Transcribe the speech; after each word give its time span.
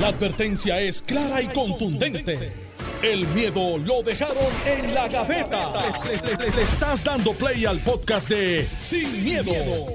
La 0.00 0.08
advertencia 0.08 0.80
es 0.80 1.02
clara 1.02 1.40
y 1.40 1.46
contundente. 1.46 2.52
El 3.00 3.28
miedo 3.28 3.78
lo 3.78 4.02
dejaron 4.02 4.36
en 4.66 4.92
la 4.92 5.06
gaveta. 5.06 5.72
Le, 6.04 6.62
estás 6.62 7.04
dando 7.04 7.32
play 7.32 7.64
al 7.64 7.78
podcast 7.78 8.28
de 8.28 8.68
Sin, 8.80 9.22
miedo, 9.22 9.52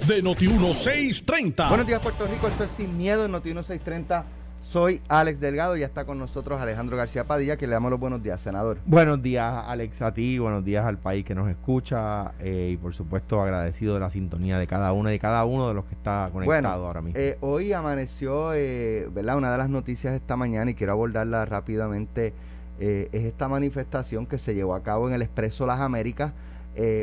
de 0.08 0.24
Noti1630. 0.24 1.68
Buenos 1.68 1.88
días, 1.88 2.02
Puerto 2.02 2.26
Rico. 2.28 2.48
Esto 2.48 2.64
es 2.64 2.72
Sin 2.78 2.98
Miedo 2.98 3.26
en 3.26 3.34
Noti1630. 3.34 4.24
Soy 4.70 5.02
Alex 5.08 5.40
Delgado 5.40 5.76
y 5.76 5.80
ya 5.80 5.88
está 5.88 6.06
con 6.06 6.20
nosotros 6.20 6.62
Alejandro 6.62 6.96
García 6.96 7.24
Padilla, 7.24 7.58
que 7.58 7.66
le 7.66 7.74
damos 7.74 7.90
los 7.90 8.00
buenos 8.00 8.22
días, 8.22 8.40
senador. 8.40 8.78
Buenos 8.86 9.20
días, 9.20 9.52
Alex, 9.66 10.04
a 10.04 10.14
ti, 10.14 10.38
buenos 10.38 10.64
días 10.64 10.86
al 10.86 11.00
país 11.00 11.26
que 11.26 11.34
nos 11.34 11.50
escucha 11.50 12.34
eh, 12.40 12.70
y 12.74 12.78
por 12.78 12.94
supuesto 12.94 13.42
agradecido 13.42 13.96
de 13.96 14.02
la 14.02 14.12
sintonía 14.12 14.60
de 14.60 14.68
cada 14.68 14.94
uno 14.94 15.10
y 15.10 15.14
de 15.14 15.20
cada 15.20 15.44
uno 15.44 15.70
de 15.70 15.74
los 15.74 15.86
que 15.86 15.96
está 15.96 16.30
conectado 16.32 16.86
ahora 16.86 17.02
mismo. 17.02 17.20
Eh, 17.20 17.40
hoy 17.42 17.74
amaneció, 17.74 18.54
eh, 18.54 19.10
¿verdad? 19.12 19.38
Una 19.38 19.52
de 19.52 19.58
las 19.58 19.72
noticias 19.72 20.14
esta 20.14 20.38
mañana 20.38 20.70
y 20.70 20.76
quiero 20.76 20.92
abordarla 20.92 21.46
rápidamente. 21.46 22.36
es 22.78 23.26
esta 23.26 23.48
manifestación 23.48 24.28
que 24.28 24.38
se 24.38 24.54
llevó 24.54 24.76
a 24.76 24.84
cabo 24.84 25.08
en 25.08 25.16
el 25.16 25.24
Expreso 25.24 25.66
Las 25.66 25.80
Américas. 25.80 26.32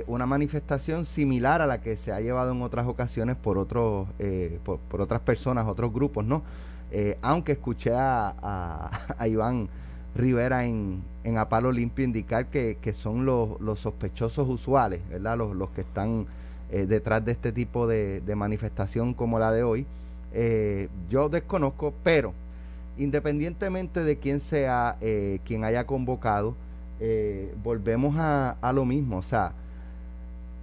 una 0.06 0.25
manifestación 0.25 1.05
similar 1.05 1.62
a 1.62 1.67
la 1.67 1.80
que 1.80 1.97
se 1.97 2.12
ha 2.12 2.20
llevado 2.20 2.53
en 2.53 2.62
otras 2.62 2.87
ocasiones 2.87 3.34
por 3.34 3.59
otros 3.59 4.06
por, 4.62 4.78
por, 4.78 5.01
otras 5.01 5.20
personas, 5.23 5.67
otros 5.67 5.92
grupos, 5.92 6.25
¿no? 6.25 6.45
Eh, 6.91 7.19
aunque 7.23 7.53
escuché 7.53 7.93
a, 7.95 8.91
Iván 9.27 9.69
Rivera 10.15 10.65
en, 10.65 11.03
en 11.25 11.39
Apalo 11.39 11.73
Limpio 11.73 12.05
indicar 12.05 12.47
que, 12.47 12.95
son 12.95 13.27
los, 13.27 13.59
sospechosos 13.79 14.49
usuales, 14.49 15.01
¿verdad? 15.11 15.37
Los, 15.37 15.71
que 15.71 15.83
están 15.83 16.27
eh, 16.71 16.87
detrás 16.87 17.25
de 17.25 17.33
este 17.33 17.53
tipo 17.53 17.87
de, 17.87 18.23
manifestación 18.37 19.15
como 19.15 19.39
la 19.39 19.53
de 19.53 19.62
hoy. 19.62 19.87
Eh, 20.33 20.89
yo 21.11 21.29
desconozco, 21.29 21.93
pero 22.03 22.33
independientemente 22.98 24.03
de 24.03 24.17
quién 24.19 24.41
sea 24.41 24.97
quien 25.45 25.65
haya 25.65 25.87
convocado, 25.87 26.55
volvemos 27.62 28.17
a, 28.17 28.56
a 28.62 28.73
lo 28.73 28.87
mismo. 28.87 29.19
O 29.19 29.23
sea, 29.23 29.53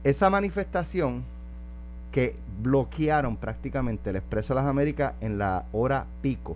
esa 0.03 0.31
manifestación 0.31 1.23
que 2.13 2.35
bloquearon 2.61 3.35
prácticamente 3.35 4.11
el 4.11 4.17
Expreso 4.17 4.53
de 4.53 4.61
las 4.61 4.69
Américas 4.69 5.15
en 5.19 5.39
la 5.39 5.65
hora 5.73 6.05
pico. 6.21 6.55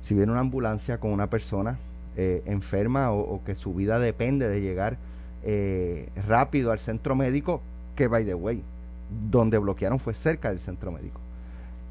Si 0.00 0.14
viene 0.14 0.32
una 0.32 0.40
ambulancia 0.40 0.98
con 0.98 1.12
una 1.12 1.28
persona 1.28 1.78
eh, 2.16 2.42
enferma 2.46 3.12
o, 3.12 3.44
que 3.44 3.54
su 3.54 3.74
vida 3.74 3.98
depende 3.98 4.48
de 4.48 4.62
llegar 4.62 4.96
eh, 5.44 6.08
rápido 6.26 6.72
al 6.72 6.78
centro 6.78 7.14
médico, 7.14 7.60
que 7.94 8.08
by 8.08 8.24
the 8.24 8.34
way, 8.34 8.62
donde 9.30 9.58
bloquearon 9.58 10.00
fue 10.00 10.14
cerca 10.14 10.48
del 10.48 10.58
centro 10.58 10.90
médico. 10.90 11.20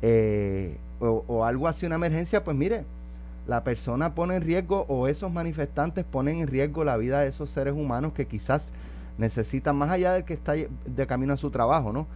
Eh, 0.02 0.76
o, 1.00 1.24
o, 1.28 1.46
algo 1.46 1.68
así, 1.68 1.86
una 1.86 1.96
emergencia, 1.96 2.44
pues 2.44 2.58
mire, 2.58 2.84
la 3.48 3.64
persona 3.64 4.16
pone 4.16 4.36
en 4.36 4.42
riesgo 4.42 4.86
o 4.90 5.08
esos 5.08 5.32
manifestantes 5.32 6.04
ponen 6.04 6.40
en 6.40 6.48
riesgo 6.48 6.84
la 6.84 6.98
vida 6.98 7.22
de 7.22 7.28
esos 7.28 7.52
seres 7.52 7.76
humanos 7.76 8.14
que 8.14 8.26
quizás 8.26 8.64
necesitan, 9.18 9.76
más 9.76 9.90
allá 9.90 10.14
del 10.14 10.24
que 10.24 10.34
está 10.34 10.54
de 10.54 11.08
camino 11.08 11.34
a 11.34 11.38
su 11.38 11.50
trabajo, 11.50 11.92
¿no? 11.92 12.08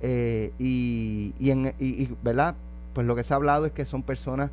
Eh, 0.00 0.52
y, 0.58 1.34
y, 1.38 1.50
en, 1.50 1.74
y, 1.78 2.08
¿verdad? 2.22 2.54
Pues 2.94 3.06
lo 3.06 3.16
que 3.16 3.22
se 3.22 3.32
ha 3.32 3.36
hablado 3.36 3.66
es 3.66 3.72
que 3.72 3.84
son 3.84 4.02
personas, 4.02 4.50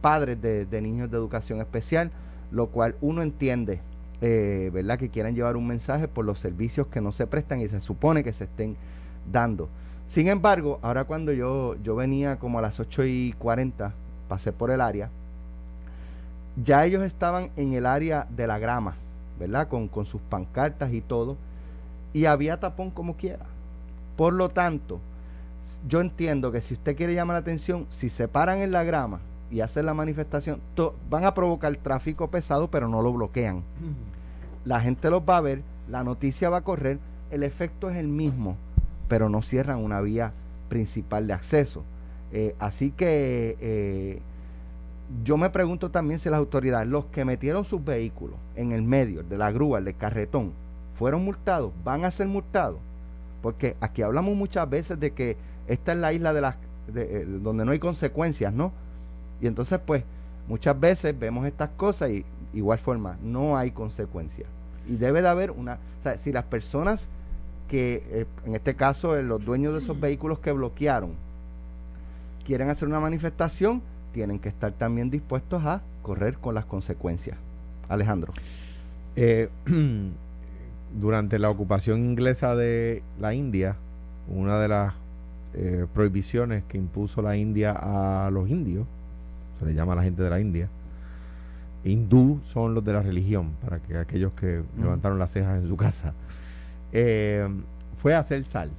padres 0.00 0.40
de, 0.40 0.80
niños 0.80 1.10
de 1.10 1.16
educación 1.16 1.60
especial, 1.60 2.10
lo 2.50 2.68
cual 2.68 2.96
uno 3.00 3.22
entiende, 3.22 3.80
eh, 4.20 4.70
¿verdad? 4.72 4.98
Que 4.98 5.08
quieran 5.08 5.34
llevar 5.34 5.56
un 5.56 5.66
mensaje 5.66 6.08
por 6.08 6.24
los 6.24 6.38
servicios 6.38 6.86
que 6.88 7.00
no 7.00 7.12
se 7.12 7.26
prestan 7.26 7.60
y 7.60 7.68
se 7.68 7.80
supone 7.80 8.24
que 8.24 8.32
se 8.32 8.44
estén 8.44 8.76
dando. 9.30 9.68
Sin 10.06 10.28
embargo, 10.28 10.78
ahora 10.82 11.04
cuando 11.04 11.32
yo, 11.32 11.76
yo 11.82 11.94
venía 11.94 12.36
como 12.36 12.58
a 12.58 12.62
las 12.62 12.80
8 12.80 13.04
y 13.04 13.34
40, 13.38 13.92
pasé 14.28 14.52
por 14.52 14.70
el 14.70 14.80
área, 14.80 15.10
ya 16.64 16.84
ellos 16.86 17.02
estaban 17.02 17.50
en 17.56 17.72
el 17.74 17.86
área 17.86 18.26
de 18.30 18.46
la 18.46 18.58
grama, 18.58 18.96
¿verdad? 19.38 19.68
Con, 19.68 19.86
con 19.86 20.06
sus 20.06 20.20
pancartas 20.22 20.92
y 20.92 21.00
todo 21.00 21.36
y 22.12 22.24
había 22.24 22.60
tapón 22.60 22.90
como 22.90 23.16
quiera. 23.16 23.46
Por 24.16 24.32
lo 24.32 24.48
tanto, 24.48 25.00
yo 25.88 26.00
entiendo 26.00 26.50
que 26.50 26.60
si 26.60 26.74
usted 26.74 26.96
quiere 26.96 27.14
llamar 27.14 27.34
la 27.34 27.40
atención, 27.40 27.86
si 27.90 28.08
se 28.10 28.28
paran 28.28 28.60
en 28.60 28.72
la 28.72 28.84
grama 28.84 29.20
y 29.50 29.60
hacen 29.60 29.86
la 29.86 29.94
manifestación, 29.94 30.60
van 31.08 31.24
a 31.24 31.34
provocar 31.34 31.74
tráfico 31.76 32.28
pesado, 32.28 32.68
pero 32.68 32.88
no 32.88 33.02
lo 33.02 33.12
bloquean. 33.12 33.62
La 34.64 34.80
gente 34.80 35.10
los 35.10 35.22
va 35.22 35.38
a 35.38 35.42
ver, 35.42 35.62
la 35.88 36.04
noticia 36.04 36.50
va 36.50 36.58
a 36.58 36.62
correr, 36.64 36.98
el 37.30 37.42
efecto 37.42 37.90
es 37.90 37.96
el 37.96 38.08
mismo, 38.08 38.56
pero 39.08 39.28
no 39.28 39.42
cierran 39.42 39.78
una 39.78 40.00
vía 40.00 40.32
principal 40.68 41.26
de 41.26 41.32
acceso. 41.32 41.84
Eh, 42.32 42.54
así 42.58 42.90
que 42.90 43.56
eh, 43.60 44.20
yo 45.24 45.38
me 45.38 45.48
pregunto 45.48 45.90
también 45.90 46.20
si 46.20 46.28
las 46.28 46.38
autoridades, 46.38 46.88
los 46.88 47.06
que 47.06 47.24
metieron 47.24 47.64
sus 47.64 47.82
vehículos 47.82 48.36
en 48.54 48.72
el 48.72 48.82
medio 48.82 49.22
de 49.22 49.38
la 49.38 49.50
grúa, 49.50 49.80
del 49.80 49.96
carretón, 49.96 50.52
fueron 50.98 51.24
multados, 51.24 51.72
van 51.84 52.04
a 52.04 52.10
ser 52.10 52.26
multados. 52.26 52.78
Porque 53.40 53.76
aquí 53.80 54.02
hablamos 54.02 54.36
muchas 54.36 54.68
veces 54.68 54.98
de 54.98 55.12
que 55.12 55.36
esta 55.68 55.92
es 55.92 55.98
la 55.98 56.12
isla 56.12 56.32
de 56.32 56.40
las 56.40 56.56
de, 56.88 57.20
eh, 57.20 57.24
donde 57.24 57.64
no 57.64 57.70
hay 57.70 57.78
consecuencias, 57.78 58.52
¿no? 58.52 58.72
Y 59.40 59.46
entonces, 59.46 59.78
pues, 59.84 60.02
muchas 60.48 60.78
veces 60.78 61.16
vemos 61.16 61.46
estas 61.46 61.70
cosas 61.70 62.10
y 62.10 62.24
igual 62.52 62.78
forma, 62.78 63.16
no 63.22 63.56
hay 63.56 63.70
consecuencias. 63.70 64.48
Y 64.88 64.96
debe 64.96 65.22
de 65.22 65.28
haber 65.28 65.52
una, 65.52 65.74
o 66.00 66.02
sea, 66.02 66.18
si 66.18 66.32
las 66.32 66.44
personas 66.44 67.06
que, 67.68 68.02
eh, 68.10 68.26
en 68.44 68.56
este 68.56 68.74
caso, 68.74 69.16
eh, 69.16 69.22
los 69.22 69.44
dueños 69.44 69.74
de 69.74 69.80
esos 69.80 70.00
vehículos 70.00 70.40
que 70.40 70.50
bloquearon, 70.50 71.12
quieren 72.44 72.70
hacer 72.70 72.88
una 72.88 72.98
manifestación, 72.98 73.82
tienen 74.12 74.40
que 74.40 74.48
estar 74.48 74.72
también 74.72 75.10
dispuestos 75.10 75.64
a 75.64 75.82
correr 76.02 76.38
con 76.38 76.54
las 76.56 76.64
consecuencias. 76.64 77.36
Alejandro. 77.88 78.32
durante 81.00 81.38
la 81.38 81.50
ocupación 81.50 82.00
inglesa 82.00 82.54
de 82.54 83.02
la 83.20 83.34
India, 83.34 83.76
una 84.28 84.58
de 84.58 84.68
las 84.68 84.94
eh, 85.54 85.86
prohibiciones 85.94 86.64
que 86.68 86.78
impuso 86.78 87.22
la 87.22 87.36
India 87.36 87.72
a 87.72 88.30
los 88.30 88.48
indios, 88.48 88.86
se 89.58 89.66
le 89.66 89.74
llama 89.74 89.94
a 89.94 89.96
la 89.96 90.02
gente 90.02 90.22
de 90.22 90.30
la 90.30 90.40
India, 90.40 90.68
hindú 91.84 92.40
son 92.44 92.74
los 92.74 92.84
de 92.84 92.92
la 92.92 93.02
religión, 93.02 93.50
para 93.64 93.78
que 93.78 93.96
aquellos 93.96 94.32
que 94.32 94.62
levantaron 94.80 95.18
las 95.18 95.32
cejas 95.32 95.62
en 95.62 95.68
su 95.68 95.76
casa, 95.76 96.12
eh, 96.92 97.48
fue 98.00 98.14
hacer 98.14 98.44
sal. 98.44 98.70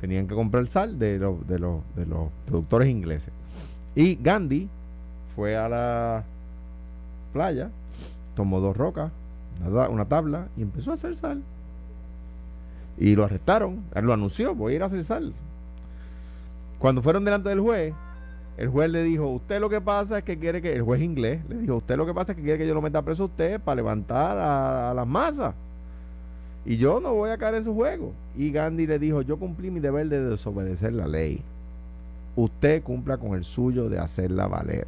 Tenían 0.00 0.28
que 0.28 0.34
comprar 0.34 0.66
sal 0.66 0.98
de, 0.98 1.18
de, 1.18 1.34
de 1.48 1.58
los 1.58 1.80
productores 2.46 2.88
ingleses. 2.88 3.32
Y 3.94 4.16
Gandhi 4.16 4.68
fue 5.34 5.56
a 5.56 5.68
la 5.68 6.24
playa, 7.32 7.70
tomó 8.34 8.60
dos 8.60 8.76
rocas, 8.76 9.10
una, 9.64 10.04
tabla 10.04 10.48
y 10.56 10.62
empezó 10.62 10.90
a 10.90 10.94
hacer 10.94 11.16
sal. 11.16 11.42
Y 12.98 13.14
lo 13.14 13.24
arrestaron, 13.24 13.82
lo 13.94 14.12
anunció, 14.12 14.54
voy 14.54 14.72
a 14.72 14.76
ir 14.76 14.82
a 14.82 14.86
hacer 14.86 15.04
sal. 15.04 15.32
Cuando 16.78 17.02
fueron 17.02 17.24
delante 17.24 17.48
del 17.48 17.60
juez, 17.60 17.94
el 18.56 18.68
juez 18.68 18.90
le 18.90 19.02
dijo, 19.02 19.28
usted 19.28 19.60
lo 19.60 19.68
que 19.68 19.80
pasa 19.80 20.18
es 20.18 20.24
que 20.24 20.38
quiere 20.38 20.62
que, 20.62 20.72
el 20.72 20.82
juez 20.82 21.02
inglés 21.02 21.40
le 21.48 21.58
dijo, 21.58 21.76
usted 21.76 21.96
lo 21.96 22.06
que 22.06 22.14
pasa 22.14 22.32
es 22.32 22.36
que 22.36 22.42
quiere 22.42 22.58
que 22.58 22.66
yo 22.66 22.74
lo 22.74 22.80
meta 22.80 23.02
preso 23.02 23.24
a 23.24 23.26
usted 23.26 23.60
para 23.60 23.76
levantar 23.76 24.38
a, 24.38 24.94
las 24.94 25.06
masas. 25.06 25.54
Y 26.64 26.78
yo 26.78 27.00
no 27.00 27.14
voy 27.14 27.30
a 27.30 27.38
caer 27.38 27.56
en 27.56 27.64
su 27.64 27.74
juego. 27.74 28.12
Y 28.36 28.50
Gandhi 28.50 28.86
le 28.86 28.98
dijo, 28.98 29.22
yo 29.22 29.38
cumplí 29.38 29.70
mi 29.70 29.78
deber 29.78 30.08
de 30.08 30.22
desobedecer 30.24 30.92
la 30.94 31.06
ley. 31.06 31.42
Usted 32.34 32.82
cumpla 32.82 33.18
con 33.18 33.34
el 33.34 33.44
suyo 33.44 33.88
de 33.88 33.98
hacerla 33.98 34.48
valer. 34.48 34.86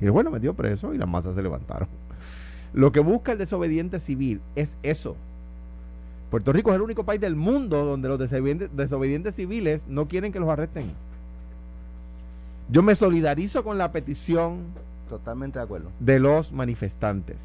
Y 0.00 0.04
el 0.04 0.10
juez 0.10 0.24
lo 0.24 0.30
metió 0.30 0.54
preso 0.54 0.92
y 0.92 0.98
las 0.98 1.08
masas 1.08 1.34
se 1.34 1.42
levantaron. 1.42 1.88
Lo 2.72 2.92
que 2.92 3.00
busca 3.00 3.32
el 3.32 3.38
desobediente 3.38 4.00
civil 4.00 4.40
es 4.54 4.76
eso. 4.82 5.16
Puerto 6.30 6.52
Rico 6.52 6.70
es 6.70 6.76
el 6.76 6.82
único 6.82 7.04
país 7.04 7.20
del 7.20 7.36
mundo 7.36 7.84
donde 7.84 8.08
los 8.08 8.18
desobedientes, 8.18 9.34
civiles 9.34 9.86
no 9.88 10.06
quieren 10.08 10.32
que 10.32 10.40
los 10.40 10.48
arresten. 10.48 10.92
Yo 12.70 12.82
me 12.82 12.94
solidarizo 12.94 13.64
con 13.64 13.78
la 13.78 13.92
petición 13.92 14.58
totalmente 15.08 15.58
de 15.58 15.64
acuerdo 15.64 15.90
de 16.00 16.18
los 16.18 16.52
manifestantes. 16.52 17.36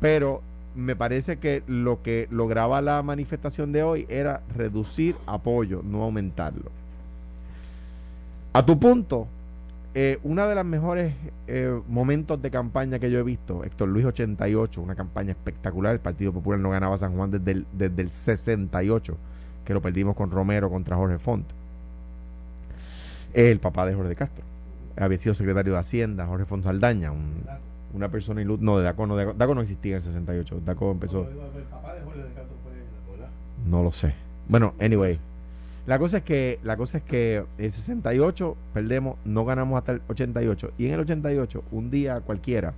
Pero 0.00 0.40
me 0.76 0.94
parece 0.94 1.38
que 1.38 1.64
lo 1.66 2.02
que 2.04 2.28
lograba 2.30 2.80
la 2.80 3.02
manifestación 3.02 3.72
de 3.72 3.82
hoy 3.82 4.06
era 4.08 4.42
reducir 4.56 5.16
apoyo, 5.26 5.82
no 5.84 6.04
aumentarlo. 6.04 6.70
A 8.52 8.64
tu 8.64 8.78
punto, 8.78 9.26
eh, 10.00 10.20
una 10.22 10.46
de 10.46 10.54
las 10.54 10.64
mejores 10.64 11.12
eh, 11.48 11.76
momentos 11.88 12.40
de 12.40 12.52
campaña 12.52 13.00
que 13.00 13.10
yo 13.10 13.18
he 13.18 13.24
visto, 13.24 13.64
Héctor 13.64 13.88
Luis 13.88 14.06
88, 14.06 14.80
una 14.80 14.94
campaña 14.94 15.32
espectacular. 15.32 15.92
El 15.92 15.98
Partido 15.98 16.32
Popular 16.32 16.60
no 16.60 16.70
ganaba 16.70 16.96
San 16.98 17.16
Juan 17.16 17.32
desde 17.32 17.50
el, 17.50 17.66
desde 17.72 18.02
el 18.02 18.12
68, 18.12 19.16
que 19.64 19.74
lo 19.74 19.82
perdimos 19.82 20.14
con 20.14 20.30
Romero 20.30 20.70
contra 20.70 20.94
Jorge 20.94 21.18
Font. 21.18 21.46
El 23.34 23.58
papá 23.58 23.86
de 23.86 23.94
Jorge 23.96 24.14
Castro. 24.14 24.44
Había 24.96 25.18
sido 25.18 25.34
secretario 25.34 25.72
de 25.72 25.80
Hacienda, 25.80 26.28
Jorge 26.28 26.44
Font 26.44 26.62
Saldaña, 26.62 27.10
una 27.92 28.08
persona 28.08 28.40
ilustre. 28.40 28.64
No, 28.64 28.78
de 28.78 28.84
Daco 28.84 29.04
no, 29.04 29.16
Daco 29.16 29.54
no 29.56 29.62
existía 29.62 29.96
en 29.96 29.96
el 29.96 30.02
68. 30.04 30.60
Daco 30.64 30.92
empezó. 30.92 31.26
No 33.66 33.82
lo 33.82 33.90
sé. 33.90 34.14
Bueno, 34.46 34.74
anyway. 34.78 35.18
La 35.88 35.98
cosa 35.98 36.18
es 36.18 36.22
que, 36.22 36.58
la 36.64 36.76
cosa 36.76 36.98
es 36.98 37.04
que 37.04 37.44
el 37.56 37.72
68 37.72 38.56
perdemos, 38.74 39.16
no 39.24 39.46
ganamos 39.46 39.78
hasta 39.78 39.92
el 39.92 40.02
88. 40.06 40.72
Y 40.76 40.84
en 40.84 40.92
el 40.92 41.00
88, 41.00 41.64
un 41.72 41.90
día 41.90 42.20
cualquiera, 42.20 42.74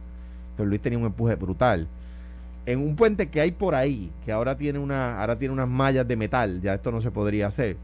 Don 0.57 0.69
Luis 0.69 0.81
tenía 0.81 0.97
un 0.97 1.07
empuje 1.07 1.35
brutal. 1.35 1.89
En 2.67 2.79
un 2.79 2.95
puente 2.95 3.29
que 3.29 3.41
hay 3.41 3.51
por 3.51 3.75
ahí, 3.75 4.13
que 4.25 4.31
ahora 4.31 4.57
tiene 4.57 4.79
una, 4.79 5.21
ahora 5.21 5.37
tiene 5.37 5.53
unas 5.53 5.67
mallas 5.67 6.07
de 6.07 6.15
metal, 6.15 6.61
ya 6.63 6.75
esto 6.75 6.93
no 6.93 7.01
se 7.01 7.11
podría 7.11 7.49
hacer. 7.49 7.77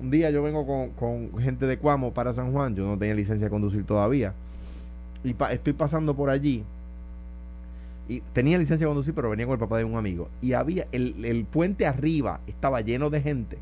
Un 0.00 0.12
día 0.12 0.30
yo 0.30 0.40
vengo 0.40 0.64
con, 0.64 0.90
con 0.90 1.36
gente 1.42 1.66
de 1.66 1.76
Cuamo 1.76 2.14
para 2.14 2.32
San 2.32 2.52
Juan, 2.52 2.76
yo 2.76 2.86
no 2.86 2.96
tenía 2.96 3.16
licencia 3.16 3.46
de 3.46 3.50
conducir 3.50 3.84
todavía. 3.84 4.34
Y 5.24 5.34
estoy 5.50 5.72
pasando 5.72 6.14
por 6.14 6.30
allí. 6.30 6.62
Y 8.08 8.20
tenía 8.32 8.56
licencia 8.56 8.86
de 8.86 8.90
conducir, 8.90 9.14
pero 9.14 9.30
venía 9.30 9.46
con 9.46 9.54
el 9.54 9.58
papá 9.58 9.78
de 9.78 9.84
un 9.84 9.96
amigo. 9.96 10.28
Y 10.40 10.52
había 10.52 10.86
el, 10.92 11.24
el 11.24 11.44
puente 11.44 11.88
arriba, 11.88 12.38
estaba 12.46 12.82
lleno 12.82 13.10
de 13.10 13.20
gente 13.20 13.58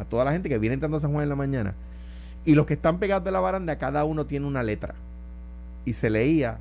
a 0.00 0.04
toda 0.06 0.24
la 0.24 0.32
gente 0.32 0.48
que 0.48 0.58
viene 0.58 0.74
entrando 0.74 0.96
a 0.96 1.00
San 1.00 1.12
Juan 1.12 1.24
en 1.24 1.28
la 1.28 1.36
mañana. 1.36 1.74
Y 2.46 2.54
los 2.54 2.64
que 2.64 2.74
están 2.74 2.98
pegados 2.98 3.22
de 3.22 3.30
la 3.30 3.40
baranda, 3.40 3.76
cada 3.76 4.04
uno 4.04 4.24
tiene 4.24 4.46
una 4.46 4.62
letra. 4.62 4.94
Y 5.84 5.92
se 5.92 6.08
leía, 6.08 6.58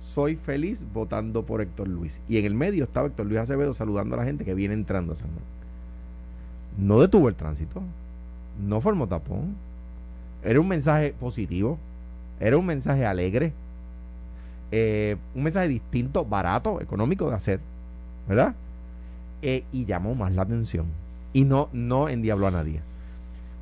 soy 0.00 0.36
feliz 0.36 0.82
votando 0.94 1.44
por 1.44 1.60
Héctor 1.60 1.86
Luis. 1.86 2.18
Y 2.28 2.38
en 2.38 2.46
el 2.46 2.54
medio 2.54 2.84
estaba 2.84 3.08
Héctor 3.08 3.26
Luis 3.26 3.40
Acevedo 3.40 3.74
saludando 3.74 4.14
a 4.14 4.18
la 4.18 4.24
gente 4.24 4.44
que 4.44 4.54
viene 4.54 4.72
entrando 4.72 5.12
a 5.12 5.16
San 5.16 5.28
Juan. 5.28 5.44
No 6.78 7.00
detuvo 7.00 7.28
el 7.28 7.34
tránsito, 7.34 7.82
no 8.66 8.80
formó 8.80 9.06
tapón. 9.06 9.54
Era 10.42 10.60
un 10.60 10.68
mensaje 10.68 11.14
positivo, 11.20 11.78
era 12.40 12.56
un 12.56 12.64
mensaje 12.64 13.04
alegre, 13.04 13.52
eh, 14.70 15.16
un 15.34 15.42
mensaje 15.42 15.68
distinto, 15.68 16.24
barato, 16.24 16.80
económico 16.80 17.28
de 17.28 17.36
hacer, 17.36 17.60
¿verdad? 18.26 18.54
Eh, 19.42 19.64
y 19.72 19.84
llamó 19.84 20.14
más 20.14 20.34
la 20.34 20.42
atención 20.42 20.86
y 21.32 21.44
no, 21.44 21.68
no 21.72 22.08
endiabló 22.08 22.46
a 22.46 22.52
nadie. 22.52 22.80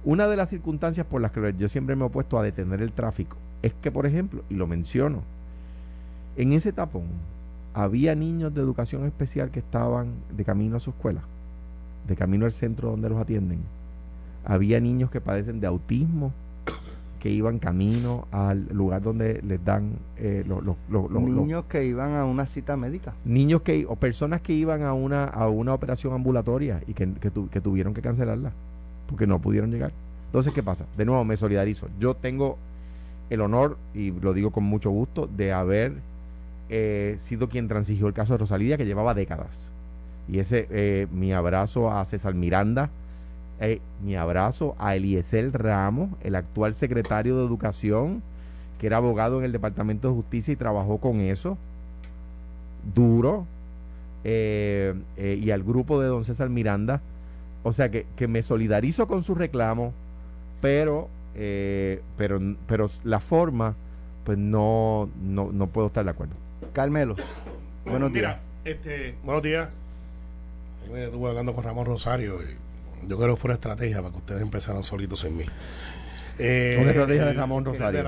Una 0.05 0.29
de 0.29 0.37
las 0.37 0.51
circunstancias 0.51 1.07
por 1.07 1.21
las 1.21 1.33
que 1.33 1.55
yo 1.59 1.69
siempre 1.69 1.97
me 1.97 2.05
he 2.05 2.07
opuesto 2.07 2.39
a 2.39 2.43
detener 2.43 2.81
el 2.81 2.93
tráfico 2.93 3.37
es 3.63 3.73
que, 3.83 3.91
por 3.91 4.07
ejemplo, 4.07 4.43
y 4.49 4.55
lo 4.55 4.67
menciono, 4.67 5.23
en 6.37 6.53
ese 6.53 6.73
tapón 6.73 7.07
había 7.75 8.15
niños 8.15 8.55
de 8.55 8.61
educación 8.61 9.05
especial 9.05 9.51
que 9.51 9.59
estaban 9.59 10.09
de 10.37 10.45
camino 10.45 10.77
a 10.77 10.81
su 10.81 10.91
escuela, 10.91 11.23
de 12.07 12.17
camino 12.17 12.47
al 12.47 12.53
centro 12.53 12.91
donde 12.91 13.09
los 13.09 13.21
atienden. 13.21 13.61
Había 14.45 14.81
niños 14.81 15.11
que 15.11 15.21
padecen 15.21 15.61
de 15.61 15.67
autismo, 15.67 16.33
que 17.27 17.33
iban 17.33 17.59
camino 17.59 18.29
al 18.31 18.69
lugar 18.69 19.03
donde 19.03 19.43
les 19.43 19.65
dan 19.65 19.95
eh, 20.17 20.45
los, 20.47 20.63
niños 21.11 21.65
que 21.65 21.85
iban 21.85 22.15
a 22.15 22.25
una 22.25 22.47
cita 22.47 22.77
médica. 22.77 23.15
Niños 23.25 23.63
que 23.63 23.85
o 23.89 23.97
personas 23.97 24.43
que 24.43 24.53
iban 24.53 24.85
a 24.85 24.93
una 24.93 25.25
a 25.25 25.49
una 25.49 25.75
operación 25.75 26.15
ambulatoria 26.15 26.81
y 26.87 26.95
que, 26.95 27.13
que, 27.15 27.61
tuvieron 27.61 27.95
que 27.95 28.01
cancelarla 28.01 28.53
porque 29.09 29.27
no 29.27 29.41
pudieron 29.41 29.73
llegar. 29.73 29.91
Entonces 30.27 30.53
qué 30.53 30.63
pasa 30.63 30.87
de 30.97 31.05
nuevo 31.05 31.25
me 31.25 31.37
solidarizo. 31.37 31.89
Yo 31.99 32.15
tengo 32.15 32.59
el 33.29 33.41
honor 33.41 33.77
y 33.93 34.13
lo 34.13 34.33
digo 34.33 34.53
con 34.53 34.63
mucho 34.63 34.91
gusto 34.91 35.27
de 35.27 35.53
haber 35.53 35.95
eh, 36.69 37.17
sido 37.19 37.49
quien 37.49 37.67
transigió 37.67 38.07
el 38.07 38.15
caso 38.15 38.35
de 38.35 38.39
Rosalía 38.39 38.77
que 38.77 38.87
llevaba 38.87 39.15
décadas. 39.15 39.73
Y 40.29 40.39
ese 40.39 40.69
eh, 40.71 41.09
mi 41.11 41.33
abrazo 41.33 41.91
a 41.91 42.05
César 42.05 42.35
Miranda 42.35 42.89
eh, 43.61 43.81
mi 44.03 44.17
abrazo 44.17 44.75
a 44.79 44.97
Eliezer 44.97 45.51
Ramos, 45.53 46.11
el 46.23 46.35
actual 46.35 46.75
secretario 46.75 47.39
de 47.39 47.47
Educación, 47.47 48.23
que 48.79 48.87
era 48.87 48.99
abogado 48.99 49.39
en 49.39 49.45
el 49.45 49.53
Departamento 49.53 50.09
de 50.09 50.15
Justicia 50.15 50.53
y 50.53 50.57
trabajó 50.57 50.99
con 50.99 51.21
eso, 51.21 51.57
duro, 52.95 53.47
eh, 54.25 54.95
eh, 55.17 55.41
y 55.43 55.51
al 55.51 55.63
grupo 55.63 56.01
de 56.01 56.09
don 56.09 56.25
César 56.25 56.51
Miranda. 56.51 57.01
O 57.63 57.73
sea 57.73 57.91
que, 57.91 58.07
que 58.17 58.29
me 58.29 58.43
solidarizo 58.43 59.09
con 59.09 59.23
su 59.23 59.35
reclamo, 59.35 59.93
pero, 60.61 61.09
pero, 61.35 62.41
pero 62.69 62.87
la 63.03 63.19
forma, 63.21 63.75
pues 64.25 64.39
no, 64.39 65.09
no, 65.21 65.51
no 65.51 65.67
puedo 65.67 65.89
estar 65.89 66.05
de 66.05 66.11
acuerdo. 66.11 66.35
Carmelo, 66.73 67.17
buenos 67.85 68.13
días. 68.13 68.37
Este, 68.65 69.17
buenos 69.25 69.43
días. 69.43 69.79
estuve 70.95 71.29
hablando 71.29 71.55
con 71.55 71.65
Ramón 71.65 71.87
Rosario 71.87 72.41
y 72.43 72.66
yo 73.07 73.19
creo 73.19 73.35
que 73.35 73.41
fue 73.41 73.49
una 73.49 73.55
estrategia 73.55 73.99
para 73.99 74.11
que 74.11 74.19
ustedes 74.19 74.43
empezaran 74.43 74.83
solitos 74.83 75.25
en 75.25 75.37
mí. 75.37 75.45
Eh, 76.39 76.79
una 76.81 76.91
estrategia 76.91 77.25
de 77.27 77.33
Ramón 77.33 77.65
Rosario. 77.65 78.05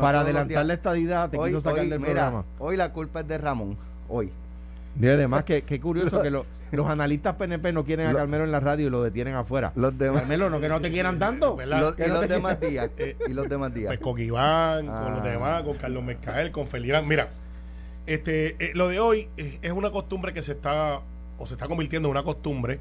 para 0.00 0.20
adelantar 0.20 0.66
la 0.66 0.74
estadidad, 0.74 1.30
te 1.30 1.38
quiso 1.38 1.60
sacar 1.60 1.86
del 1.86 2.00
programa. 2.00 2.44
Hoy 2.58 2.76
la 2.76 2.92
culpa 2.92 3.20
es 3.20 3.28
de 3.28 3.38
Ramón. 3.38 3.76
Hoy. 4.08 4.30
Y 5.00 5.06
además, 5.06 5.44
qué, 5.44 5.62
qué 5.62 5.80
curioso 5.80 6.20
que 6.22 6.30
los 6.30 6.88
analistas 6.88 7.34
PNP 7.36 7.72
no 7.72 7.84
quieren 7.84 8.06
a 8.08 8.14
Carmelo 8.14 8.44
en 8.44 8.52
la 8.52 8.60
radio 8.60 8.86
y 8.86 8.90
lo 8.90 9.02
detienen 9.02 9.34
afuera. 9.34 9.72
Los 9.76 9.96
demás, 9.96 10.22
Carmelo, 10.22 10.50
no 10.50 10.60
que 10.60 10.68
no 10.68 10.80
te 10.80 10.90
quieran 10.90 11.18
tanto. 11.18 11.56
Los, 11.66 11.98
y, 11.98 12.08
los 12.08 12.28
demás 12.28 12.60
días, 12.60 12.90
eh, 12.98 13.16
y 13.28 13.32
los 13.32 13.48
demás 13.48 13.74
días. 13.74 13.88
Pues 13.88 14.00
con 14.00 14.18
Iván, 14.18 14.86
con 14.86 15.12
los 15.12 15.20
ah. 15.20 15.28
demás, 15.28 15.62
con 15.62 15.76
Carlos 15.76 16.02
Mercael, 16.02 16.50
con 16.50 16.66
Felirán. 16.66 17.06
Mira, 17.06 17.30
este, 18.06 18.56
eh, 18.58 18.72
lo 18.74 18.88
de 18.88 19.00
hoy 19.00 19.28
es 19.36 19.72
una 19.72 19.90
costumbre 19.90 20.32
que 20.32 20.42
se 20.42 20.52
está, 20.52 21.00
o 21.38 21.46
se 21.46 21.54
está 21.54 21.66
convirtiendo 21.66 22.08
en 22.08 22.10
una 22.12 22.22
costumbre 22.22 22.80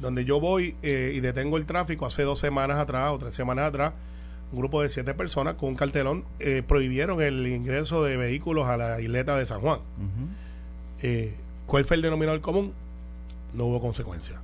donde 0.00 0.24
yo 0.24 0.40
voy 0.40 0.76
eh, 0.82 1.12
y 1.14 1.20
detengo 1.20 1.56
el 1.56 1.66
tráfico 1.66 2.06
hace 2.06 2.22
dos 2.22 2.38
semanas 2.38 2.78
atrás 2.78 3.12
o 3.12 3.18
tres 3.18 3.34
semanas 3.34 3.66
atrás, 3.66 3.92
un 4.52 4.58
grupo 4.58 4.82
de 4.82 4.88
siete 4.88 5.14
personas 5.14 5.54
con 5.54 5.70
un 5.70 5.74
cartelón 5.74 6.24
eh, 6.38 6.62
prohibieron 6.66 7.20
el 7.20 7.46
ingreso 7.46 8.02
de 8.02 8.16
vehículos 8.16 8.66
a 8.66 8.76
la 8.76 9.00
isleta 9.00 9.36
de 9.36 9.44
San 9.46 9.60
Juan. 9.60 9.80
Eh, 11.02 11.34
¿Cuál 11.66 11.84
fue 11.84 11.96
el 11.96 12.02
denominador 12.02 12.40
común? 12.40 12.72
No 13.54 13.66
hubo 13.66 13.80
consecuencia. 13.80 14.40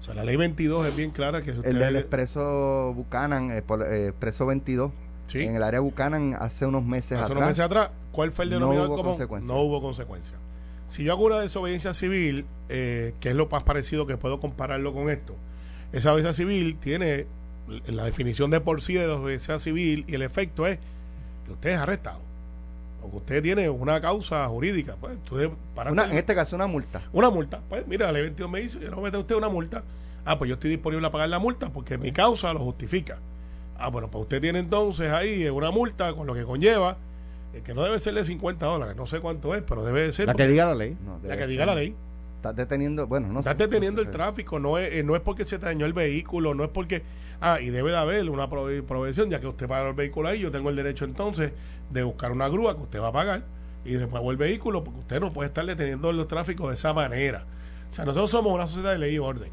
O 0.00 0.02
sea, 0.02 0.14
la 0.14 0.24
ley 0.24 0.36
22 0.36 0.86
es 0.86 0.96
bien 0.96 1.10
clara 1.10 1.42
que 1.42 1.52
si 1.52 1.60
El 1.64 1.78
del 1.78 1.96
expreso 1.96 2.92
Buchanan, 2.94 3.50
expreso 3.50 4.46
22, 4.46 4.92
en 5.34 5.56
el 5.56 5.62
área 5.62 5.80
Buchanan 5.80 6.36
hace 6.38 6.66
unos 6.66 6.84
meses 6.84 7.12
atrás. 7.12 7.24
Hace 7.24 7.32
unos 7.32 7.46
meses 7.48 7.64
atrás, 7.64 7.90
¿cuál 8.12 8.32
fue 8.32 8.44
el 8.44 8.50
denominador 8.52 8.88
común? 8.88 9.46
No 9.46 9.60
hubo 9.60 9.80
consecuencia. 9.80 10.36
Si 10.88 11.04
yo 11.04 11.12
hago 11.12 11.26
una 11.26 11.38
desobediencia 11.38 11.94
civil, 11.94 12.46
eh, 12.70 13.14
que 13.20 13.28
es 13.28 13.36
lo 13.36 13.46
más 13.46 13.62
parecido 13.62 14.06
que 14.06 14.16
puedo 14.16 14.40
compararlo 14.40 14.92
con 14.92 15.10
esto, 15.10 15.36
esa 15.92 16.12
obediencia 16.12 16.32
civil 16.32 16.76
tiene 16.76 17.26
la 17.86 18.04
definición 18.04 18.50
de 18.50 18.60
por 18.60 18.80
sí 18.80 18.94
de 18.94 19.06
desobediencia 19.06 19.58
civil 19.58 20.04
y 20.08 20.14
el 20.14 20.22
efecto 20.22 20.66
es 20.66 20.78
que 21.44 21.52
usted 21.52 21.70
es 21.70 21.78
arrestado 21.78 22.20
o 23.02 23.10
que 23.10 23.16
usted 23.18 23.42
tiene 23.42 23.68
una 23.68 24.00
causa 24.00 24.48
jurídica. 24.48 24.96
Pues, 24.98 25.18
para 25.74 25.90
en 25.90 26.16
este 26.16 26.34
caso, 26.34 26.56
una 26.56 26.66
multa. 26.66 27.02
Una 27.12 27.30
multa. 27.30 27.60
Pues 27.68 27.86
mira, 27.86 28.06
la 28.06 28.12
ley 28.12 28.22
22 28.22 28.50
me 28.50 28.60
dice, 28.60 28.78
no 28.90 29.02
mete 29.02 29.18
usted 29.18 29.34
una 29.34 29.50
multa. 29.50 29.84
Ah, 30.24 30.38
pues 30.38 30.48
yo 30.48 30.54
estoy 30.54 30.70
disponible 30.70 31.06
a 31.06 31.10
pagar 31.10 31.28
la 31.28 31.38
multa 31.38 31.70
porque 31.70 31.98
mi 31.98 32.12
causa 32.12 32.52
lo 32.54 32.60
justifica. 32.60 33.18
Ah, 33.78 33.88
bueno, 33.88 34.10
pues 34.10 34.22
usted 34.22 34.40
tiene 34.40 34.58
entonces 34.58 35.12
ahí 35.12 35.46
una 35.48 35.70
multa 35.70 36.14
con 36.14 36.26
lo 36.26 36.34
que 36.34 36.44
conlleva 36.44 36.96
que 37.62 37.74
no 37.74 37.82
debe 37.82 37.98
ser 38.00 38.14
de 38.14 38.24
50 38.24 38.66
dólares, 38.66 38.96
no 38.96 39.06
sé 39.06 39.20
cuánto 39.20 39.54
es, 39.54 39.62
pero 39.62 39.84
debe 39.84 40.10
ser. 40.12 40.26
La 40.26 40.34
que 40.34 40.46
diga 40.48 40.66
la 40.66 40.74
ley. 40.74 40.96
la 41.22 41.36
que 41.36 41.46
diga 41.46 41.66
la 41.66 41.74
ley. 41.74 41.94
Estás 42.36 42.54
deteniendo, 42.54 43.06
bueno, 43.06 43.28
no 43.28 43.40
Estás 43.40 43.58
deteniendo 43.58 44.00
el 44.00 44.10
tráfico, 44.10 44.58
no 44.60 44.78
es, 44.78 44.94
eh, 44.94 45.02
no 45.02 45.16
es 45.16 45.22
porque 45.22 45.44
se 45.44 45.58
te 45.58 45.66
dañó 45.66 45.86
el 45.86 45.92
vehículo, 45.92 46.54
no 46.54 46.64
es 46.64 46.70
porque. 46.70 47.02
Ah, 47.40 47.60
y 47.60 47.70
debe 47.70 47.90
de 47.90 47.96
haber 47.96 48.28
una 48.30 48.48
provisión, 48.48 49.30
ya 49.30 49.40
que 49.40 49.46
usted 49.46 49.68
paga 49.68 49.88
el 49.88 49.94
vehículo 49.94 50.28
ahí, 50.28 50.40
yo 50.40 50.50
tengo 50.50 50.70
el 50.70 50.76
derecho 50.76 51.04
entonces 51.04 51.52
de 51.90 52.02
buscar 52.02 52.32
una 52.32 52.48
grúa 52.48 52.74
que 52.74 52.82
usted 52.82 53.00
va 53.00 53.08
a 53.08 53.12
pagar 53.12 53.44
y 53.84 53.92
después 53.92 54.22
el 54.22 54.36
vehículo, 54.36 54.84
porque 54.84 55.00
usted 55.00 55.20
no 55.20 55.32
puede 55.32 55.48
estar 55.48 55.64
deteniendo 55.64 56.10
el 56.10 56.26
tráfico 56.26 56.68
de 56.68 56.74
esa 56.74 56.92
manera. 56.92 57.46
O 57.88 57.92
sea, 57.92 58.04
nosotros 58.04 58.30
somos 58.30 58.52
una 58.52 58.66
sociedad 58.66 58.92
de 58.92 58.98
ley 58.98 59.14
y 59.14 59.18
orden. 59.18 59.50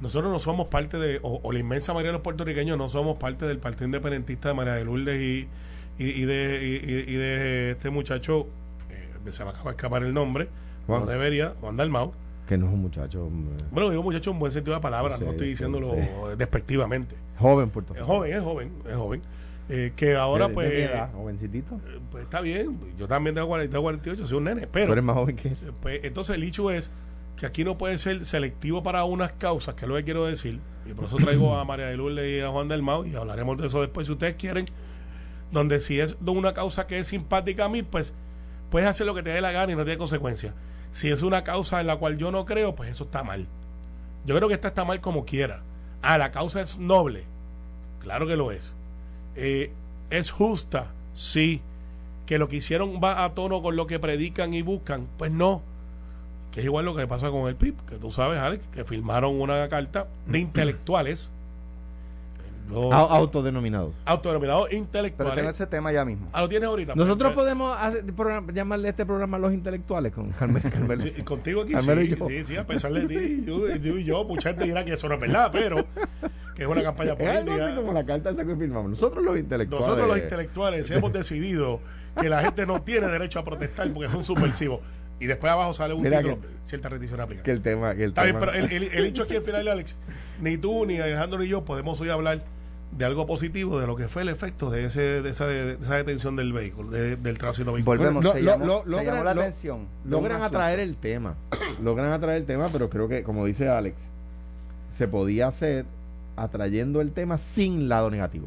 Nosotros 0.00 0.30
no 0.30 0.38
somos 0.38 0.68
parte 0.68 0.98
de, 0.98 1.18
o, 1.22 1.50
la 1.50 1.58
inmensa 1.58 1.92
mayoría 1.92 2.10
de 2.10 2.14
los 2.14 2.22
puertorriqueños 2.22 2.76
no 2.76 2.88
somos 2.88 3.16
parte 3.16 3.46
del 3.46 3.58
Partido 3.58 3.86
Independentista 3.86 4.48
de 4.48 4.54
María 4.54 4.74
de 4.74 4.84
Lourdes 4.84 5.20
y, 5.20 5.48
y, 5.98 6.22
de, 6.24 7.04
y, 7.06 7.14
de 7.14 7.70
este 7.72 7.90
muchacho, 7.90 8.46
eh, 8.90 9.30
se 9.30 9.44
me 9.44 9.50
acaba 9.50 9.70
de 9.70 9.76
escapar 9.76 10.02
el 10.02 10.12
nombre, 10.12 10.48
no 10.88 11.06
debería, 11.06 11.54
Juan 11.60 11.76
Dalmau. 11.76 12.12
Que 12.48 12.58
no 12.58 12.66
es 12.66 12.72
un 12.72 12.82
muchacho. 12.82 13.30
Bueno, 13.70 13.90
digo 13.90 14.02
muchacho 14.02 14.30
en 14.30 14.38
buen 14.38 14.52
sentido 14.52 14.72
de 14.72 14.78
la 14.78 14.82
palabra, 14.82 15.16
no, 15.18 15.30
estoy 15.30 15.48
diciéndolo 15.48 15.94
despectivamente. 16.36 17.16
Joven, 17.38 17.70
Puerto 17.70 17.94
Es 17.94 18.02
joven, 18.02 18.32
es 18.32 18.42
joven, 18.42 18.72
es 18.88 18.96
joven. 18.96 19.22
Eh, 19.70 19.92
que 19.96 20.14
ahora 20.14 20.50
pues 20.50 20.70
edad, 20.70 21.10
jovencitito 21.14 21.76
eh, 21.76 21.98
pues 22.10 22.24
está 22.24 22.42
bien 22.42 22.78
yo 22.98 23.08
también 23.08 23.34
tengo 23.34 23.48
40, 23.48 23.80
48 23.80 24.26
soy 24.26 24.36
un 24.36 24.44
nene 24.44 24.66
pero 24.66 24.92
eres 24.92 25.02
más 25.02 25.16
joven 25.16 25.36
que 25.36 25.48
él. 25.48 25.56
Pues, 25.80 26.00
entonces 26.04 26.36
el 26.36 26.42
hecho 26.42 26.70
es 26.70 26.90
que 27.38 27.46
aquí 27.46 27.64
no 27.64 27.78
puede 27.78 27.96
ser 27.96 28.26
selectivo 28.26 28.82
para 28.82 29.04
unas 29.04 29.32
causas 29.32 29.74
que 29.74 29.86
es 29.86 29.88
lo 29.88 29.94
que 29.94 30.04
quiero 30.04 30.26
decir 30.26 30.60
y 30.84 30.92
por 30.92 31.06
eso 31.06 31.16
traigo 31.16 31.56
a 31.56 31.64
María 31.64 31.86
de 31.86 31.96
Lourdes 31.96 32.30
y 32.30 32.42
a 32.42 32.50
Juan 32.50 32.68
del 32.68 32.82
Mau 32.82 33.06
y 33.06 33.16
hablaremos 33.16 33.56
de 33.56 33.68
eso 33.68 33.80
después 33.80 34.06
si 34.06 34.12
ustedes 34.12 34.34
quieren 34.34 34.66
donde 35.54 35.80
si 35.80 36.00
es 36.00 36.16
de 36.20 36.30
una 36.30 36.52
causa 36.52 36.86
que 36.86 36.98
es 36.98 37.06
simpática 37.06 37.64
a 37.64 37.68
mí, 37.70 37.82
pues 37.82 38.12
puedes 38.70 38.88
hacer 38.88 39.06
lo 39.06 39.14
que 39.14 39.22
te 39.22 39.30
dé 39.30 39.40
la 39.40 39.52
gana 39.52 39.72
y 39.72 39.76
no 39.76 39.84
tiene 39.84 39.96
consecuencias. 39.96 40.52
Si 40.92 41.08
es 41.10 41.22
una 41.22 41.44
causa 41.44 41.80
en 41.80 41.86
la 41.86 41.96
cual 41.96 42.18
yo 42.18 42.30
no 42.30 42.44
creo, 42.44 42.74
pues 42.74 42.90
eso 42.90 43.04
está 43.04 43.22
mal. 43.22 43.46
Yo 44.26 44.36
creo 44.36 44.48
que 44.48 44.54
esta 44.54 44.68
está 44.68 44.84
mal 44.84 45.00
como 45.00 45.24
quiera. 45.24 45.62
Ah, 46.02 46.18
la 46.18 46.30
causa 46.30 46.60
es 46.60 46.78
noble. 46.78 47.24
Claro 48.00 48.26
que 48.26 48.36
lo 48.36 48.52
es. 48.52 48.72
Eh, 49.36 49.72
es 50.10 50.30
justa, 50.30 50.92
sí. 51.14 51.62
Que 52.26 52.38
lo 52.38 52.48
que 52.48 52.56
hicieron 52.56 53.00
va 53.02 53.24
a 53.24 53.34
tono 53.34 53.62
con 53.62 53.76
lo 53.76 53.86
que 53.86 53.98
predican 53.98 54.54
y 54.54 54.62
buscan, 54.62 55.08
pues 55.18 55.30
no. 55.30 55.62
Que 56.52 56.60
es 56.60 56.66
igual 56.66 56.84
lo 56.84 56.94
que 56.94 57.06
pasa 57.06 57.30
con 57.30 57.48
el 57.48 57.56
PIB, 57.56 57.74
que 57.86 57.96
tú 57.96 58.10
sabes, 58.10 58.40
Alex, 58.40 58.64
que 58.72 58.84
firmaron 58.84 59.40
una 59.40 59.68
carta 59.68 60.08
de 60.26 60.38
intelectuales, 60.40 61.30
Autodenominado. 62.72 63.92
autodenominados 64.04 64.66
Pero 64.68 64.78
intelectuales. 64.78 65.34
tengo 65.36 65.50
ese 65.50 65.66
tema 65.66 65.92
ya 65.92 66.04
mismo. 66.04 66.28
Ah, 66.32 66.40
lo 66.40 66.48
tienes 66.48 66.68
ahorita. 66.68 66.94
Nosotros 66.94 67.32
Pues, 67.32 67.44
podemos 67.44 67.76
hacer- 67.78 68.04
programa- 68.14 68.52
llamarle 68.52 68.88
este 68.88 69.04
programa 69.06 69.38
Los 69.38 69.52
Intelectuales 69.52 70.12
con 70.12 70.30
Carmen. 70.32 70.62
Carmen. 70.70 70.98
Sí, 71.00 71.10
contigo 71.22 71.62
aquí 71.62 71.72
Carmelo 71.72 72.00
sí, 72.02 72.06
y 72.06 72.16
yo. 72.16 72.28
sí, 72.28 72.44
sí, 72.44 72.56
a 72.56 72.66
pesar 72.66 72.92
de 72.92 73.06
ti, 73.06 73.44
yo, 73.46 73.68
yo 73.76 73.98
yo, 73.98 74.24
mucha 74.24 74.50
gente 74.50 74.64
dirá 74.64 74.84
que 74.84 74.92
eso 74.94 75.08
no 75.08 75.14
es 75.14 75.20
verdad, 75.20 75.50
pero 75.52 75.84
que 76.54 76.62
es 76.62 76.68
una 76.68 76.82
campaña 76.82 77.12
Es 77.18 77.40
política. 77.44 77.76
como 77.76 77.92
la 77.92 78.04
carta 78.06 78.30
esa 78.30 78.44
que 78.44 78.56
firmamos. 78.56 78.90
Nosotros 78.90 79.22
los 79.24 79.36
intelectuales. 79.38 79.86
Nosotros 79.86 80.08
los 80.08 80.18
intelectuales 80.18 80.90
hemos 80.90 81.12
decidido 81.12 81.80
que 82.20 82.28
la 82.28 82.42
gente 82.42 82.66
no 82.66 82.82
tiene 82.82 83.08
derecho 83.08 83.38
a 83.40 83.44
protestar 83.44 83.92
porque 83.92 84.08
son 84.08 84.22
subversivos. 84.24 84.80
Y 85.20 85.26
después 85.26 85.52
abajo 85.52 85.72
sale 85.72 85.94
un 85.94 86.02
Mira 86.02 86.18
título, 86.18 86.40
que- 86.40 86.48
cierta 86.64 86.88
rendición 86.88 87.20
aplica. 87.20 87.42
Que 87.44 87.52
el 87.52 87.62
tema. 87.62 87.94
Que 87.94 88.02
el 88.04 88.08
Está 88.10 88.24
bien, 88.24 88.38
tema- 88.38 88.52
pero 88.52 88.64
el, 88.64 88.72
el, 88.72 88.82
el 88.82 89.04
hecho 89.06 89.22
aquí 89.22 89.36
al 89.36 89.42
final, 89.42 89.68
Alex, 89.68 89.96
ni 90.40 90.56
tú, 90.56 90.84
ni 90.86 90.98
Alejandro, 90.98 91.38
ni 91.38 91.46
yo 91.46 91.64
podemos 91.64 92.00
hoy 92.00 92.08
hablar 92.10 92.42
de 92.96 93.04
algo 93.04 93.26
positivo, 93.26 93.80
de 93.80 93.86
lo 93.86 93.96
que 93.96 94.08
fue 94.08 94.22
el 94.22 94.28
efecto 94.28 94.70
de, 94.70 94.84
ese, 94.86 95.00
de, 95.22 95.30
esa, 95.30 95.46
de 95.46 95.72
esa 95.74 95.96
detención 95.96 96.36
del 96.36 96.52
vehículo, 96.52 96.90
de- 96.90 97.16
del 97.16 97.38
tránsito 97.38 97.72
vehicular. 97.72 97.98
Volvemos, 97.98 98.22
Lo- 98.24 98.32
se, 98.32 98.42
llamó, 98.42 98.64
lo- 98.66 98.82
se 98.84 98.90
logran- 98.90 99.04
llamó 99.04 99.24
la 99.24 99.34
lo- 99.34 99.40
atención. 99.42 99.86
logran 100.04 100.42
atraer 100.42 100.80
el 100.80 100.94
tema. 100.96 101.34
logran 101.82 102.12
atraer 102.12 102.38
el 102.38 102.46
tema, 102.46 102.68
pero 102.72 102.88
creo 102.90 103.08
que, 103.08 103.22
como 103.24 103.44
dice 103.46 103.68
Alex, 103.68 103.96
se 104.96 105.08
podía 105.08 105.48
hacer 105.48 105.86
atrayendo 106.36 107.00
el 107.00 107.12
tema 107.12 107.38
sin 107.38 107.88
lado 107.88 108.10
negativo. 108.10 108.46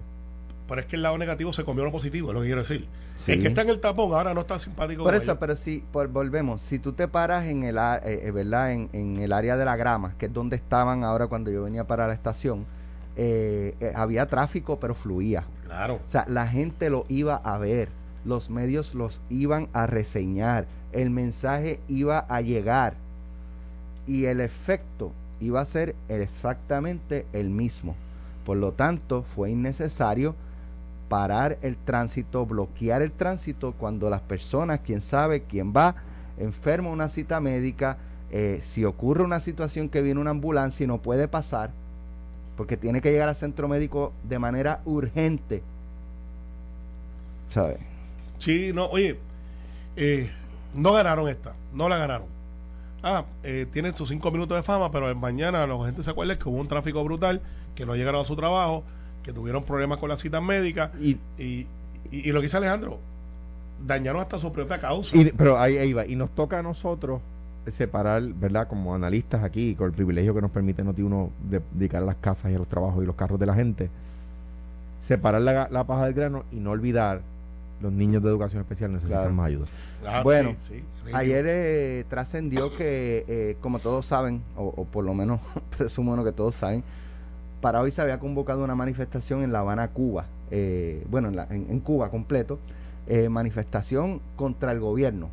Pero 0.67 0.81
es 0.81 0.87
que 0.87 0.97
el 0.97 1.01
lado 1.03 1.17
negativo 1.17 1.53
se 1.53 1.63
comió 1.63 1.85
lo 1.85 1.91
positivo, 1.91 2.29
es 2.29 2.33
lo 2.33 2.41
que 2.41 2.47
quiero 2.47 2.61
decir. 2.61 2.87
Sí. 3.15 3.31
El 3.31 3.41
que 3.41 3.47
está 3.47 3.61
en 3.61 3.69
el 3.69 3.79
tapón 3.79 4.13
ahora 4.13 4.33
no 4.33 4.41
está 4.41 4.59
simpático 4.59 5.03
Por 5.03 5.15
eso, 5.15 5.39
pero 5.39 5.55
si 5.55 5.79
por- 5.91 6.07
volvemos, 6.09 6.61
si 6.61 6.77
tú 6.77 6.93
te 6.93 7.07
paras 7.07 7.45
en 7.47 7.63
el, 7.63 7.77
a- 7.77 7.97
eh, 7.97 8.27
eh, 8.27 8.31
¿verdad? 8.31 8.71
En, 8.73 8.89
en 8.93 9.17
el 9.17 9.33
área 9.33 9.57
de 9.57 9.65
la 9.65 9.75
grama, 9.75 10.13
que 10.17 10.27
es 10.27 10.33
donde 10.33 10.55
estaban 10.57 11.03
ahora 11.03 11.27
cuando 11.27 11.49
yo 11.51 11.63
venía 11.63 11.85
para 11.85 12.05
la 12.07 12.13
estación, 12.13 12.65
eh, 13.17 13.75
eh, 13.79 13.91
había 13.95 14.27
tráfico, 14.27 14.79
pero 14.79 14.95
fluía. 14.95 15.43
Claro. 15.65 15.95
O 15.95 16.09
sea, 16.09 16.25
la 16.27 16.47
gente 16.47 16.89
lo 16.89 17.03
iba 17.09 17.35
a 17.35 17.57
ver, 17.57 17.89
los 18.23 18.49
medios 18.49 18.93
los 18.93 19.21
iban 19.29 19.67
a 19.73 19.87
reseñar, 19.87 20.67
el 20.93 21.09
mensaje 21.09 21.79
iba 21.87 22.19
a 22.19 22.41
llegar 22.41 22.95
y 24.05 24.25
el 24.25 24.39
efecto 24.39 25.11
iba 25.39 25.61
a 25.61 25.65
ser 25.65 25.95
exactamente 26.07 27.25
el 27.33 27.49
mismo. 27.49 27.95
Por 28.45 28.57
lo 28.57 28.71
tanto, 28.71 29.23
fue 29.35 29.51
innecesario 29.51 30.35
parar 31.09 31.57
el 31.61 31.75
tránsito, 31.75 32.45
bloquear 32.45 33.01
el 33.01 33.11
tránsito 33.11 33.73
cuando 33.73 34.09
las 34.09 34.21
personas, 34.21 34.81
quién 34.85 35.01
sabe, 35.01 35.43
quién 35.43 35.73
va 35.75 35.95
enfermo 36.37 36.89
a 36.89 36.93
una 36.93 37.09
cita 37.09 37.39
médica, 37.39 37.97
eh, 38.29 38.61
si 38.63 38.85
ocurre 38.85 39.23
una 39.23 39.39
situación 39.39 39.89
que 39.89 40.01
viene 40.01 40.19
una 40.19 40.31
ambulancia 40.31 40.83
y 40.83 40.87
no 40.87 41.01
puede 41.01 41.27
pasar, 41.27 41.71
porque 42.57 42.75
tiene 42.75 42.99
que 43.01 43.11
llegar 43.11 43.29
al 43.29 43.35
centro 43.35 43.67
médico 43.67 44.11
de 44.27 44.39
manera 44.39 44.81
urgente. 44.85 45.61
¿Sabes? 47.49 47.77
Sí, 48.39 48.71
no, 48.73 48.87
oye, 48.87 49.17
eh, 49.95 50.29
no 50.73 50.91
ganaron 50.93 51.27
esta, 51.29 51.53
no 51.73 51.87
la 51.87 51.97
ganaron. 51.97 52.27
Ah, 53.03 53.25
eh, 53.43 53.65
tienen 53.71 53.95
sus 53.95 54.09
cinco 54.09 54.31
minutos 54.31 54.57
de 54.57 54.63
fama, 54.63 54.91
pero 54.91 55.13
mañana 55.15 55.65
la 55.65 55.85
gente 55.85 56.03
se 56.03 56.11
acuerda 56.11 56.37
que 56.37 56.49
hubo 56.49 56.57
un 56.57 56.67
tráfico 56.67 57.03
brutal, 57.03 57.41
que 57.75 57.85
no 57.85 57.95
llegaron 57.95 58.21
a 58.21 58.25
su 58.25 58.35
trabajo, 58.35 58.83
que 59.23 59.31
tuvieron 59.31 59.63
problemas 59.63 59.99
con 59.99 60.09
las 60.09 60.19
citas 60.19 60.41
médicas 60.41 60.91
Y, 60.99 61.11
y, 61.37 61.67
y, 62.11 62.29
y 62.29 62.31
lo 62.31 62.39
que 62.39 62.43
dice 62.45 62.57
Alejandro, 62.57 62.99
dañaron 63.85 64.21
hasta 64.21 64.39
su 64.39 64.51
propia 64.51 64.79
causa. 64.81 65.15
y- 65.15 65.31
pero 65.31 65.57
ahí, 65.59 65.77
ahí 65.77 65.93
va. 65.93 66.05
Y 66.05 66.15
nos 66.15 66.31
toca 66.31 66.59
a 66.59 66.63
nosotros 66.63 67.21
separar, 67.71 68.21
¿verdad? 68.23 68.67
Como 68.67 68.93
analistas 68.95 69.43
aquí, 69.43 69.75
con 69.75 69.87
el 69.87 69.93
privilegio 69.93 70.33
que 70.33 70.41
nos 70.41 70.51
permite 70.51 70.83
Noti 70.83 71.01
uno 71.01 71.29
de 71.49 71.61
dedicar 71.73 72.03
a 72.03 72.05
las 72.05 72.15
casas 72.17 72.51
y 72.51 72.55
a 72.55 72.57
los 72.57 72.67
trabajos 72.67 73.03
y 73.03 73.05
los 73.07 73.15
carros 73.15 73.39
de 73.39 73.45
la 73.45 73.53
gente, 73.55 73.89
separar 74.99 75.41
la, 75.41 75.67
la 75.69 75.83
paja 75.85 76.05
del 76.05 76.13
grano 76.13 76.43
y 76.51 76.57
no 76.57 76.71
olvidar 76.71 77.21
los 77.81 77.91
niños 77.91 78.23
de 78.23 78.29
educación 78.29 78.61
especial 78.61 78.91
necesitan 78.91 79.19
Claro. 79.21 79.33
más 79.35 79.47
ayuda. 79.47 79.65
Ah, 80.05 80.21
Bueno, 80.23 80.55
sí, 80.67 80.83
sí, 81.05 81.11
Ayer 81.13 81.45
eh, 81.47 82.05
trascendió 82.09 82.75
que, 82.75 83.23
eh, 83.27 83.57
como 83.61 83.77
todos 83.79 84.05
saben, 84.05 84.41
o, 84.55 84.73
o 84.75 84.85
por 84.85 85.05
lo 85.05 85.13
menos 85.13 85.39
presumo 85.77 86.21
que 86.23 86.31
todos 86.31 86.55
saben, 86.55 86.83
para 87.61 87.81
hoy 87.81 87.91
se 87.91 88.01
había 88.01 88.19
convocado 88.19 88.63
una 88.63 88.75
manifestación 88.75 89.43
en 89.43 89.51
La 89.51 89.59
Habana, 89.59 89.89
Cuba, 89.89 90.25
eh, 90.51 91.05
bueno, 91.09 91.27
en, 91.27 91.35
la- 91.35 91.47
en- 91.49 91.67
en 91.69 91.79
Cuba 91.79 92.09
completo, 92.09 92.59
eh, 93.07 93.29
manifestación 93.29 94.21
contra 94.35 94.71
el 94.71 94.79
gobierno. 94.79 95.29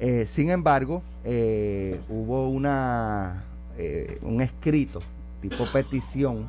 Eh, 0.00 0.26
sin 0.26 0.50
embargo, 0.50 1.02
eh, 1.24 2.00
hubo 2.08 2.48
una 2.48 3.44
eh, 3.78 4.18
un 4.22 4.40
escrito 4.40 5.00
tipo 5.40 5.64
petición 5.72 6.48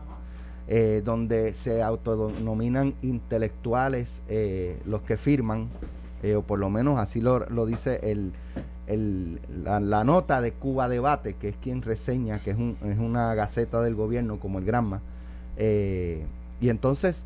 donde 1.04 1.54
se 1.54 1.84
autodenominan 1.84 2.96
intelectuales 3.04 4.24
los 4.88 5.02
que 5.04 5.16
firman, 5.16 5.70
o 6.36 6.42
por 6.42 6.58
lo 6.58 6.72
menos 6.72 6.98
así 6.98 7.22
lo, 7.22 7.48
lo 7.52 7.68
dice 7.68 8.00
el, 8.02 8.32
el- 8.88 9.40
la, 9.64 10.04
nota 10.04 10.42
de 10.42 10.54
Cuba 10.54 10.90
Debate, 10.90 11.36
que 11.36 11.50
es 11.50 11.56
quien 11.62 11.84
reseña, 11.84 12.40
que 12.40 12.50
es, 12.50 12.58
un- 12.58 12.78
es 12.84 12.98
una 12.98 13.36
gaceta 13.36 13.80
del 13.84 13.94
gobierno 13.94 14.40
como 14.40 14.58
el 14.58 14.66
Granma. 14.66 15.02
Y 15.60 16.70
entonces 16.70 17.24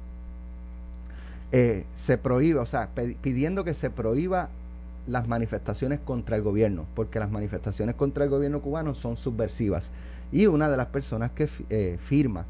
se 1.51 2.17
prohíbe, 2.21 2.59
o 2.59 2.65
sea, 2.65 2.89
pidiendo 3.21 3.63
que 3.63 3.73
se 3.73 3.89
prohíba 3.89 4.49
las 5.09 5.27
manifestaciones 5.27 5.99
contra 5.99 6.35
el 6.35 6.41
gobierno, 6.43 6.85
porque 6.95 7.19
las 7.19 7.31
manifestaciones 7.31 7.95
contra 7.95 8.23
el 8.23 8.29
gobierno 8.29 8.61
cubano 8.61 8.93
son 8.93 9.17
subversivas. 9.17 9.91
Y 10.31 10.45
una 10.45 10.69
de 10.69 10.77
las 10.77 10.87
personas 10.87 11.31
que 11.31 11.49
eh, 11.69 11.97
firma 12.01 12.45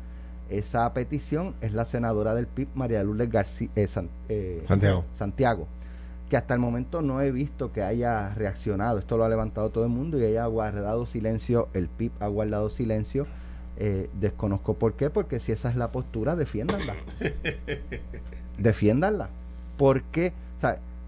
esa 0.49 0.91
petición 0.93 1.55
es 1.61 1.73
la 1.73 1.85
senadora 1.85 2.33
del 2.35 2.47
PIB, 2.47 2.67
María 2.75 3.03
Lourdes 3.03 3.29
García 3.31 3.69
eh, 3.75 3.87
San- 3.87 4.09
eh, 4.29 4.63
Santiago. 4.65 5.05
Santiago, 5.13 5.67
que 6.29 6.37
hasta 6.37 6.53
el 6.53 6.59
momento 6.59 7.01
no 7.01 7.21
he 7.21 7.31
visto 7.31 7.71
que 7.71 7.81
haya 7.83 8.33
reaccionado. 8.33 8.99
Esto 8.99 9.15
lo 9.17 9.23
ha 9.25 9.29
levantado 9.29 9.69
todo 9.69 9.83
el 9.85 9.91
mundo 9.91 10.19
y 10.19 10.23
ella 10.23 10.43
ha 10.43 10.47
guardado 10.47 11.05
silencio, 11.05 11.69
el 11.73 11.87
PIB 11.87 12.11
ha 12.19 12.27
guardado 12.27 12.69
silencio. 12.69 13.25
Desconozco 14.19 14.73
por 14.73 14.93
qué, 14.95 15.09
porque 15.09 15.39
si 15.39 15.53
esa 15.53 15.69
es 15.69 15.77
la 15.77 15.89
postura, 15.93 16.35
defiéndanla. 16.35 16.95
defiéndanla. 18.57 19.29
¿Por 19.77 20.03
qué? 20.03 20.33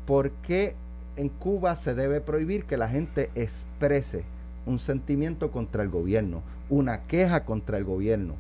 ¿Por 0.06 0.32
qué 0.32 0.76
en 1.16 1.30
Cuba 1.30 1.76
se 1.76 1.94
debe 1.94 2.22
prohibir 2.22 2.66
que 2.66 2.78
la 2.78 2.88
gente 2.88 3.30
exprese 3.36 4.24
un 4.66 4.80
sentimiento 4.80 5.52
contra 5.52 5.84
el 5.84 5.90
gobierno, 5.90 6.42
una 6.70 7.02
queja 7.02 7.44
contra 7.46 7.78
el 7.78 7.84
gobierno? 7.84 8.36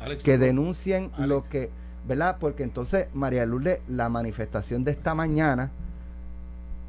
Alex, 0.00 0.24
que 0.24 0.38
denuncien 0.38 1.10
Alex. 1.14 1.28
lo 1.28 1.42
que, 1.44 1.70
¿verdad? 2.06 2.36
Porque 2.40 2.62
entonces, 2.62 3.06
María 3.14 3.46
Lourdes, 3.46 3.80
la 3.88 4.08
manifestación 4.08 4.84
de 4.84 4.92
esta 4.92 5.14
mañana 5.14 5.70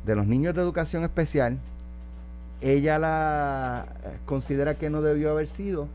de 0.05 0.15
los 0.15 0.27
niños 0.27 0.55
de 0.55 0.61
educación 0.61 1.03
especial, 1.03 1.57
ella 2.61 2.99
la 2.99 3.85
eh, 4.03 4.17
considera 4.25 4.75
que 4.75 4.89
no 4.89 5.01
debió 5.01 5.31
haber 5.31 5.47
sido, 5.47 5.87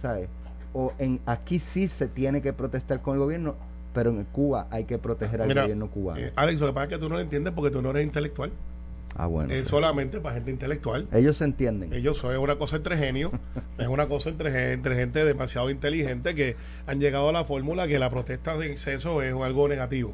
¿sabes? 0.00 0.28
O 0.72 0.92
en 0.98 1.20
aquí 1.26 1.58
sí 1.58 1.88
se 1.88 2.08
tiene 2.08 2.42
que 2.42 2.52
protestar 2.52 3.00
con 3.00 3.14
el 3.14 3.20
gobierno, 3.20 3.54
pero 3.94 4.10
en 4.10 4.24
Cuba 4.24 4.66
hay 4.70 4.84
que 4.84 4.98
proteger 4.98 5.40
al 5.40 5.48
Mira, 5.48 5.62
gobierno 5.62 5.88
cubano. 5.90 6.20
eh, 6.20 6.32
Alex, 6.36 6.60
lo 6.60 6.66
que 6.66 6.72
pasa 6.74 6.84
es 6.84 6.90
que 6.90 6.98
tú 6.98 7.08
no 7.08 7.14
lo 7.14 7.20
entiendes 7.22 7.52
porque 7.54 7.70
tú 7.70 7.80
no 7.80 7.90
eres 7.90 8.04
intelectual. 8.04 8.50
ah, 9.16 9.26
bueno. 9.26 9.52
Es 9.54 9.68
solamente 9.68 10.20
para 10.20 10.34
gente 10.34 10.50
intelectual. 10.50 11.06
Ellos 11.12 11.36
se 11.38 11.44
entienden. 11.44 11.92
Ellos 11.92 12.18
son 12.18 12.36
una 12.36 12.56
cosa 12.56 12.76
entre 12.76 12.96
genios, 12.98 13.30
es 13.78 13.86
una 13.86 14.06
cosa 14.08 14.28
entre, 14.30 14.72
entre 14.72 14.96
gente 14.96 15.24
demasiado 15.24 15.70
inteligente 15.70 16.34
que 16.34 16.56
han 16.86 17.00
llegado 17.00 17.28
a 17.28 17.32
la 17.32 17.44
fórmula 17.44 17.86
que 17.86 17.98
la 17.98 18.10
protesta 18.10 18.56
de 18.58 18.66
exceso 18.70 19.22
es 19.22 19.32
algo 19.34 19.68
negativo. 19.68 20.12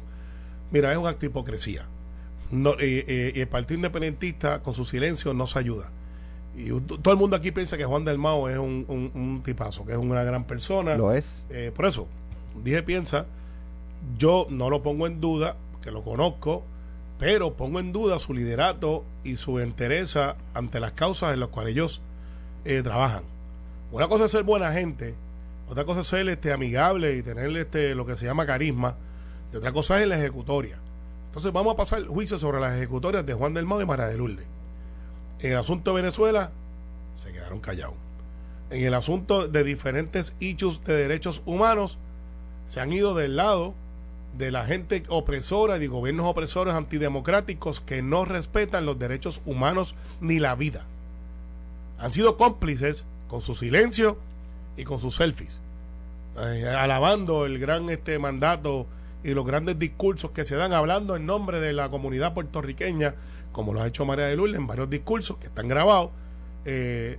Mira, 0.71 0.91
es 0.91 0.97
un 0.97 1.07
acto 1.07 1.21
de 1.21 1.27
hipocresía. 1.27 1.85
No, 2.51 2.71
eh, 2.79 3.03
eh, 3.07 3.31
y 3.35 3.39
el 3.41 3.47
Partido 3.47 3.75
Independentista 3.75 4.61
con 4.61 4.73
su 4.73 4.83
silencio 4.85 5.33
no 5.33 5.47
se 5.47 5.57
ayuda. 5.59 5.89
Y 6.55 6.69
todo 6.81 7.13
el 7.13 7.17
mundo 7.17 7.37
aquí 7.37 7.51
piensa 7.51 7.77
que 7.77 7.85
Juan 7.85 8.03
del 8.03 8.17
Mao 8.17 8.49
es 8.49 8.57
un, 8.57 8.85
un- 8.89 9.11
un 9.15 9.41
tipazo, 9.41 9.85
que 9.85 9.93
es 9.93 9.97
una 9.97 10.21
gran 10.23 10.43
persona. 10.45 10.95
Lo 10.97 11.13
es. 11.13 11.45
Eh, 11.49 11.71
por 11.73 11.85
eso, 11.85 12.07
dije 12.61 12.83
piensa, 12.83 13.25
yo 14.17 14.47
no 14.49 14.69
lo 14.69 14.83
pongo 14.83 15.07
en 15.07 15.21
duda, 15.21 15.57
que 15.81 15.91
lo 15.91 16.03
conozco, 16.03 16.63
pero 17.19 17.55
pongo 17.55 17.79
en 17.79 17.91
duda 17.91 18.19
su 18.19 18.33
liderato 18.33 19.05
y 19.23 19.35
su 19.35 19.59
entereza 19.59 20.35
ante 20.53 20.79
las 20.79 20.93
causas 20.93 21.33
en 21.33 21.39
las 21.39 21.49
cuales 21.49 21.73
ellos 21.73 22.01
eh, 22.65 22.81
trabajan. 22.81 23.23
Una 23.91 24.07
cosa 24.07 24.25
es 24.25 24.31
ser 24.31 24.43
buena 24.43 24.73
gente, 24.73 25.15
otra 25.67 25.85
cosa 25.85 26.01
es 26.01 26.07
ser 26.07 26.27
este, 26.29 26.51
amigable 26.51 27.15
y 27.15 27.23
tener 27.23 27.55
este, 27.57 27.95
lo 27.95 28.05
que 28.05 28.15
se 28.15 28.25
llama 28.25 28.45
carisma, 28.45 28.95
y 29.53 29.55
otra 29.55 29.71
cosa 29.71 30.01
es 30.01 30.07
la 30.07 30.17
ejecutoria. 30.17 30.79
Entonces 31.27 31.53
vamos 31.53 31.73
a 31.73 31.77
pasar 31.77 31.99
el 31.99 32.07
juicio 32.07 32.37
sobre 32.37 32.59
las 32.59 32.75
ejecutorias 32.75 33.25
de 33.25 33.33
Juan 33.33 33.53
del 33.53 33.65
Mao 33.65 33.81
y 33.81 33.85
María 33.85 34.07
de 34.07 34.17
Lourdes. 34.17 34.45
En 35.39 35.51
el 35.51 35.57
asunto 35.57 35.91
de 35.91 36.01
Venezuela, 36.01 36.51
se 37.15 37.31
quedaron 37.31 37.59
callados. 37.59 37.95
En 38.69 38.83
el 38.83 38.93
asunto 38.93 39.47
de 39.47 39.63
diferentes 39.63 40.33
hechos 40.39 40.83
de 40.83 40.95
derechos 40.95 41.41
humanos, 41.45 41.97
se 42.65 42.79
han 42.79 42.91
ido 42.91 43.15
del 43.15 43.35
lado 43.35 43.73
de 44.37 44.51
la 44.51 44.65
gente 44.65 45.03
opresora 45.09 45.77
y 45.77 45.79
de 45.79 45.87
gobiernos 45.87 46.25
opresores 46.25 46.73
antidemocráticos 46.73 47.81
que 47.81 48.01
no 48.01 48.25
respetan 48.25 48.85
los 48.85 48.97
derechos 48.97 49.41
humanos 49.45 49.95
ni 50.19 50.39
la 50.39 50.55
vida. 50.55 50.85
Han 51.99 52.11
sido 52.11 52.37
cómplices 52.37 53.03
con 53.27 53.41
su 53.41 53.53
silencio 53.53 54.17
y 54.77 54.83
con 54.83 54.99
sus 54.99 55.15
selfies. 55.15 55.59
eh, 56.37 56.65
alabando 56.65 57.45
el 57.45 57.59
gran 57.59 57.89
este 57.89 58.17
mandato 58.17 58.87
y 59.21 59.33
los 59.33 59.45
grandes 59.45 59.77
discursos 59.77 60.31
que 60.31 60.45
se 60.45 60.55
dan 60.55 60.71
hablando 60.71 61.15
en 61.17 61.25
nombre 61.25 61.59
de 61.59 61.73
la 61.73 61.89
comunidad 61.89 62.33
puertorriqueña, 62.33 63.15
como 63.51 63.73
lo 63.73 63.81
ha 63.81 63.87
hecho 63.87 64.05
María 64.05 64.27
de 64.27 64.37
Lourdes 64.37 64.55
en 64.55 64.65
varios 64.65 64.89
discursos 64.89 65.37
que 65.37 65.47
están 65.47 65.67
grabados, 65.67 66.11
eh, 66.63 67.17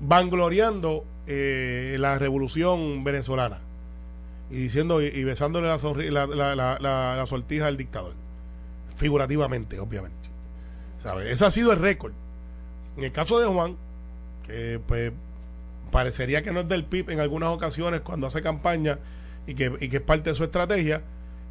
vangloriando 0.00 1.04
eh, 1.26 1.96
la 1.98 2.18
revolución 2.18 3.04
venezolana 3.04 3.58
y 4.52 4.56
diciendo 4.56 5.00
y, 5.00 5.24
besándole 5.24 5.66
la, 5.66 6.26
la, 6.26 6.78
la, 6.78 7.26
sortija 7.26 7.66
al 7.66 7.78
dictador, 7.78 8.12
figurativamente, 8.96 9.80
obviamente. 9.80 10.28
¿Sabe? 11.02 11.32
Ese 11.32 11.46
ha 11.46 11.50
sido 11.50 11.72
el 11.72 11.78
récord. 11.78 12.12
En 12.98 13.04
el 13.04 13.12
caso 13.12 13.40
de 13.40 13.46
Juan, 13.46 13.76
que 14.46 14.78
pues 14.86 15.10
parecería 15.90 16.42
que 16.42 16.52
no 16.52 16.60
es 16.60 16.68
del 16.68 16.84
PIB 16.84 17.10
en 17.10 17.20
algunas 17.20 17.48
ocasiones 17.48 18.02
cuando 18.02 18.26
hace 18.26 18.42
campaña 18.42 18.98
y 19.46 19.54
que, 19.54 19.72
y 19.80 19.88
que 19.88 19.96
es 19.96 20.02
parte 20.02 20.30
de 20.30 20.36
su 20.36 20.44
estrategia, 20.44 21.02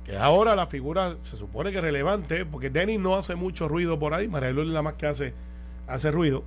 que 0.06 0.16
ahora 0.16 0.56
la 0.56 0.68
figura 0.68 1.16
se 1.24 1.38
supone 1.38 1.72
que 1.72 1.78
es 1.78 1.84
relevante, 1.84 2.46
porque 2.46 2.70
Denis 2.70 3.00
no 3.00 3.16
hace 3.16 3.34
mucho 3.34 3.68
ruido 3.68 3.98
por 3.98 4.14
ahí, 4.14 4.28
María 4.28 4.52
Luis 4.52 4.68
la 4.68 4.84
más 4.84 4.94
que 4.94 5.08
hace, 5.08 5.34
hace 5.88 6.12
ruido. 6.12 6.44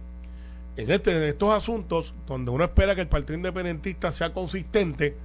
En, 0.77 0.89
este, 0.89 1.17
en 1.17 1.25
estos 1.25 1.53
asuntos, 1.53 2.15
donde 2.29 2.53
uno 2.53 2.63
espera 2.63 2.95
que 2.95 3.01
el 3.01 3.09
Partido 3.09 3.35
Independentista 3.35 4.13
sea 4.13 4.33
consistente, 4.33 5.17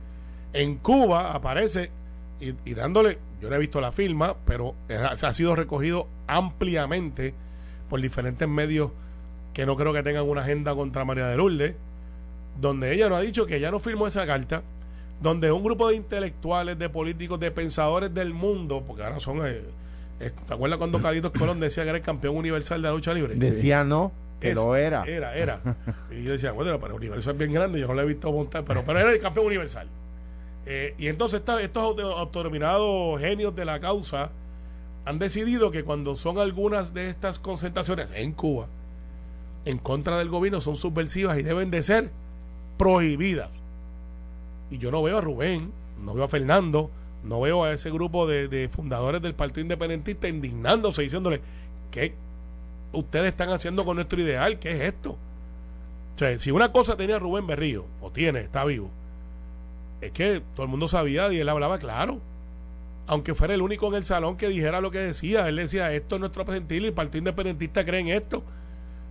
en 0.54 0.78
Cuba 0.78 1.34
aparece 1.34 1.92
y, 2.40 2.74
dándole, 2.74 3.20
yo 3.42 3.50
no 3.50 3.56
he 3.56 3.60
visto 3.60 3.82
la 3.82 3.92
firma, 3.92 4.36
pero 4.46 4.76
ha 4.90 5.34
sido 5.34 5.56
recogido 5.56 6.08
ampliamente 6.28 7.34
por 7.90 8.02
diferentes 8.02 8.48
medios 8.48 8.92
que 9.54 9.66
no 9.66 9.76
creo 9.76 9.92
que 9.92 10.04
tengan 10.04 10.28
una 10.28 10.42
agenda 10.42 10.74
contra 10.74 11.04
María 11.04 11.28
de 11.28 11.36
Lourdes, 11.36 11.76
donde 12.60 12.94
ella 12.94 13.10
nos 13.10 13.20
ha 13.20 13.22
dicho 13.22 13.46
que 13.46 13.58
ella 13.58 13.72
no 13.72 13.80
firmó 13.80 14.08
esa 14.08 14.26
carta, 14.26 14.64
donde 15.20 15.52
un 15.52 15.64
grupo 15.64 15.90
de 15.90 15.96
intelectuales, 15.96 16.80
de 16.80 16.88
políticos, 16.88 17.40
de 17.40 17.52
pensadores 17.52 18.14
del 18.14 18.34
mundo, 18.34 18.84
porque 18.88 19.04
ahora 19.04 19.20
son... 19.20 19.46
Eh, 19.46 19.62
eh, 20.22 20.32
¿Te 20.48 20.54
acuerdas 20.54 20.78
cuando 20.78 21.02
Carlitos 21.02 21.32
Colón 21.32 21.60
decía 21.60 21.84
que 21.84 21.90
era 21.90 21.98
el 21.98 22.04
campeón 22.04 22.38
universal 22.38 22.82
de 22.82 22.88
la 22.88 22.94
lucha 22.94 23.14
libre? 23.14 23.36
Decía 23.36 23.84
no, 23.84 24.12
que 24.40 24.54
lo 24.54 24.76
era. 24.76 25.04
Era, 25.06 25.36
era. 25.36 25.62
Y 26.12 26.24
yo 26.24 26.32
decía, 26.32 26.52
bueno, 26.52 26.78
pero 26.80 26.94
el 26.94 27.00
universo 27.00 27.32
es 27.32 27.38
bien 27.38 27.52
grande, 27.52 27.80
yo 27.80 27.88
no 27.88 27.94
lo 27.94 28.02
he 28.02 28.06
visto 28.06 28.32
montar, 28.32 28.64
pero, 28.66 28.84
pero 28.86 29.00
era 29.00 29.12
el 29.12 29.20
campeón 29.20 29.46
universal. 29.46 29.88
Eh, 30.66 30.94
y 30.98 31.08
entonces 31.08 31.42
estos 31.42 32.00
autodeterminados 32.00 33.20
genios 33.20 33.56
de 33.56 33.66
la 33.66 33.80
causa 33.80 34.32
han 35.06 35.18
decidido 35.20 35.72
que 35.72 35.84
cuando 35.84 36.16
son 36.16 36.38
algunas 36.38 36.94
de 36.94 37.10
estas 37.10 37.40
concentraciones 37.40 38.12
en 38.14 38.34
Cuba 38.34 38.68
en 39.66 39.78
contra 39.78 40.18
del 40.18 40.30
gobierno 40.30 40.62
son 40.62 40.76
subversivas 40.76 41.38
y 41.38 41.44
deben 41.44 41.72
de 41.72 41.82
ser 41.82 42.12
prohibidas. 42.78 43.50
Y 44.70 44.78
yo 44.78 44.92
no 44.92 45.04
veo 45.04 45.18
a 45.18 45.22
Rubén, 45.22 45.72
no 46.04 46.14
veo 46.14 46.24
a 46.24 46.28
Fernando, 46.28 46.90
no 47.24 47.42
veo 47.42 47.64
a 47.64 47.74
ese 47.74 47.92
grupo 47.92 48.28
de, 48.28 48.70
fundadores 48.72 49.22
del 49.22 49.34
Partido 49.34 49.62
Independentista 49.62 50.28
indignándose, 50.28 51.02
diciéndole, 51.02 51.42
¿qué 51.92 52.14
ustedes 52.94 53.28
están 53.28 53.50
haciendo 53.50 53.84
con 53.84 53.96
nuestro 53.96 54.22
ideal? 54.22 54.60
¿Qué 54.60 54.72
es 54.72 54.82
esto? 54.94 55.12
O 56.16 56.18
sea, 56.18 56.38
si 56.38 56.52
una 56.52 56.72
cosa 56.72 56.96
tenía 56.96 57.20
Rubén 57.20 57.48
Berrío, 57.48 57.86
o 58.02 58.12
tiene, 58.12 58.42
está 58.42 58.64
vivo, 58.66 58.90
es 60.02 60.12
que 60.12 60.42
todo 60.56 60.64
el 60.64 60.70
mundo 60.70 60.88
sabía 60.88 61.32
y 61.32 61.40
él 61.40 61.50
hablaba 61.50 61.78
claro. 61.78 62.20
Aunque 63.08 63.34
fuera 63.34 63.54
el 63.54 63.62
único 63.62 63.88
en 63.88 63.96
el 63.96 64.04
salón 64.04 64.38
que 64.38 64.50
dijera 64.50 64.82
lo 64.82 64.92
que 64.92 65.00
decía, 65.00 65.48
él 65.50 65.56
decía, 65.56 65.92
esto 65.94 66.16
es 66.16 66.20
nuestro 66.20 66.46
presentil 66.46 66.84
y 66.84 66.88
el 66.88 66.94
Partido 66.94 67.20
Independentista 67.20 67.84
cree 67.84 68.02
en 68.02 68.10
esto. 68.10 68.44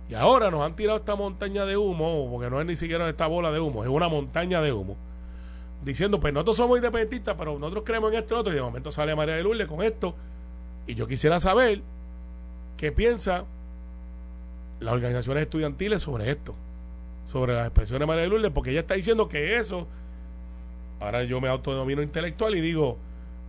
Y 0.09 0.15
ahora 0.15 0.49
nos 0.49 0.61
han 0.61 0.75
tirado 0.75 0.97
esta 0.97 1.15
montaña 1.15 1.65
de 1.65 1.77
humo, 1.77 2.27
porque 2.31 2.49
no 2.49 2.59
es 2.59 2.65
ni 2.65 2.75
siquiera 2.75 3.07
esta 3.07 3.27
bola 3.27 3.51
de 3.51 3.59
humo, 3.59 3.83
es 3.83 3.89
una 3.89 4.07
montaña 4.09 4.61
de 4.61 4.73
humo. 4.73 4.95
Diciendo, 5.83 6.19
pues 6.19 6.33
nosotros 6.33 6.57
somos 6.57 6.77
independentistas, 6.77 7.35
pero 7.37 7.59
nosotros 7.59 7.83
creemos 7.85 8.11
en 8.11 8.19
esto 8.19 8.35
y 8.35 8.37
otro. 8.39 8.51
Y 8.51 8.55
de 8.55 8.61
momento 8.61 8.91
sale 8.91 9.15
María 9.15 9.35
de 9.35 9.43
Lourdes 9.43 9.67
con 9.67 9.83
esto. 9.83 10.15
Y 10.87 10.95
yo 10.95 11.07
quisiera 11.07 11.39
saber 11.39 11.81
qué 12.75 12.91
piensa 12.91 13.45
las 14.79 14.93
organizaciones 14.93 15.43
estudiantiles 15.43 16.01
sobre 16.01 16.31
esto, 16.31 16.55
sobre 17.25 17.53
las 17.53 17.67
expresiones 17.67 18.01
de 18.01 18.05
María 18.07 18.23
de 18.23 18.29
Lourdes, 18.29 18.51
porque 18.51 18.71
ella 18.71 18.81
está 18.81 18.95
diciendo 18.95 19.29
que 19.29 19.57
eso, 19.57 19.87
ahora 20.99 21.23
yo 21.23 21.39
me 21.41 21.47
autodenomino 21.47 22.01
intelectual 22.01 22.55
y 22.55 22.61
digo, 22.61 22.97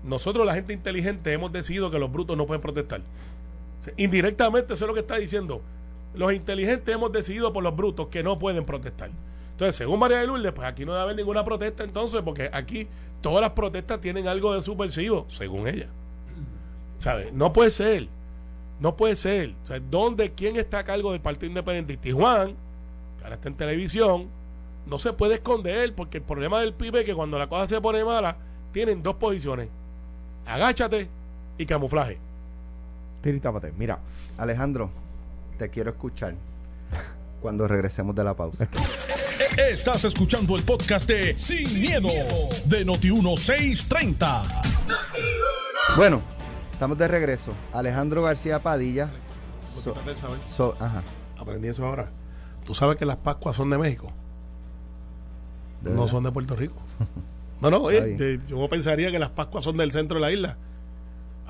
nosotros 0.04 0.46
la 0.46 0.54
gente 0.54 0.72
inteligente 0.72 1.32
hemos 1.32 1.52
decidido 1.52 1.90
que 1.90 1.98
los 1.98 2.10
brutos 2.10 2.36
no 2.36 2.46
pueden 2.46 2.60
protestar. 2.60 3.02
indirectamente 3.96 4.74
eso 4.74 4.84
es 4.84 4.88
lo 4.88 4.94
que 4.94 5.00
está 5.00 5.16
diciendo 5.16 5.62
los 6.14 6.32
inteligentes 6.32 6.94
hemos 6.94 7.12
decidido 7.12 7.52
por 7.52 7.62
los 7.62 7.74
brutos 7.74 8.08
que 8.08 8.22
no 8.22 8.38
pueden 8.38 8.64
protestar. 8.64 9.10
Entonces, 9.52 9.76
según 9.76 9.98
María 10.00 10.18
de 10.18 10.26
Lourdes, 10.26 10.52
pues 10.52 10.66
aquí 10.66 10.84
no 10.84 10.92
debe 10.92 11.02
haber 11.02 11.16
ninguna 11.16 11.44
protesta 11.44 11.84
entonces, 11.84 12.22
porque 12.24 12.50
aquí 12.52 12.88
todas 13.20 13.42
las 13.42 13.50
protestas 13.50 14.00
tienen 14.00 14.26
algo 14.26 14.54
de 14.54 14.62
subversivo, 14.62 15.26
según 15.28 15.68
ella. 15.68 15.88
¿Sabes? 16.98 17.32
No 17.32 17.52
puede 17.52 17.70
ser. 17.70 18.08
No 18.80 18.96
puede 18.96 19.14
ser. 19.14 19.54
¿dónde, 19.90 20.32
quién 20.32 20.56
está 20.56 20.78
a 20.78 20.84
cargo 20.84 21.12
del 21.12 21.20
Partido 21.20 21.48
Independentista? 21.48 22.08
Y 22.08 22.12
Juan, 22.12 22.54
que 23.18 23.24
ahora 23.24 23.36
está 23.36 23.48
en 23.48 23.54
televisión, 23.54 24.28
no 24.86 24.98
se 24.98 25.12
puede 25.12 25.34
esconder, 25.34 25.94
porque 25.94 26.18
el 26.18 26.24
problema 26.24 26.60
del 26.60 26.74
pibe 26.74 27.00
es 27.00 27.06
que 27.06 27.14
cuando 27.14 27.38
la 27.38 27.48
cosa 27.48 27.66
se 27.66 27.80
pone 27.80 28.04
mala, 28.04 28.36
tienen 28.72 29.02
dos 29.02 29.16
posiciones. 29.16 29.68
Agáchate 30.46 31.08
y 31.58 31.66
camuflaje. 31.66 32.18
Mira, 33.76 33.98
Alejandro, 34.38 34.90
te 35.58 35.68
quiero 35.68 35.90
escuchar 35.90 36.34
cuando 37.42 37.68
regresemos 37.68 38.14
de 38.14 38.24
la 38.24 38.34
pausa. 38.34 38.68
Estás 39.56 40.04
escuchando 40.04 40.56
el 40.56 40.62
podcast 40.62 41.08
de 41.08 41.36
Sin, 41.36 41.80
miedo, 41.80 42.08
de 42.64 42.86
Noti1630. 42.86 44.62
Bueno, 45.96 46.22
estamos 46.72 46.96
de 46.96 47.08
regreso. 47.08 47.52
Alejandro 47.72 48.22
García 48.22 48.62
Padilla. 48.62 49.10
Aprendí 51.38 51.68
eso 51.68 51.86
ahora. 51.86 52.10
¿Tú 52.64 52.74
sabes 52.74 52.96
que 52.96 53.04
las 53.04 53.16
Pascuas 53.16 53.56
son 53.56 53.70
de 53.70 53.78
México? 53.78 54.12
No 55.82 56.08
son 56.08 56.24
de 56.24 56.32
Puerto 56.32 56.56
Rico. 56.56 56.76
No, 57.60 57.68
no, 57.68 57.90
yo 57.90 58.68
pensaría 58.70 59.10
que 59.10 59.18
las 59.18 59.28
Pascuas 59.28 59.64
son 59.64 59.76
del 59.76 59.92
centro 59.92 60.14
de 60.14 60.22
la 60.22 60.32
isla. 60.32 60.56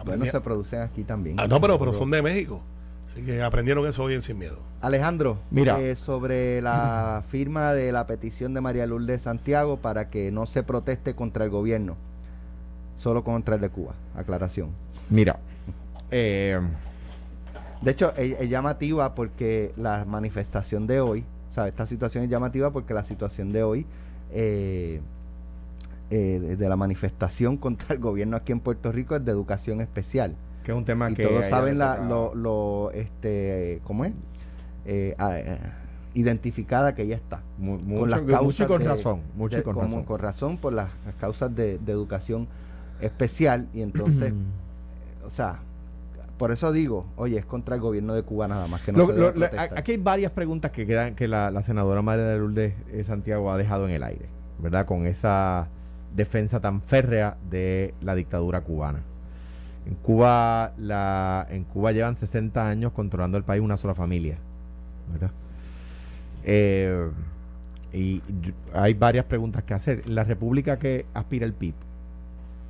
Bueno, 0.05 0.25
se 0.25 0.40
producen 0.40 0.81
aquí 0.81 1.05
también. 1.05 1.38
Ah, 1.38 1.47
no, 1.47 1.61
pero, 1.61 1.79
pero 1.79 1.93
son 1.93 2.11
de 2.11 2.21
México. 2.21 2.61
Así 3.11 3.23
que 3.23 3.43
aprendieron 3.43 3.85
eso 3.87 4.05
hoy 4.05 4.14
en 4.14 4.23
Sin 4.23 4.38
Miedo. 4.38 4.59
Alejandro, 4.81 5.38
mira 5.51 5.81
eh, 5.81 5.97
sobre 5.97 6.62
la 6.62 7.25
firma 7.29 7.75
de 7.75 7.90
la 7.90 8.07
petición 8.07 8.55
de 8.55 8.61
María 8.61 8.87
Lourdes 8.87 9.23
Santiago 9.23 9.79
para 9.79 10.11
que 10.11 10.31
no 10.31 10.47
se 10.47 10.62
proteste 10.62 11.16
contra 11.16 11.45
el 11.45 11.51
gobierno, 11.51 11.97
solo 12.99 13.25
contra 13.25 13.57
el 13.57 13.61
de 13.62 13.69
Cuba. 13.69 13.95
Aclaración. 14.14 14.71
Mira, 15.09 15.40
eh, 16.12 16.61
de 17.83 17.90
hecho 17.90 18.12
es, 18.16 18.49
llamativa 18.49 19.16
porque 19.16 19.73
la 19.77 20.05
manifestación 20.05 20.87
de 20.87 21.01
hoy, 21.01 21.25
o 21.51 21.53
sea, 21.53 21.66
esta 21.66 21.87
situación 21.87 22.23
es 22.23 22.31
llamativa 22.31 22.71
porque 22.71 22.95
la 22.95 23.03
situación 23.03 23.53
de 23.53 23.64
hoy 23.64 23.87
eh, 24.33 25.01
de 26.11 26.69
la 26.69 26.77
manifestación 26.77 27.57
contra 27.59 27.95
el 27.95 28.01
gobierno 28.01 28.37
aquí 28.37 28.53
en 28.53 28.61
Puerto 28.61 28.90
Rico 28.90 29.14
es 29.16 29.25
de 29.25 29.31
educación 29.31 29.81
especial. 29.81 30.35
Que 30.64 30.73
es 30.73 30.77
un 30.77 30.85
tema 30.85 31.12
que 31.14 31.25
todos 31.25 31.47
saben 31.47 31.79
la, 31.79 31.99
lo, 31.99 32.35
lo, 32.35 32.90
este 32.93 33.81
cómo 33.85 34.05
es 34.05 34.12
eh, 34.85 35.14
eh, 35.19 35.59
identificada 36.14 36.95
que 36.95 37.07
ya 37.07 37.16
está. 37.16 37.43
Con 37.59 38.11
las 38.11 38.21
causas 38.23 38.66
con 38.66 38.85
razón 38.85 39.23
mucho 39.37 39.62
con, 39.62 39.77
razón. 39.77 40.05
con 40.05 40.19
razón 40.19 40.59
por 40.59 40.73
las, 40.73 40.90
causas 41.21 41.55
de, 41.55 41.75
educación 41.87 42.49
especial 43.01 43.69
y 43.73 43.83
entonces 43.83 44.35
o 45.25 45.31
sea 45.31 45.61
por 46.40 46.53
eso 46.53 46.72
digo, 46.72 47.05
oye, 47.16 47.37
es 47.37 47.44
contra 47.44 47.74
el 47.74 47.83
gobierno 47.83 48.14
de 48.14 48.22
Cuba 48.22 48.48
nada 48.48 48.66
más 48.66 48.81
que 48.81 48.92
no 48.92 49.05
se 49.05 49.59
Aquí 49.76 49.92
hay 49.92 49.98
varias 49.98 50.33
preguntas 50.33 50.70
que 50.70 50.87
quedan 50.87 51.14
que 51.14 51.29
la, 51.29 51.62
senadora 51.62 52.00
María 52.00 52.24
de 52.24 52.38
Lourdes 52.38 52.72
eh, 52.90 53.05
Santiago 53.05 53.53
ha 53.53 53.59
dejado 53.59 53.87
en 53.87 53.90
el 53.90 54.03
aire, 54.03 54.24
¿verdad? 54.59 54.87
Con 54.87 55.07
esa 55.07 55.68
defensa 56.16 56.59
tan 56.59 56.81
férrea 56.81 57.37
de 57.50 57.92
la 58.00 58.14
dictadura 58.14 58.62
cubana. 58.62 59.00
En 59.87 59.96
Cuba, 59.96 60.72
la, 60.79 61.46
en 61.50 61.64
Cuba 61.64 61.92
llevan 61.92 62.16
60 62.16 62.66
años 62.66 62.92
controlando 62.92 63.37
el 63.37 63.44
país 63.44 63.61
una 63.61 63.76
sola 63.76 63.94
familia. 63.94 64.38
¿verdad? 65.12 65.33
Eh, 66.44 67.11
y 67.92 68.22
hay 68.72 68.94
varias 68.94 69.26
preguntas 69.26 69.62
que 69.64 69.74
hacer. 69.74 70.09
La 70.09 70.24
república 70.24 70.79
que 70.79 71.05
aspira 71.12 71.44
el 71.44 71.53
PIB 71.53 71.74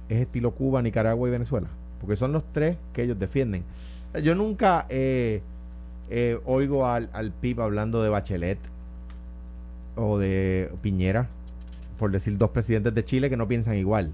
es 0.08 0.22
estilo 0.22 0.50
Cuba, 0.56 0.82
Nicaragua 0.82 1.28
y 1.28 1.30
Venezuela, 1.30 1.68
porque 2.00 2.16
son 2.16 2.32
los 2.32 2.42
tres 2.52 2.76
que 2.92 3.02
ellos 3.02 3.18
defienden. 3.18 3.64
Yo 4.22 4.34
nunca 4.34 4.86
eh, 4.88 5.42
oigo 6.44 6.86
al, 6.86 7.08
al 7.12 7.30
PIB 7.30 7.60
hablando 7.60 8.02
de 8.02 8.08
Bachelet 8.08 8.58
o 9.96 10.18
de 10.18 10.72
Piñera, 10.82 11.28
por 11.98 12.10
decir 12.10 12.36
dos 12.38 12.50
presidentes 12.50 12.94
de 12.94 13.04
Chile 13.04 13.30
que 13.30 13.36
no 13.36 13.46
piensan 13.46 13.76
igual. 13.76 14.10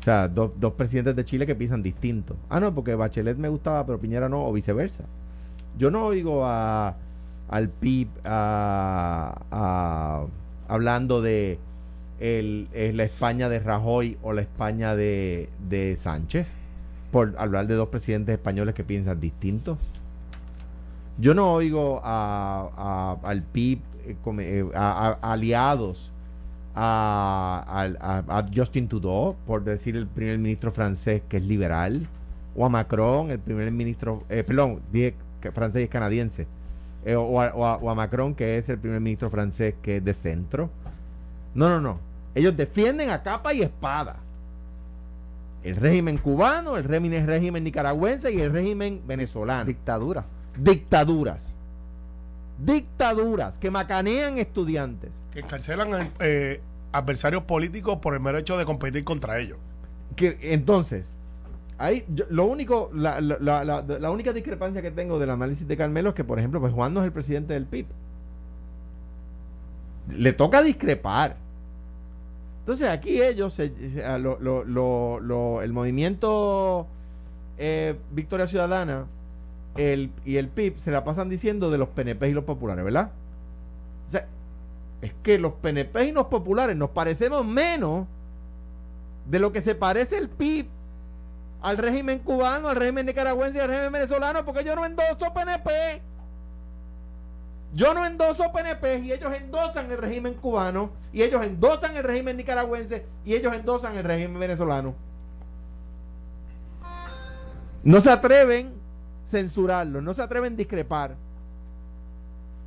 O 0.00 0.02
sea, 0.04 0.28
dos, 0.28 0.52
presidentes 0.76 1.16
de 1.16 1.24
Chile 1.24 1.46
que 1.46 1.56
piensan 1.56 1.82
distinto. 1.82 2.36
Ah, 2.48 2.60
no, 2.60 2.72
porque 2.72 2.94
Bachelet 2.94 3.38
me 3.38 3.48
gustaba, 3.48 3.84
pero 3.84 3.98
Piñera 3.98 4.28
no, 4.28 4.46
o 4.46 4.52
viceversa. 4.52 5.02
Yo 5.76 5.90
no 5.90 6.06
oigo 6.06 6.46
al 6.46 7.68
PIB 7.80 8.08
hablando 10.68 11.22
de 11.22 11.58
el, 12.20 12.68
es 12.72 12.94
la 12.94 13.04
España 13.04 13.48
de 13.48 13.58
Rajoy 13.58 14.18
o 14.22 14.32
la 14.32 14.42
España 14.42 14.96
de, 14.96 15.48
de 15.68 15.96
Sánchez, 15.96 16.48
por 17.12 17.34
hablar 17.38 17.66
de 17.66 17.74
dos 17.74 17.88
presidentes 17.88 18.34
españoles 18.34 18.74
que 18.74 18.84
piensan 18.84 19.20
distintos. 19.20 19.78
Yo 21.18 21.34
no 21.34 21.52
oigo 21.54 22.00
a, 22.04 23.16
al 23.22 23.42
PIB 23.42 23.80
eh, 24.06 24.16
eh, 24.38 24.70
a, 24.74 25.18
aliados 25.22 26.10
a, 26.74 28.44
Justin 28.54 28.88
Trudeau, 28.88 29.36
por 29.46 29.64
decir 29.64 29.96
el 29.96 30.06
primer 30.06 30.38
ministro 30.38 30.72
francés 30.72 31.22
que 31.28 31.38
es 31.38 31.42
liberal, 31.42 32.06
o 32.54 32.64
a 32.64 32.68
Macron, 32.68 33.30
el 33.30 33.38
primer 33.38 33.70
ministro, 33.72 34.24
eh, 34.28 34.44
perdón, 34.44 34.80
francés 35.54 35.84
y 35.84 35.88
canadiense, 35.88 36.46
eh, 37.04 37.14
o, 37.16 37.40
a, 37.40 37.94
Macron, 37.94 38.34
que 38.34 38.58
es 38.58 38.68
el 38.68 38.78
primer 38.78 39.00
ministro 39.00 39.30
francés 39.30 39.74
que 39.82 39.98
es 39.98 40.04
de 40.04 40.14
centro. 40.14 40.70
No, 41.54 41.68
no, 41.68 41.80
no. 41.80 41.98
Ellos 42.36 42.56
defienden 42.56 43.10
a 43.10 43.22
capa 43.22 43.52
y 43.52 43.62
espada 43.62 44.20
el 45.66 45.74
régimen 45.74 46.16
cubano, 46.18 46.76
el 46.76 46.84
régimen, 46.84 47.22
el 47.22 47.26
régimen 47.26 47.64
nicaragüense 47.64 48.32
y 48.32 48.40
el 48.40 48.52
régimen 48.52 49.02
venezolano. 49.04 49.64
Dictadura. 49.64 50.24
Dictaduras. 50.56 51.56
Dictaduras 52.58 53.58
que 53.58 53.68
macanean 53.68 54.38
estudiantes. 54.38 55.10
Que 55.32 55.40
encarcelan 55.40 56.12
eh, 56.20 56.60
adversarios 56.92 57.42
políticos 57.42 57.98
por 58.00 58.14
el 58.14 58.20
mero 58.20 58.38
hecho 58.38 58.56
de 58.56 58.64
competir 58.64 59.02
contra 59.02 59.40
ellos. 59.40 59.58
Que 60.14 60.38
entonces, 60.40 61.06
ahí 61.78 62.04
lo 62.28 62.44
único, 62.44 62.90
la, 62.94 63.20
la, 63.20 63.64
la, 63.64 64.10
única 64.12 64.32
discrepancia 64.32 64.82
que 64.82 64.92
tengo 64.92 65.18
del 65.18 65.30
análisis 65.30 65.66
de 65.66 65.76
Carmelo 65.76 66.10
es 66.10 66.14
que, 66.14 66.22
por 66.22 66.38
ejemplo, 66.38 66.60
pues 66.60 66.72
Juan 66.72 66.94
no 66.94 67.00
es 67.00 67.06
el 67.06 67.12
presidente 67.12 67.54
del 67.54 67.66
PIB. 67.66 67.86
Le 70.10 70.32
toca 70.32 70.62
discrepar. 70.62 71.38
Entonces 72.66 72.88
aquí 72.88 73.22
ellos, 73.22 73.60
el 73.60 73.72
movimiento 75.72 76.88
eh, 77.58 77.94
Victoria 78.10 78.48
Ciudadana 78.48 79.06
y 79.76 80.36
el 80.36 80.48
PIB 80.48 80.80
se 80.80 80.90
la 80.90 81.04
pasan 81.04 81.28
diciendo 81.28 81.70
de 81.70 81.78
los 81.78 81.90
PNP 81.90 82.28
y 82.28 82.32
los 82.32 82.42
populares, 82.42 82.84
¿verdad? 82.84 83.12
O 84.08 84.10
sea, 84.10 84.26
es 85.00 85.12
que 85.22 85.38
los 85.38 85.52
PNP 85.52 86.06
y 86.06 86.10
los 86.10 86.26
populares 86.26 86.76
nos 86.76 86.90
parecemos 86.90 87.46
menos 87.46 88.08
de 89.26 89.38
lo 89.38 89.52
que 89.52 89.60
se 89.60 89.76
parece 89.76 90.18
el 90.18 90.28
PIB 90.28 90.66
al 91.62 91.78
régimen 91.78 92.18
cubano, 92.18 92.66
al 92.68 92.74
régimen 92.74 93.06
nicaragüense 93.06 93.58
y 93.58 93.60
al 93.60 93.68
régimen 93.68 93.92
venezolano, 93.92 94.44
porque 94.44 94.64
yo 94.64 94.74
no 94.74 94.84
endoso 94.84 95.32
PNP. 95.32 96.02
Yo 97.76 97.92
no 97.92 98.06
endoso 98.06 98.50
PNP 98.52 99.00
y 99.00 99.12
ellos 99.12 99.30
endosan 99.36 99.92
el 99.92 99.98
régimen 99.98 100.32
cubano 100.32 100.92
y 101.12 101.22
ellos 101.22 101.44
endosan 101.44 101.94
el 101.94 102.04
régimen 102.04 102.38
nicaragüense 102.38 103.04
y 103.22 103.34
ellos 103.34 103.54
endosan 103.54 103.98
el 103.98 104.04
régimen 104.04 104.40
venezolano. 104.40 104.94
No 107.84 108.00
se 108.00 108.10
atreven 108.10 108.68
a 108.68 109.28
censurarlo, 109.28 110.00
no 110.00 110.14
se 110.14 110.22
atreven 110.22 110.54
a 110.54 110.56
discrepar. 110.56 111.16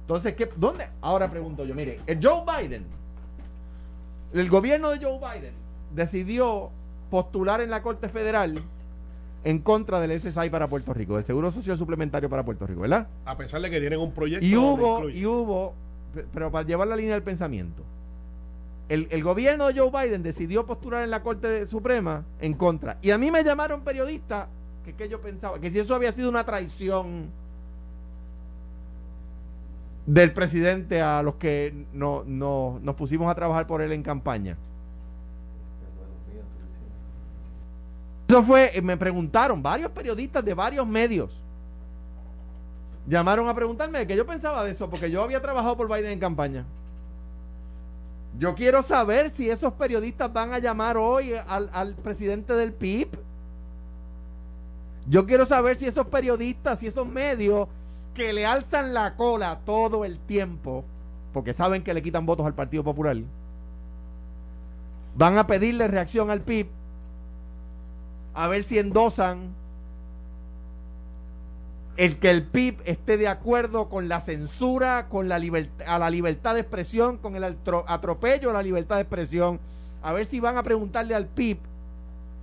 Entonces, 0.02 0.36
¿qué, 0.36 0.48
¿dónde? 0.56 0.88
Ahora 1.02 1.28
pregunto 1.32 1.66
yo, 1.66 1.74
mire, 1.74 2.00
el 2.06 2.20
Joe 2.22 2.44
Biden, 2.46 2.86
el 4.32 4.48
gobierno 4.48 4.92
de 4.92 5.04
Joe 5.04 5.18
Biden 5.18 5.56
decidió 5.92 6.70
postular 7.10 7.62
en 7.62 7.72
la 7.72 7.82
Corte 7.82 8.10
Federal 8.10 8.62
en 9.44 9.60
contra 9.60 10.00
del 10.00 10.20
SSI 10.20 10.50
para 10.50 10.68
Puerto 10.68 10.94
Rico, 10.94 11.16
del 11.16 11.26
Seguro 11.26 11.52
Social 11.52 11.78
Suplementario 11.78 12.30
para 12.30 12.44
Puerto 12.44 12.68
Rico, 12.68 12.82
¿verdad? 12.82 13.08
A 13.26 13.38
pesar 13.38 13.62
de 13.62 13.70
que 13.70 13.80
tienen 13.80 14.00
un 14.00 14.12
proyecto. 14.12 14.46
Y 14.46 14.56
hubo, 14.56 15.10
y 15.10 15.26
hubo, 15.26 15.74
pero 16.34 16.52
para 16.52 16.68
llevar 16.68 16.88
la 16.88 16.96
línea 16.96 17.14
del 17.14 17.24
pensamiento, 17.24 17.84
el, 18.90 19.08
el, 19.12 19.24
gobierno 19.24 19.68
de 19.68 19.80
Joe 19.80 19.92
Biden 19.92 20.24
decidió 20.24 20.66
postular 20.66 21.04
en 21.04 21.12
la 21.12 21.22
Corte 21.22 21.66
Suprema 21.66 22.26
en 22.42 22.54
contra. 22.54 22.98
Y 23.02 23.12
a 23.12 23.18
mí 23.18 23.32
me 23.32 23.44
llamaron 23.44 23.82
periodistas 23.82 24.48
que, 24.84 24.94
que 24.94 25.08
yo 25.08 25.22
pensaba, 25.22 25.60
que 25.60 25.72
si 25.72 25.80
eso 25.80 25.96
había 25.96 26.12
sido 26.12 26.30
una 26.30 26.44
traición 26.44 27.30
del 30.06 30.34
presidente 30.34 31.04
a 31.04 31.22
los 31.22 31.36
que 31.36 31.86
no, 31.94 32.24
no, 32.26 32.80
nos 32.82 32.96
pusimos 32.96 33.30
a 33.30 33.36
trabajar 33.36 33.68
por 33.68 33.82
él 33.82 33.92
en 33.92 34.02
campaña. 34.02 34.58
Eso 38.30 38.44
fue, 38.44 38.80
me 38.84 38.96
preguntaron 38.96 39.60
varios 39.60 39.90
periodistas 39.90 40.46
de 40.46 40.54
varios 40.54 40.86
medios. 40.86 41.32
Llamaron 43.08 43.50
a 43.50 43.56
preguntarme 43.56 44.06
qué 44.06 44.16
yo 44.16 44.24
pensaba 44.24 44.64
de 44.64 44.70
eso, 44.70 44.88
porque 44.88 45.10
yo 45.10 45.24
había 45.24 45.42
trabajado 45.42 45.76
por 45.76 45.88
Biden 45.88 46.12
en 46.12 46.20
campaña. 46.20 46.64
Yo 48.38 48.54
quiero 48.54 48.84
saber 48.84 49.32
si 49.32 49.50
esos 49.50 49.74
periodistas 49.74 50.32
van 50.32 50.54
a 50.54 50.60
llamar 50.60 50.96
hoy 50.96 51.34
al, 51.48 51.72
al 51.74 51.96
presidente 51.96 52.54
del 52.54 52.72
PIB. 52.72 53.10
Yo 55.08 55.26
quiero 55.26 55.48
saber 55.48 55.80
si 55.80 55.88
esos 55.88 56.06
periodistas, 56.06 56.82
si 56.82 56.86
esos 56.86 57.08
medios 57.08 57.68
que 58.14 58.32
le 58.32 58.46
alzan 58.46 58.94
la 58.94 59.16
cola 59.16 59.62
todo 59.66 60.06
el 60.06 60.20
tiempo, 60.20 60.86
porque 61.34 61.56
saben 61.56 61.82
que 61.82 61.96
le 61.96 62.04
quitan 62.04 62.28
votos 62.28 62.46
al 62.46 62.54
Partido 62.54 62.84
Popular, 62.84 63.18
van 65.16 65.40
a 65.40 65.48
pedirle 65.48 65.88
reacción 65.88 66.30
al 66.30 66.42
PIB 66.42 66.68
a 68.40 68.48
ver 68.48 68.64
si 68.64 68.80
endosan 68.80 69.54
el 71.98 72.20
que 72.20 72.32
el 72.32 72.44
PIB 72.48 72.78
esté 72.86 73.18
de 73.18 73.28
acuerdo 73.28 73.90
con 73.90 74.08
la 74.08 74.22
censura, 74.22 75.10
con 75.10 75.28
la 75.28 75.42
a 75.86 76.00
la 76.00 76.10
libertad 76.10 76.54
de 76.54 76.62
expresión, 76.62 77.18
con 77.18 77.36
el 77.36 77.44
atropello 77.44 78.52
a 78.52 78.54
la 78.54 78.64
libertad 78.64 78.96
de 78.96 79.02
expresión, 79.02 79.60
a 80.02 80.14
ver 80.14 80.26
si 80.26 80.40
van 80.40 80.56
a 80.56 80.64
preguntarle 80.64 81.16
al 81.16 81.26
PIB 81.26 81.58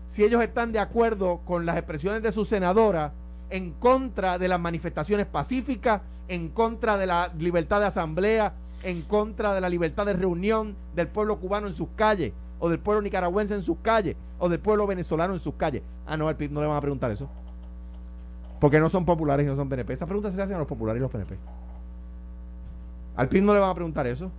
si 0.07 0.23
ellos 0.23 0.43
están 0.43 0.71
de 0.71 0.81
acuerdo 0.81 1.41
con 1.47 1.65
las 1.65 1.79
expresiones 1.79 2.23
de 2.23 2.31
su 2.31 2.45
senadora 2.45 3.15
en 3.49 3.73
contra 3.73 4.37
de 4.37 4.49
las 4.49 4.61
manifestaciones 4.61 5.25
pacíficas, 5.25 6.03
en 6.29 6.51
contra 6.51 6.99
de 6.99 7.07
la 7.07 7.33
libertad 7.39 7.81
de 7.81 7.87
asamblea, 7.87 8.53
en 8.83 9.01
contra 9.01 9.55
de 9.55 9.63
la 9.63 9.71
libertad 9.71 10.05
de 10.05 10.13
reunión 10.13 10.77
del 10.95 11.09
pueblo 11.09 11.41
cubano 11.41 11.69
en 11.69 11.73
sus 11.73 11.89
calles, 11.97 12.35
o 12.59 12.69
del 12.69 12.79
pueblo 12.79 13.03
nicaragüense 13.03 13.55
en 13.55 13.63
sus 13.63 13.79
calles, 13.83 14.17
o 14.39 14.49
del 14.49 14.61
pueblo 14.61 14.87
venezolano 14.87 15.35
en 15.35 15.41
sus 15.41 15.55
calles. 15.55 15.83
Ah, 16.07 16.17
no, 16.17 16.29
al 16.29 16.37
PIB 16.37 16.53
no 16.53 16.61
le 16.61 16.67
van 16.67 16.77
a 16.77 16.81
preguntar 16.81 17.11
eso. 17.11 17.29
Porque 18.61 18.81
no 18.81 18.89
son 18.89 19.05
populares 19.05 19.45
y 19.45 19.49
no 19.49 19.57
son 19.57 19.69
PNP. 19.69 19.93
Esa 19.93 20.07
pregunta 20.07 20.31
se 20.31 20.37
le 20.37 20.43
hacen 20.43 20.57
a 20.57 20.61
los 20.61 20.69
populares 20.69 20.99
y 20.99 21.03
los 21.03 21.11
PNP. 21.11 21.37
Al 23.17 23.29
PIB 23.29 23.43
no 23.43 23.55
le 23.55 23.61
van 23.61 23.71
a 23.71 23.75
preguntar 23.75 24.07
eso. 24.07 24.31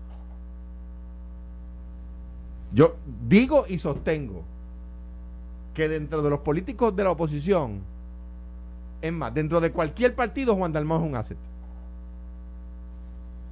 Yo 2.73 2.95
digo 3.27 3.65
y 3.67 3.77
sostengo 3.77 4.43
que 5.73 5.87
dentro 5.87 6.21
de 6.21 6.29
los 6.29 6.39
políticos 6.39 6.95
de 6.95 7.03
la 7.03 7.11
oposición, 7.11 7.81
es 9.01 9.13
más, 9.13 9.33
dentro 9.33 9.61
de 9.61 9.71
cualquier 9.71 10.15
partido, 10.15 10.55
Juan 10.55 10.73
Dalmau 10.73 10.99
es 10.99 11.07
un 11.07 11.15
asset. 11.15 11.37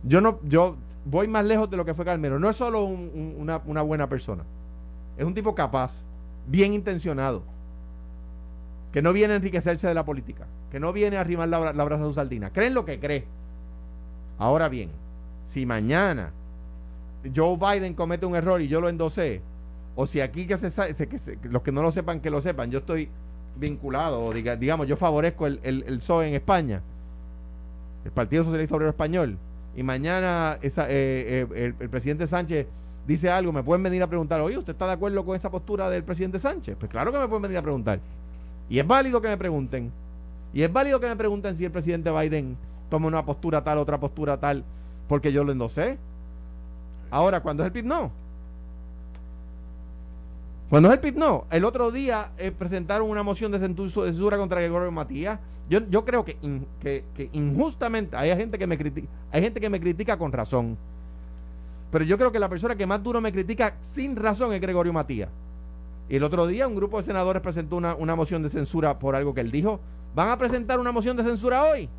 Yo 0.03 0.21
no, 0.21 0.39
yo 0.43 0.75
voy 1.05 1.27
más 1.27 1.45
lejos 1.45 1.69
de 1.69 1.77
lo 1.77 1.85
que 1.85 1.93
fue 1.93 2.05
Carmelo. 2.05 2.39
No 2.39 2.49
es 2.49 2.55
solo 2.55 2.83
una, 2.83 3.57
buena 3.57 4.09
persona. 4.09 4.43
Es 5.17 5.25
un 5.25 5.33
tipo 5.33 5.55
capaz, 5.55 6.03
bien 6.47 6.73
intencionado, 6.73 7.43
que 8.91 9.01
no 9.01 9.13
viene 9.13 9.33
a 9.33 9.37
enriquecerse 9.37 9.87
de 9.87 9.93
la 9.93 10.05
política, 10.05 10.45
que 10.71 10.79
no 10.79 10.93
viene 10.93 11.17
a 11.17 11.21
arrimar 11.21 11.49
la, 11.49 11.73
la 11.73 11.83
brasa 11.83 12.03
a 12.03 12.07
su 12.07 12.13
sardina. 12.13 12.51
Creen 12.51 12.73
lo 12.73 12.85
que 12.85 12.99
cree. 12.99 13.25
Ahora 14.37 14.69
bien, 14.69 14.91
si 15.45 15.65
mañana 15.65 16.31
Joe 17.35 17.57
Biden 17.57 17.93
comete 17.93 18.25
un 18.25 18.35
error 18.35 18.61
y 18.61 18.67
yo 18.67 18.81
lo 18.81 18.89
endosé, 18.89 19.41
o 19.95 20.05
si 20.05 20.19
aquí 20.19 20.45
que 20.45 20.57
los 21.43 21.61
que 21.61 21.71
no 21.71 21.81
lo 21.81 21.91
sepan, 21.91 22.19
que 22.19 22.29
lo 22.29 22.41
sepan, 22.41 22.69
yo 22.69 22.79
estoy 22.79 23.09
vinculado, 23.55 24.23
o 24.23 24.33
digamos, 24.33 24.87
yo 24.87 24.97
favorezco 24.97 25.47
el, 25.47 25.59
el, 25.63 25.83
el 25.87 25.99
PSOE 25.99 26.27
en 26.27 26.33
España, 26.33 26.81
el 28.03 28.11
Partido 28.11 28.43
Socialista 28.43 28.75
Obrero 28.75 28.89
Español, 28.89 29.37
y 29.75 29.83
mañana 29.83 30.57
eh, 30.61 30.69
eh, 31.49 31.73
el, 31.79 31.89
presidente 31.89 32.27
Sánchez 32.27 32.67
dice 33.07 33.29
algo, 33.29 33.51
me 33.51 33.63
pueden 33.63 33.83
venir 33.83 34.01
a 34.03 34.07
preguntar, 34.07 34.41
oye, 34.41 34.57
¿usted 34.57 34.73
está 34.73 34.87
de 34.87 34.93
acuerdo 34.93 35.23
con 35.25 35.35
esa 35.35 35.49
postura 35.49 35.89
del 35.89 36.03
presidente 36.03 36.39
Sánchez? 36.39 36.75
Pues 36.79 36.89
claro 36.89 37.11
que 37.11 37.19
me 37.19 37.27
pueden 37.27 37.43
venir 37.43 37.57
a 37.57 37.61
preguntar. 37.61 37.99
Y 38.69 38.79
es 38.79 38.87
válido 38.87 39.21
que 39.21 39.27
me 39.27 39.37
pregunten. 39.37 39.91
Y 40.53 40.63
es 40.63 40.71
válido 40.71 40.99
que 40.99 41.07
me 41.07 41.15
pregunten 41.15 41.55
si 41.55 41.65
el 41.65 41.71
presidente 41.71 42.11
Biden 42.11 42.57
toma 42.89 43.07
una 43.07 43.25
postura 43.25 43.63
tal, 43.63 43.77
otra 43.77 43.99
postura 43.99 44.37
tal, 44.37 44.63
porque 45.07 45.31
yo 45.31 45.43
lo 45.43 45.51
endosé. 45.51 45.97
Ahora, 47.11 47.41
cuando 47.41 47.63
es 47.63 47.67
el 47.67 47.73
PIB, 47.73 47.85
no. 47.85 48.11
Cuando 50.69 50.89
es 50.89 50.95
el 50.95 50.99
PIB, 50.99 51.17
no. 51.17 51.45
El 51.51 51.65
otro 51.65 51.91
día 51.91 52.31
eh, 52.37 52.51
presentaron 52.51 53.09
una 53.09 53.21
moción 53.21 53.51
de 53.51 53.59
censura 53.59 54.37
contra 54.37 54.61
Gregorio 54.61 54.91
Matías. 54.91 55.39
Yo, 55.69 55.79
yo 55.89 56.05
creo 56.05 56.23
que, 56.23 56.37
que, 56.79 57.29
injustamente 57.33 58.15
hay 58.15 58.35
gente 58.35 58.57
que 58.57 58.67
me 58.67 58.77
critica, 58.77 59.07
hay 59.31 59.41
gente 59.41 59.59
que 59.59 59.69
me 59.69 59.79
critica 59.79 60.17
con 60.17 60.31
razón. 60.31 60.77
Pero 61.91 62.03
yo 62.05 62.17
creo 62.17 62.31
que 62.31 62.39
la 62.39 62.49
persona 62.49 62.75
que 62.75 62.85
más 62.85 63.01
duro 63.01 63.21
me 63.21 63.31
critica 63.31 63.75
sin 63.81 64.15
razón 64.15 64.53
es 64.53 64.61
Gregorio 64.61 64.93
Matías. 64.93 65.29
Y 66.09 66.17
el 66.17 66.23
otro 66.23 66.45
día 66.47 66.67
un 66.67 66.75
grupo 66.75 66.97
de 66.97 67.03
senadores 67.03 67.41
presentó 67.41 67.77
una, 67.77 67.95
una 67.95 68.15
moción 68.15 68.43
de 68.43 68.49
censura 68.49 68.99
por 68.99 69.15
algo 69.15 69.33
que 69.33 69.41
él 69.41 69.51
dijo. 69.51 69.79
¿Van 70.13 70.29
a 70.29 70.37
presentar 70.37 70.79
una 70.79 70.91
moción 70.91 71.17
de 71.17 71.23
censura 71.23 71.63
hoy? 71.63 71.89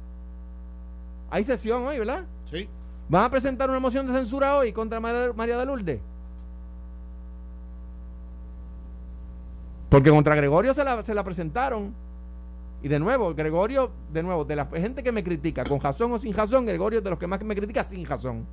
Hay 1.31 1.45
sesión 1.45 1.85
hoy, 1.85 1.99
¿verdad? 1.99 2.25
Sí. 2.51 2.69
¿Van 3.09 3.25
a 3.25 3.31
presentar 3.31 3.69
una 3.69 3.81
moción 3.81 4.07
de 4.07 4.13
censura 4.13 4.57
hoy 4.57 4.73
contra 4.73 5.01
María 5.01 5.59
de 5.59 5.67
Lourdes? 5.67 6.01
Porque 9.89 10.11
contra 10.11 10.35
Gregorio 10.35 10.75
se 10.75 10.85
la, 10.85 11.03
se 11.03 11.15
la 11.15 11.23
presentaron. 11.23 11.95
Y 12.83 12.89
de 12.89 12.99
nuevo, 12.99 13.35
Gregorio, 13.35 13.91
de 14.13 14.23
nuevo, 14.23 14.45
de 14.45 14.57
la 14.57 14.67
gente 14.67 15.03
que 15.03 15.13
me 15.13 15.25
critica, 15.25 15.65
con 15.65 15.81
razón 15.81 16.13
o 16.13 16.19
sin 16.19 16.35
razón, 16.35 16.67
Gregorio 16.67 16.99
es 16.99 17.05
de 17.05 17.11
los 17.11 17.19
que 17.19 17.27
más 17.27 17.43
me 17.43 17.55
critica 17.55 17.85
sin 17.85 18.05
razón. 18.05 18.47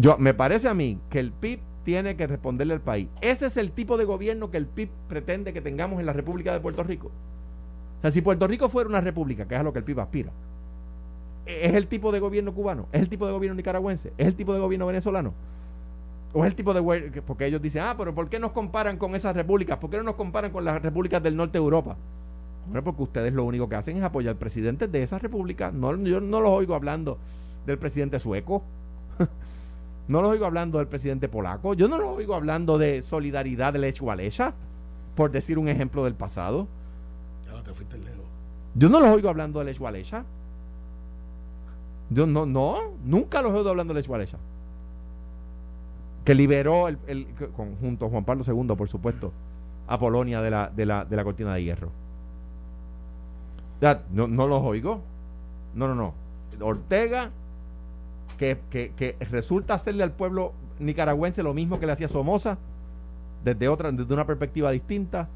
Yo, 0.00 0.16
me 0.16 0.32
parece 0.32 0.68
a 0.68 0.74
mí 0.74 1.00
que 1.10 1.18
el 1.18 1.32
PIB 1.32 1.58
tiene 1.82 2.16
que 2.16 2.28
responderle 2.28 2.72
al 2.72 2.80
país. 2.80 3.08
Ese 3.20 3.46
es 3.46 3.56
el 3.56 3.72
tipo 3.72 3.96
de 3.96 4.04
gobierno 4.04 4.48
que 4.48 4.56
el 4.56 4.66
PIB 4.66 4.90
pretende 5.08 5.52
que 5.52 5.60
tengamos 5.60 5.98
en 5.98 6.06
la 6.06 6.12
República 6.12 6.52
de 6.52 6.60
Puerto 6.60 6.84
Rico. 6.84 7.08
O 7.08 8.00
sea, 8.02 8.12
si 8.12 8.22
Puerto 8.22 8.46
Rico 8.46 8.68
fuera 8.68 8.88
una 8.88 9.00
república, 9.00 9.48
que 9.48 9.56
es 9.56 9.60
a 9.60 9.64
lo 9.64 9.72
que 9.72 9.80
el 9.80 9.84
PIB 9.84 9.98
aspira, 9.98 10.30
¿es 11.46 11.74
el 11.74 11.88
tipo 11.88 12.12
de 12.12 12.20
gobierno 12.20 12.54
cubano? 12.54 12.86
¿Es 12.92 13.00
el 13.00 13.08
tipo 13.08 13.26
de 13.26 13.32
gobierno 13.32 13.56
nicaragüense? 13.56 14.12
¿Es 14.16 14.28
el 14.28 14.36
tipo 14.36 14.54
de 14.54 14.60
gobierno 14.60 14.86
venezolano? 14.86 15.34
¿O 16.32 16.44
es 16.44 16.50
el 16.50 16.54
tipo 16.54 16.74
de 16.74 17.22
porque 17.22 17.46
ellos 17.46 17.60
dicen, 17.60 17.82
ah, 17.84 17.96
pero 17.98 18.14
¿por 18.14 18.28
qué 18.28 18.38
nos 18.38 18.52
comparan 18.52 18.98
con 18.98 19.16
esas 19.16 19.34
repúblicas? 19.34 19.78
¿Por 19.78 19.90
qué 19.90 19.96
no 19.96 20.04
nos 20.04 20.14
comparan 20.14 20.52
con 20.52 20.64
las 20.64 20.80
repúblicas 20.80 21.20
del 21.20 21.34
norte 21.34 21.58
de 21.58 21.64
Europa? 21.64 21.96
Bueno, 22.66 22.84
porque 22.84 23.02
ustedes 23.02 23.32
lo 23.32 23.42
único 23.42 23.68
que 23.68 23.74
hacen 23.74 23.96
es 23.96 24.04
apoyar 24.04 24.34
al 24.34 24.38
presidente 24.38 24.86
de 24.86 25.02
esas 25.02 25.20
repúblicas. 25.20 25.74
No, 25.74 25.96
yo 25.96 26.20
no 26.20 26.40
los 26.40 26.50
oigo 26.50 26.76
hablando 26.76 27.18
del 27.66 27.78
presidente 27.78 28.20
sueco. 28.20 28.62
no 30.08 30.22
los 30.22 30.30
oigo 30.30 30.46
hablando 30.46 30.78
del 30.78 30.88
presidente 30.88 31.28
polaco. 31.28 31.74
Yo 31.74 31.86
no 31.86 31.98
los 31.98 32.16
oigo 32.16 32.34
hablando 32.34 32.78
de 32.78 33.02
solidaridad 33.02 33.74
de 33.74 33.78
la 33.78 34.54
por 35.14 35.30
decir 35.30 35.58
un 35.58 35.68
ejemplo 35.68 36.02
del 36.04 36.14
pasado. 36.14 36.66
Yo 38.74 38.88
no 38.88 39.00
los 39.00 39.08
oigo 39.10 39.28
hablando 39.28 39.62
de 39.62 39.74
la 39.74 40.24
Yo 42.10 42.26
no, 42.26 42.46
no, 42.46 42.78
nunca 43.04 43.42
los 43.42 43.52
oigo 43.52 43.68
hablando 43.68 43.92
de 43.92 44.02
la 44.02 44.26
Que 46.24 46.34
liberó 46.34 46.88
el, 46.88 46.98
el, 47.06 47.26
junto 47.80 48.06
a 48.06 48.08
Juan 48.08 48.24
Pablo 48.24 48.44
II, 48.46 48.76
por 48.76 48.88
supuesto, 48.88 49.32
a 49.86 49.98
Polonia 49.98 50.40
de 50.40 50.50
la, 50.50 50.70
de 50.70 50.86
la, 50.86 51.04
de 51.04 51.16
la 51.16 51.24
cortina 51.24 51.54
de 51.54 51.64
hierro. 51.64 51.90
Ya, 53.80 54.02
no, 54.10 54.26
no 54.26 54.46
los 54.46 54.62
oigo. 54.62 55.02
No, 55.74 55.86
no, 55.86 55.94
no. 55.94 56.14
Ortega, 56.60 57.30
que, 58.38 58.58
que, 58.70 58.92
que 58.96 59.16
resulta 59.30 59.74
hacerle 59.74 60.04
al 60.04 60.12
pueblo 60.12 60.52
nicaragüense 60.78 61.42
lo 61.42 61.54
mismo 61.54 61.78
que 61.78 61.86
le 61.86 61.92
hacía 61.92 62.08
Somoza, 62.08 62.58
desde 63.44 63.68
otra, 63.68 63.90
desde 63.92 64.12
una 64.12 64.26
perspectiva 64.26 64.70
distinta. 64.70 65.28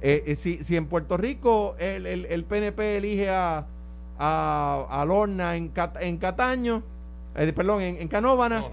Eh, 0.00 0.24
eh, 0.26 0.36
si, 0.36 0.62
si, 0.62 0.76
en 0.76 0.86
Puerto 0.86 1.16
Rico 1.16 1.74
el, 1.78 2.06
el, 2.06 2.44
PNP 2.44 2.98
elige 2.98 3.30
a, 3.30 3.66
a, 4.18 5.04
Lorna 5.06 5.56
en, 5.56 5.72
en 6.00 6.18
Cataño, 6.18 6.82
eh, 7.34 7.52
perdón, 7.52 7.82
en, 7.82 8.00
en 8.00 8.08
Canóvana, 8.08 8.64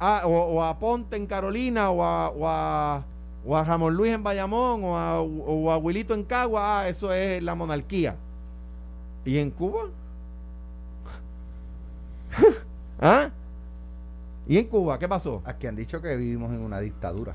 o, 0.00 0.28
o, 0.28 0.64
a 0.64 0.78
Ponte 0.78 1.16
en 1.16 1.26
Carolina, 1.26 1.90
o 1.90 2.02
a, 2.02 2.30
o 2.30 2.48
a, 2.48 3.04
o 3.44 3.56
a 3.56 3.64
Ramón 3.64 3.94
Luis 3.94 4.12
en 4.12 4.22
Bayamón, 4.22 4.82
o 4.84 4.96
a, 4.96 5.20
o 5.20 5.70
a 5.70 5.76
Wilito 5.76 6.14
en 6.14 6.24
Cagua, 6.24 6.80
ah, 6.80 6.88
eso 6.88 7.12
es 7.12 7.42
la 7.42 7.54
monarquía. 7.54 8.16
¿Y 9.24 9.38
en 9.38 9.50
Cuba? 9.50 9.84
¿Ah? 13.02 13.30
¿Y 14.46 14.58
en 14.58 14.66
Cuba 14.68 14.98
qué 14.98 15.08
pasó? 15.08 15.42
Aquí 15.44 15.66
han 15.66 15.74
dicho 15.76 16.00
que 16.00 16.16
vivimos 16.16 16.52
en 16.52 16.60
una 16.60 16.78
dictadura. 16.78 17.34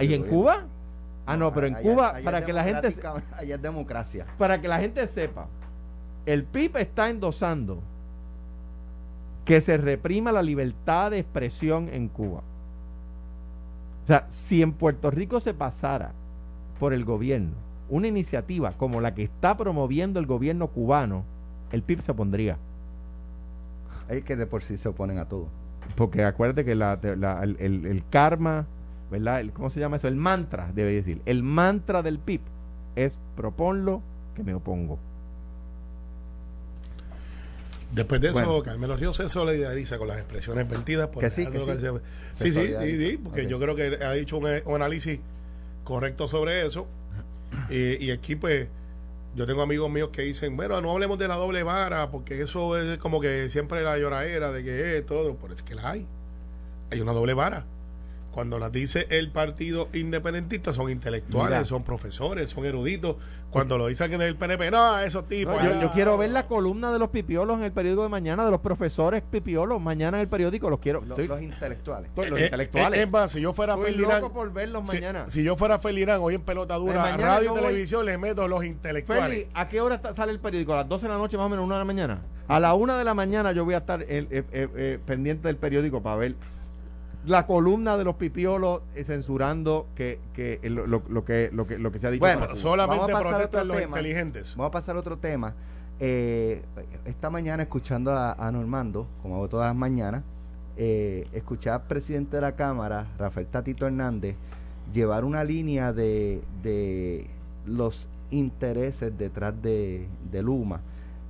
¿Y 0.00 0.14
en 0.14 0.22
Cuba? 0.22 0.64
Ah, 1.26 1.36
no, 1.36 1.52
pero 1.52 1.66
en 1.66 1.74
Cuba, 1.74 2.14
para 2.24 2.44
que 2.44 2.52
la 2.52 2.64
gente. 2.64 2.88
Allá 3.32 3.56
es 3.56 3.62
democracia. 3.62 4.26
Para 4.38 4.60
que 4.60 4.68
la 4.68 4.78
gente 4.78 5.06
sepa, 5.06 5.46
el 6.24 6.44
PIB 6.44 6.76
está 6.76 7.10
endosando 7.10 7.80
que 9.44 9.60
se 9.60 9.76
reprima 9.76 10.30
la 10.30 10.42
libertad 10.42 11.10
de 11.10 11.18
expresión 11.18 11.88
en 11.92 12.08
Cuba. 12.08 12.42
O 14.02 14.06
sea, 14.06 14.26
si 14.28 14.62
en 14.62 14.72
Puerto 14.72 15.10
Rico 15.10 15.40
se 15.40 15.52
pasara 15.52 16.12
por 16.78 16.92
el 16.92 17.04
gobierno 17.04 17.54
una 17.88 18.06
iniciativa 18.06 18.72
como 18.72 19.00
la 19.00 19.14
que 19.14 19.24
está 19.24 19.56
promoviendo 19.56 20.20
el 20.20 20.26
gobierno 20.26 20.68
cubano, 20.68 21.24
el 21.72 21.82
PIB 21.82 22.02
se 22.02 22.12
opondría. 22.12 22.56
Es 24.10 24.24
que 24.24 24.36
de 24.36 24.46
por 24.46 24.62
sí 24.62 24.76
se 24.76 24.88
oponen 24.88 25.18
a 25.18 25.28
todo. 25.28 25.48
Porque 25.94 26.24
acuérdate 26.24 26.64
que 26.64 26.74
la, 26.74 26.98
el 27.02 28.02
karma 28.10 28.66
¿verdad? 29.10 29.44
¿Cómo 29.52 29.70
se 29.70 29.80
llama 29.80 29.96
eso? 29.96 30.08
El 30.08 30.16
mantra, 30.16 30.70
debe 30.74 30.92
decir. 30.92 31.20
El 31.26 31.42
mantra 31.42 32.02
del 32.02 32.18
PIB 32.18 32.40
es 32.96 33.18
proponlo 33.36 34.02
que 34.34 34.42
me 34.44 34.54
opongo. 34.54 34.98
Después 37.92 38.20
de 38.20 38.28
eso, 38.28 38.62
Carmelo 38.62 38.96
Ríos 38.96 39.16
se 39.16 39.28
solidariza 39.28 39.98
con 39.98 40.06
las 40.06 40.18
expresiones 40.18 40.68
vertidas 40.68 41.08
por 41.08 41.24
que 41.24 41.30
sí, 41.30 41.44
sí, 42.34 42.52
sí, 42.52 42.52
sí, 42.52 43.20
porque 43.22 43.48
yo 43.48 43.58
creo 43.58 43.74
que 43.74 43.98
ha 44.04 44.12
dicho 44.12 44.38
un, 44.38 44.46
análisis 44.46 45.18
correcto 45.82 46.28
sobre 46.28 46.64
eso. 46.64 46.86
y 47.68 48.10
aquí, 48.12 48.36
pues, 48.36 48.68
yo 49.34 49.46
tengo 49.46 49.62
amigos 49.62 49.90
míos 49.90 50.10
que 50.12 50.22
dicen, 50.22 50.56
bueno, 50.56 50.80
no 50.80 50.90
hablemos 50.90 51.18
de 51.18 51.28
la 51.28 51.36
doble 51.36 51.62
vara, 51.62 52.10
porque 52.10 52.40
eso 52.40 52.76
es 52.78 52.98
como 52.98 53.20
que 53.20 53.48
siempre 53.48 53.82
la 53.82 53.98
lloradera 53.98 54.50
de 54.52 54.64
que 54.64 54.98
esto, 54.98 55.14
todo, 55.14 55.36
pero 55.40 55.54
es 55.54 55.62
que 55.62 55.74
la 55.74 55.90
hay. 55.90 56.06
Hay 56.90 57.00
una 57.00 57.12
doble 57.12 57.34
vara 57.34 57.64
cuando 58.30 58.58
las 58.58 58.70
dice 58.70 59.06
el 59.10 59.30
partido 59.30 59.88
independentista, 59.92 60.72
son 60.72 60.90
intelectuales, 60.90 61.68
son 61.68 61.82
profesores, 61.82 62.50
son 62.50 62.64
eruditos. 62.64 63.16
Cuando 63.50 63.76
lo 63.76 63.88
dicen 63.88 64.12
en 64.12 64.22
el 64.22 64.36
PNP, 64.36 64.70
no, 64.70 65.00
esos 65.00 65.26
tipos. 65.26 65.60
yo, 65.80 65.90
quiero 65.90 66.16
ver 66.16 66.30
la 66.30 66.46
columna 66.46 66.92
de 66.92 67.00
los 67.00 67.10
pipiolos 67.10 67.58
en 67.58 67.64
el 67.64 67.72
periódico 67.72 68.04
de 68.04 68.08
mañana, 68.08 68.44
de 68.44 68.52
los 68.52 68.60
profesores 68.60 69.22
pipiolos, 69.28 69.80
mañana 69.80 70.18
en 70.18 70.22
el 70.22 70.28
periódico, 70.28 70.70
los 70.70 70.78
quiero. 70.78 71.00
Los, 71.00 71.18
intelectuales. 71.42 72.10
Los 72.14 72.26
eh, 72.38 72.44
intelectuales. 72.44 73.00
Eh, 73.00 73.02
es 73.02 73.10
más, 73.10 73.32
si 73.32 73.40
yo 73.40 73.52
fuera 73.52 73.76
Felirán. 73.76 74.30
por 74.30 74.52
verlos 74.52 74.86
mañana. 74.86 75.24
Si 75.26 75.42
yo 75.42 75.56
fuera 75.56 75.80
Felirán, 75.80 76.20
hoy 76.22 76.36
en 76.36 76.42
pelota 76.42 76.76
dura, 76.76 77.16
radio 77.16 77.52
y 77.52 77.60
televisión, 77.60 78.06
les 78.06 78.18
meto 78.20 78.46
los 78.46 78.64
intelectuales. 78.64 79.24
Feli, 79.24 79.48
¿a 79.52 79.68
qué 79.68 79.80
hora 79.80 80.00
sale 80.14 80.30
el 80.30 80.38
periódico? 80.38 80.72
¿A 80.74 80.76
las 80.76 80.88
12 80.88 81.06
de 81.06 81.12
la 81.12 81.18
noche, 81.18 81.36
más 81.36 81.46
o 81.46 81.48
menos, 81.48 81.64
una 81.64 81.74
de 81.74 81.80
la 81.80 81.84
mañana? 81.84 82.22
A 82.46 82.60
la 82.60 82.74
una 82.74 82.98
de 82.98 83.04
la 83.04 83.14
mañana 83.14 83.50
yo 83.50 83.64
voy 83.64 83.74
a 83.74 83.78
estar 83.78 84.04
eh, 84.06 84.98
pendiente 85.04 85.48
del 85.48 85.56
periódico 85.56 86.02
para 86.02 86.16
ver 86.16 86.36
la 87.26 87.46
columna 87.46 87.96
de 87.96 88.04
los 88.04 88.16
pipiolos 88.16 88.80
eh, 88.94 89.04
censurando 89.04 89.86
que, 89.94 90.18
que 90.32 90.58
lo, 90.70 90.86
lo, 90.86 91.24
que 91.24 91.50
lo 91.52 91.66
que 91.66 91.78
lo 91.78 91.92
que 91.92 91.98
se 91.98 92.06
ha 92.06 92.10
dicho 92.10 92.24
bueno 92.24 92.54
solamente 92.56 93.12
protestan 93.12 93.68
los 93.68 93.82
inteligentes. 93.82 94.54
Vamos 94.56 94.68
a 94.68 94.72
pasar 94.72 94.96
a 94.96 95.00
otro 95.00 95.18
tema. 95.18 95.54
Eh, 95.98 96.62
esta 97.04 97.28
mañana 97.28 97.62
escuchando 97.62 98.12
a, 98.12 98.50
Normando 98.50 99.06
como 99.22 99.36
hago 99.36 99.48
todas 99.50 99.66
las 99.66 99.76
mañanas 99.76 100.22
eh, 100.78 101.28
escuché 101.32 101.68
al 101.68 101.82
presidente 101.82 102.36
de 102.36 102.40
la 102.40 102.52
cámara 102.56 103.06
Rafael 103.18 103.46
Tatito 103.48 103.86
Hernández 103.86 104.34
llevar 104.94 105.24
una 105.24 105.44
línea 105.44 105.92
de, 105.92 106.42
de 106.62 107.28
los 107.66 108.08
intereses 108.30 109.16
detrás 109.18 109.60
de, 109.60 110.08
de 110.30 110.42
Luma. 110.42 110.80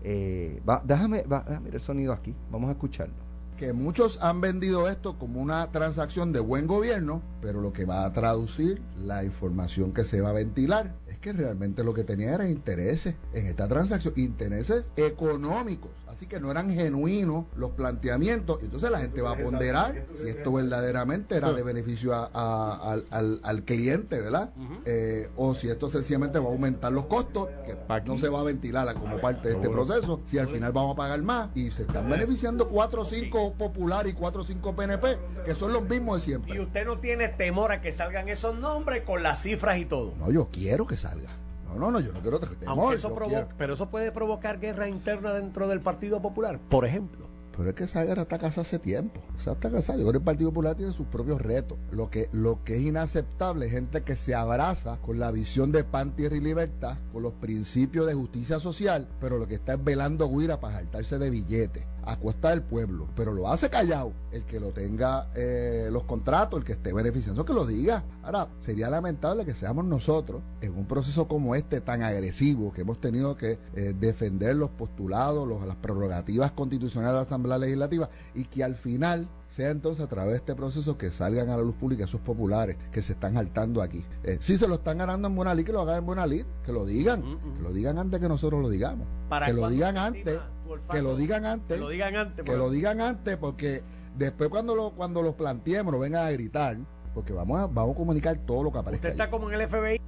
Eh, 0.05 0.63
déjame, 0.85 1.23
va, 1.25 1.45
déjame 1.47 1.71
el 1.71 1.81
sonido 1.81 2.13
aquí. 2.13 2.35
Vamos 2.51 2.69
a 2.69 2.73
escucharlo 2.73 3.20
que 3.61 3.75
muchos 3.75 4.19
han 4.23 4.41
vendido 4.41 4.89
esto 4.89 5.19
como 5.19 5.39
una 5.39 5.71
transacción 5.71 6.33
de 6.33 6.41
buen 6.41 6.67
gobierno, 6.67 7.21
pero 7.43 7.61
lo 7.61 7.75
que 7.75 7.85
va 7.85 8.07
a 8.07 8.13
traducir 8.15 8.81
la 8.97 9.23
información 9.23 9.93
que 9.93 10.07
se 10.07 10.23
va 10.23 10.31
a 10.31 10.33
ventilar 10.33 10.95
que 11.21 11.33
realmente 11.33 11.85
lo 11.85 11.95
que 11.95 12.05
tenía 12.05 12.35
era 12.35 12.49
intereses 12.49 13.15
en 13.33 13.47
esta 13.47 13.69
transacción, 13.69 14.15
intereses 14.17 14.93
económicos. 14.97 15.91
Así 16.09 16.27
que 16.27 16.41
no 16.41 16.51
eran 16.51 16.71
genuinos 16.71 17.45
los 17.57 17.71
planteamientos. 17.73 18.63
Entonces 18.63 18.91
la 18.91 18.99
gente 18.99 19.23
va 19.23 19.33
a 19.33 19.39
ponderar 19.39 20.07
si 20.15 20.29
esto 20.29 20.53
verdaderamente 20.53 21.37
era 21.37 21.53
de 21.53 21.63
beneficio 21.63 22.15
al, 22.15 23.65
cliente, 23.65 24.21
¿verdad? 24.21 24.51
Eh, 24.87 25.29
o 25.37 25.55
si 25.55 25.69
esto 25.69 25.89
sencillamente 25.89 26.39
va 26.39 26.47
a 26.47 26.53
aumentar 26.53 26.93
los 26.93 27.07
costos, 27.07 27.49
que 27.65 27.77
no 28.05 28.19
se 28.19 28.29
va 28.29 28.41
a 28.41 28.45
ventilar 28.45 28.93
como 28.95 29.21
parte 29.21 29.49
de 29.49 29.55
este 29.55 29.69
proceso, 29.69 30.21
si 30.25 30.39
al 30.39 30.49
final 30.49 30.73
vamos 30.73 30.95
a 30.95 30.97
pagar 30.97 31.23
más 31.23 31.51
y 31.55 31.71
se 31.71 31.83
están 31.83 32.09
beneficiando 32.09 32.69
cuatro 32.69 33.03
o 33.03 33.05
cinco 33.05 33.55
Popular 33.55 34.07
y 34.07 34.15
cuatro 34.15 34.43
o 34.43 34.45
cinco 34.45 34.75
PNP, 34.75 35.19
que 35.45 35.55
son 35.55 35.73
los 35.73 35.89
mismos 35.89 36.17
de 36.17 36.25
siempre. 36.25 36.55
Y 36.55 36.61
usted 36.61 36.87
no 36.87 36.99
tiene 36.99 37.29
temor 37.29 37.73
a 37.73 37.81
que 37.81 37.93
salgan 37.93 38.29
esos 38.29 38.59
nombres 38.59 39.03
con 39.05 39.23
las 39.23 39.43
cifras 39.43 39.79
y 39.79 39.85
todo. 39.85 40.15
No, 40.19 40.31
yo 40.31 40.49
quiero 40.51 40.87
que 40.87 40.97
salga. 41.11 41.31
No, 41.69 41.79
no, 41.79 41.91
no, 41.91 42.01
yo 42.01 42.13
no 42.13 42.21
quiero 42.21 42.41
temor. 42.41 42.95
eso 42.95 43.15
pero 43.57 43.75
eso 43.75 43.91
puede 43.91 44.11
provocar 44.11 44.59
guerra 44.59 44.89
interna 44.89 45.33
dentro 45.33 45.69
del 45.69 45.81
Partido 45.81 46.21
Popular, 46.21 46.59
por 46.69 46.85
ejemplo. 46.85 47.31
Pero 47.57 47.71
es 47.71 47.77
que 47.77 47.85
esa 47.85 48.05
guerra 48.05 48.23
está 48.23 48.39
casada 48.39 48.63
hace 48.63 48.79
tiempo. 48.79 49.21
Esa 49.37 49.53
está 49.53 49.71
casada. 49.71 49.99
Yo 49.99 50.05
creo 50.05 50.13
que 50.13 50.19
el 50.19 50.25
Partido 50.25 50.51
Popular 50.51 50.77
tiene 50.77 50.93
sus 50.93 51.07
propios 51.07 51.41
retos. 51.43 51.77
Lo 51.91 52.09
que, 52.09 52.29
lo 52.33 52.65
que 52.65 52.77
es 52.77 52.83
inaceptable 52.83 53.67
es 53.67 53.73
gente 53.73 54.03
que 54.03 54.17
se 54.17 54.35
abraza 54.35 54.99
con 55.03 55.19
la 55.19 55.31
visión 55.31 55.71
de 55.71 55.85
pan, 55.85 56.17
tierra 56.17 56.37
y 56.37 56.41
libertad, 56.41 56.97
con 57.13 57.23
los 57.23 57.35
principios 57.35 58.07
de 58.07 58.15
justicia 58.15 58.61
social, 58.61 59.09
pero 59.21 59.37
lo 59.37 59.47
que 59.47 59.57
está 59.57 59.75
es 59.75 59.85
velando 59.85 60.29
guira 60.31 60.59
para 60.59 60.77
saltarse 60.77 61.19
de 61.19 61.29
billetes 61.29 61.87
a 62.05 62.19
costa 62.19 62.51
del 62.51 62.63
pueblo, 62.63 63.09
pero 63.15 63.33
lo 63.33 63.49
hace 63.49 63.71
callado 63.71 64.13
el 64.33 64.45
que 64.45 64.61
lo 64.61 64.73
tenga 64.73 65.29
eh, 65.35 65.89
los 65.91 66.05
contratos, 66.05 66.59
el 66.59 66.65
que 66.65 66.73
esté 66.73 66.93
beneficiando, 66.93 67.45
que 67.45 67.53
lo 67.53 67.67
diga. 67.67 68.05
Ahora, 68.23 68.49
sería 68.61 68.89
lamentable 68.91 69.45
que 69.45 69.55
seamos 69.55 69.85
nosotros 69.85 70.43
en 70.61 70.77
un 70.77 70.87
proceso 70.87 71.27
como 71.29 71.55
este 71.55 71.81
tan 71.81 72.03
agresivo 72.03 72.73
que 72.73 72.83
hemos 72.83 73.01
tenido 73.01 73.37
que 73.37 73.59
eh, 73.75 73.95
defender 73.99 74.57
los 74.57 74.71
postulados, 74.71 75.49
las 75.67 75.77
prerrogativas 75.77 76.53
constitucionales 76.53 77.13
de 77.13 77.17
la 77.17 77.23
Asamblea 77.23 77.59
Legislativa 77.59 78.11
y 78.35 78.45
que 78.45 78.65
al 78.65 78.75
final 78.75 79.29
sea 79.51 79.71
entonces 79.71 80.05
a 80.05 80.09
través 80.09 80.31
de 80.31 80.37
este 80.37 80.55
proceso 80.55 80.97
que 80.97 81.11
salgan 81.11 81.49
a 81.49 81.57
la 81.57 81.63
luz 81.63 81.75
pública 81.75 82.05
esos 82.05 82.21
populares 82.21 82.77
que 82.93 83.03
se 83.03 83.15
están 83.15 83.35
saltando 83.35 83.83
aquí. 83.83 84.05
Eh, 84.23 84.39
si 84.41 84.57
se 84.57 84.69
lo 84.69 84.77
están 84.77 84.99
ganando 84.99 85.27
en 85.27 85.35
Buena 85.35 85.55
Lid, 85.55 85.65
que 85.65 85.73
lo 85.73 85.81
hagan 85.81 85.99
en 85.99 86.07
Buena 86.07 86.27
Lid, 86.27 86.45
que 86.65 86.73
lo 86.73 86.87
digan, 86.87 87.23
que 87.57 87.63
lo 87.63 87.73
digan 87.73 87.99
antes 87.99 88.21
que 88.21 88.29
nosotros 88.29 88.63
lo 88.63 88.69
digamos. 88.69 89.09
que 89.45 89.53
lo 89.53 89.69
digan 89.69 89.99
antes, 89.99 90.41
que 90.91 91.03
lo 91.03 91.17
digan 91.17 91.45
antes, 91.45 91.77
que 91.77 91.81
lo 91.81 91.89
digan 91.89 92.17
antes, 92.17 92.45
que 92.45 92.57
lo 92.57 92.71
digan 92.71 93.01
antes, 93.01 93.37
porque 93.37 93.83
después 94.17 94.51
cuando 94.51 94.75
lo 94.75 94.91
cuando 94.91 95.23
los 95.23 95.35
planteemos, 95.35 95.93
nos 95.93 96.01
vengan 96.01 96.27
a 96.27 96.31
gritar, 96.31 96.77
porque 97.15 97.33
vamos 97.33 97.61
a, 97.61 97.67
vamos 97.67 97.95
a 97.95 97.99
comunicar 97.99 98.37
todo 98.47 98.63
lo 98.63 98.73
que 98.73 98.79
aparezca. 98.79 99.09
Usted 99.09 99.21
está 99.21 99.31
como 99.31 99.51
en 99.51 99.61
el 99.61 99.69
FBI. 99.69 100.01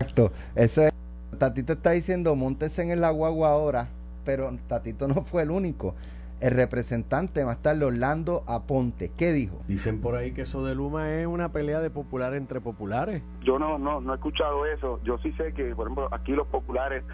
Exacto. 0.00 0.32
Eso 0.54 0.82
es, 0.82 0.92
Tatito 1.38 1.74
está 1.74 1.90
diciendo, 1.90 2.34
montese 2.36 2.82
en 2.82 2.90
el 2.90 3.04
agua 3.04 3.28
ahora, 3.28 3.88
pero 4.24 4.56
Tatito 4.68 5.08
no 5.08 5.22
fue 5.24 5.42
el 5.42 5.50
único 5.50 5.94
el 6.40 6.50
representante 6.50 7.44
va 7.44 7.52
a 7.52 7.54
estar 7.54 7.82
Orlando 7.82 8.44
Aponte. 8.46 9.10
¿Qué 9.16 9.32
dijo? 9.32 9.62
Dicen 9.66 10.00
por 10.00 10.16
ahí 10.16 10.32
que 10.32 10.42
eso 10.42 10.64
de 10.64 10.74
Luma 10.74 11.10
es 11.14 11.26
una 11.26 11.50
pelea 11.50 11.80
de 11.80 11.90
popular 11.90 12.34
entre 12.34 12.60
populares. 12.60 13.22
Yo 13.42 13.58
no, 13.58 13.78
no, 13.78 14.00
no 14.00 14.12
he 14.12 14.16
escuchado 14.16 14.66
eso. 14.66 15.00
Yo 15.02 15.18
sí 15.18 15.32
sé 15.32 15.52
que, 15.54 15.74
por 15.74 15.86
ejemplo, 15.86 16.08
aquí 16.12 16.32
los 16.32 16.46
populares 16.48 17.04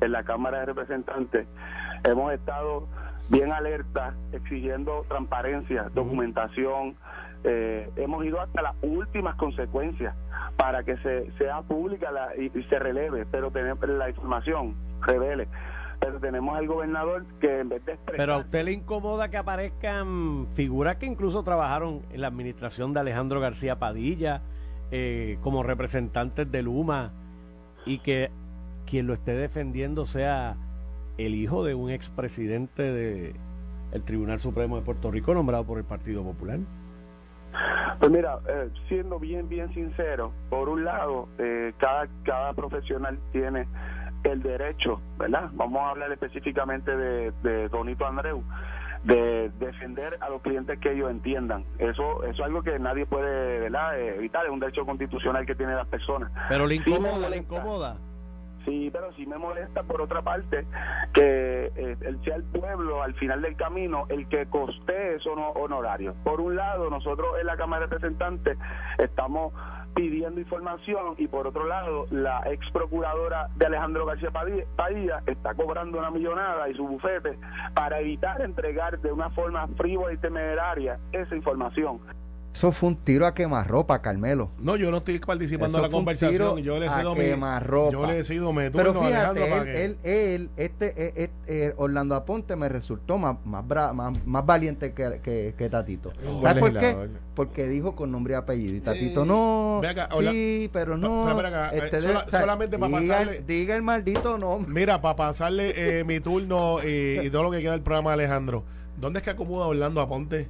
en 0.00 0.12
la 0.12 0.24
Cámara 0.24 0.60
de 0.60 0.66
Representantes 0.66 1.46
hemos 2.04 2.32
estado 2.32 2.86
bien 3.28 3.52
alerta, 3.52 4.14
exigiendo 4.32 5.04
transparencia, 5.08 5.90
documentación. 5.94 6.96
Eh, 7.44 7.90
hemos 7.96 8.24
ido 8.24 8.40
hasta 8.40 8.62
las 8.62 8.74
últimas 8.82 9.34
consecuencias 9.36 10.14
para 10.56 10.84
que 10.84 10.96
se 10.98 11.30
sea 11.38 11.62
pública 11.62 12.10
la, 12.12 12.36
y, 12.36 12.56
y, 12.56 12.62
se 12.64 12.78
releve, 12.78 13.26
pero 13.26 13.50
tener 13.50 13.76
la 13.88 14.08
información 14.08 14.76
revele 15.00 15.48
pero 16.02 16.18
tenemos 16.18 16.56
al 16.56 16.66
gobernador 16.66 17.24
que 17.40 17.60
en 17.60 17.68
vez 17.68 17.84
de 17.84 17.96
Pero 18.16 18.34
a 18.34 18.38
usted 18.38 18.64
le 18.64 18.72
incomoda 18.72 19.30
que 19.30 19.36
aparezcan 19.36 20.48
figuras 20.52 20.96
que 20.96 21.06
incluso 21.06 21.44
trabajaron 21.44 22.02
en 22.10 22.20
la 22.20 22.26
administración 22.26 22.92
de 22.92 23.00
Alejandro 23.00 23.38
García 23.38 23.78
Padilla 23.78 24.42
eh, 24.90 25.38
como 25.42 25.62
representantes 25.62 26.50
de 26.50 26.62
Luma 26.62 27.12
y 27.86 28.00
que 28.00 28.30
quien 28.84 29.06
lo 29.06 29.14
esté 29.14 29.34
defendiendo 29.34 30.04
sea 30.04 30.56
el 31.18 31.34
hijo 31.34 31.64
de 31.64 31.74
un 31.74 31.90
expresidente 31.90 32.82
del 32.82 33.36
el 33.92 34.02
Tribunal 34.04 34.40
Supremo 34.40 34.76
de 34.76 34.82
Puerto 34.82 35.10
Rico 35.10 35.34
nombrado 35.34 35.64
por 35.64 35.78
el 35.78 35.84
Partido 35.84 36.22
Popular. 36.22 36.58
Pues 37.98 38.10
mira, 38.10 38.38
eh, 38.48 38.70
siendo 38.88 39.18
bien, 39.18 39.48
bien 39.48 39.72
sincero, 39.74 40.32
por 40.48 40.68
un 40.68 40.84
lado, 40.84 41.28
eh, 41.38 41.72
cada, 41.76 42.08
cada 42.24 42.54
profesional 42.54 43.18
tiene 43.30 43.68
el 44.24 44.42
derecho, 44.42 45.00
¿verdad? 45.18 45.50
Vamos 45.52 45.82
a 45.82 45.90
hablar 45.90 46.10
específicamente 46.12 46.96
de, 46.96 47.32
de 47.42 47.68
Donito 47.68 48.06
Andreu, 48.06 48.42
de 49.04 49.50
defender 49.60 50.16
a 50.20 50.30
los 50.30 50.40
clientes 50.42 50.78
que 50.78 50.92
ellos 50.92 51.10
entiendan. 51.10 51.64
Eso, 51.78 52.24
eso 52.24 52.30
es 52.30 52.40
algo 52.40 52.62
que 52.62 52.78
nadie 52.78 53.04
puede 53.04 53.60
¿verdad? 53.60 54.00
evitar, 54.00 54.46
es 54.46 54.50
un 54.50 54.60
derecho 54.60 54.86
constitucional 54.86 55.44
que 55.44 55.54
tienen 55.54 55.76
las 55.76 55.88
personas. 55.88 56.32
Pero 56.48 56.66
le 56.66 56.76
incomoda, 56.76 57.28
le 57.28 57.36
incomoda. 57.36 57.96
Sí, 58.64 58.90
pero 58.92 59.12
sí 59.14 59.26
me 59.26 59.38
molesta 59.38 59.82
por 59.82 60.00
otra 60.00 60.22
parte 60.22 60.66
que 61.12 61.72
eh, 61.74 61.96
sea 62.24 62.36
el 62.36 62.44
pueblo 62.44 63.02
al 63.02 63.14
final 63.14 63.42
del 63.42 63.56
camino 63.56 64.06
el 64.08 64.28
que 64.28 64.46
coste 64.46 65.16
esos 65.16 65.32
honorarios. 65.54 66.14
Por 66.24 66.40
un 66.40 66.56
lado, 66.56 66.88
nosotros 66.90 67.28
en 67.40 67.46
la 67.46 67.56
Cámara 67.56 67.86
de 67.86 67.94
Representantes 67.94 68.58
estamos 68.98 69.52
pidiendo 69.94 70.40
información 70.40 71.14
y 71.18 71.26
por 71.26 71.46
otro 71.46 71.66
lado 71.66 72.06
la 72.10 72.42
ex 72.46 72.70
procuradora 72.70 73.48
de 73.56 73.66
Alejandro 73.66 74.06
García 74.06 74.30
Padilla 74.30 75.22
está 75.26 75.54
cobrando 75.54 75.98
una 75.98 76.10
millonada 76.10 76.68
y 76.68 76.74
su 76.74 76.86
bufete 76.86 77.38
para 77.74 78.00
evitar 78.00 78.40
entregar 78.40 79.00
de 79.00 79.12
una 79.12 79.30
forma 79.30 79.66
frívola 79.76 80.14
y 80.14 80.18
temeraria 80.18 80.98
esa 81.12 81.36
información. 81.36 82.00
Eso 82.54 82.70
fue 82.70 82.90
un 82.90 82.96
tiro 82.96 83.26
a 83.26 83.34
quemarropa, 83.34 84.02
Carmelo. 84.02 84.50
No, 84.58 84.76
yo 84.76 84.90
no 84.90 84.98
estoy 84.98 85.18
participando 85.18 85.78
en 85.78 85.82
la 85.82 85.88
conversación. 85.88 86.58
Yo 86.58 86.78
le 86.78 86.86
he 86.86 86.90
sido 86.90 87.14
quemarropa. 87.14 87.92
Yo 87.92 88.06
le 88.06 88.18
he 88.18 88.24
sido 88.24 88.52
me 88.52 88.70
Pero 88.70 88.94
fíjate, 89.02 89.84
él, 89.84 89.98
él, 90.02 90.50
este, 90.56 90.88
eh, 90.88 91.12
eh, 91.16 91.30
eh, 91.46 91.74
Orlando 91.76 92.14
Aponte 92.14 92.54
me 92.56 92.68
resultó 92.68 93.16
más, 93.16 93.36
más, 93.44 93.94
más, 93.94 94.46
valiente 94.46 94.92
que, 94.92 95.54
que, 95.56 95.68
Tatito. 95.70 96.12
¿Sabes 96.42 96.62
por 96.62 96.78
qué? 96.78 97.08
Porque 97.34 97.66
dijo 97.66 97.94
con 97.94 98.12
nombre 98.12 98.34
y 98.34 98.36
apellido. 98.36 98.76
Y 98.76 98.80
Tatito 98.80 99.24
no. 99.24 99.80
sí, 100.20 100.68
pero 100.72 100.98
no. 100.98 101.22
este 101.72 102.00
solamente 102.28 102.78
para 102.78 102.92
pasarle. 102.92 103.42
Diga 103.46 103.74
el 103.74 103.82
maldito 103.82 104.36
nombre. 104.36 104.72
Mira, 104.72 105.00
para 105.00 105.16
pasarle 105.16 106.04
mi 106.06 106.20
turno 106.20 106.78
y 106.84 107.30
todo 107.30 107.44
lo 107.44 107.50
que 107.50 107.60
queda 107.60 107.72
del 107.72 107.82
programa, 107.82 108.12
Alejandro. 108.12 108.64
¿Dónde 108.96 109.20
es 109.20 109.24
que 109.24 109.30
acomoda 109.30 109.66
Orlando 109.66 110.02
Aponte? 110.02 110.48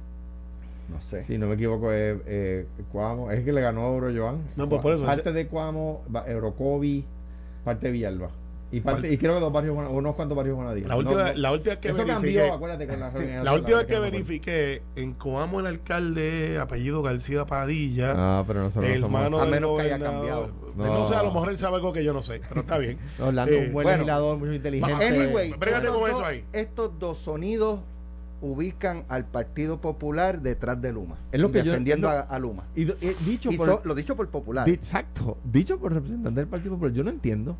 No 0.89 1.01
sé. 1.01 1.23
Si 1.23 1.37
no 1.37 1.47
me 1.47 1.55
equivoco, 1.55 1.91
es 1.91 2.19
eh, 2.25 2.67
Cuamo. 2.91 3.31
Es 3.31 3.43
que 3.43 3.53
le 3.53 3.61
ganó 3.61 3.85
a 3.85 3.87
Euro 3.93 4.11
Joan. 4.15 4.43
No, 4.55 4.67
pues 4.69 4.81
por 4.81 4.93
eso. 4.93 5.05
Parte 5.05 5.31
de 5.31 5.47
Cuamo, 5.47 6.03
Eurocovi, 6.27 7.05
parte 7.63 7.87
de 7.87 7.91
Villalba. 7.93 8.29
Y, 8.73 8.81
parte, 8.81 9.13
y 9.13 9.19
creo 9.19 9.35
que 9.35 9.39
dos 9.39 9.53
barrios, 9.53 9.77
unos 9.77 10.15
cuantos 10.15 10.35
barrios 10.35 10.55
Juanadías. 10.55 10.87
La 10.87 10.95
última, 10.97 11.31
la 11.33 11.51
última 11.51 11.75
que 11.75 11.89
eso 11.89 12.07
cambió, 12.07 12.53
acuérdate, 12.53 12.87
con 12.87 12.99
la 12.99 13.11
La 13.43 13.53
última 13.53 13.77
vez 13.77 13.85
que 13.85 13.99
verifiqué, 13.99 14.81
en 14.95 15.13
Coamo 15.13 15.59
el 15.59 15.67
alcalde, 15.67 16.57
apellido 16.57 17.03
García 17.03 17.45
Padilla. 17.45 18.15
Ah, 18.17 18.43
pero 18.47 18.71
no 18.71 18.81
hermano 18.81 19.39
A 19.39 19.45
menos 19.45 19.77
que 19.77 19.83
haya 19.83 19.99
cambiado. 19.99 20.49
No. 20.75 20.85
no. 20.85 21.07
sé, 21.07 21.13
a 21.13 21.21
lo 21.21 21.31
mejor 21.31 21.49
él 21.49 21.57
sabe 21.57 21.75
algo 21.75 21.93
que 21.93 22.03
yo 22.03 22.13
no 22.13 22.23
sé, 22.23 22.41
pero 22.49 22.61
está 22.61 22.79
bien. 22.79 22.97
Orlando, 23.19 23.53
eh, 23.53 23.67
un 23.67 23.73
buen 23.73 23.87
legislador, 23.87 24.37
muy 24.39 24.55
inteligente. 24.55 25.05
Anyway, 25.05 25.51
con 25.51 26.09
eso 26.09 26.25
ahí. 26.25 26.43
Estos 26.51 26.97
dos 26.97 27.19
sonidos 27.19 27.81
ubican 28.43 29.05
al 29.07 29.23
Partido 29.25 29.79
Popular 29.79 30.41
detrás 30.41 30.79
de 30.81 30.91
Luma. 30.91 31.15
Es 31.31 31.39
lo 31.39 31.49
que 31.49 31.63
defendiendo 31.63 32.09
a, 32.09 32.39
Luma. 32.39 32.65
Y, 32.75 32.83
eh, 32.83 33.15
dicho 33.25 33.49
por, 33.55 33.85
lo 33.85 33.95
dicho 33.95 34.15
por 34.15 34.27
Popular. 34.27 34.69
exacto. 34.69 35.37
Dicho 35.45 35.79
por 35.79 35.93
representante 35.93 36.41
del 36.41 36.49
Partido 36.49 36.73
Popular. 36.73 36.93
Yo 36.93 37.03
no 37.03 37.09
entiendo. 37.09 37.55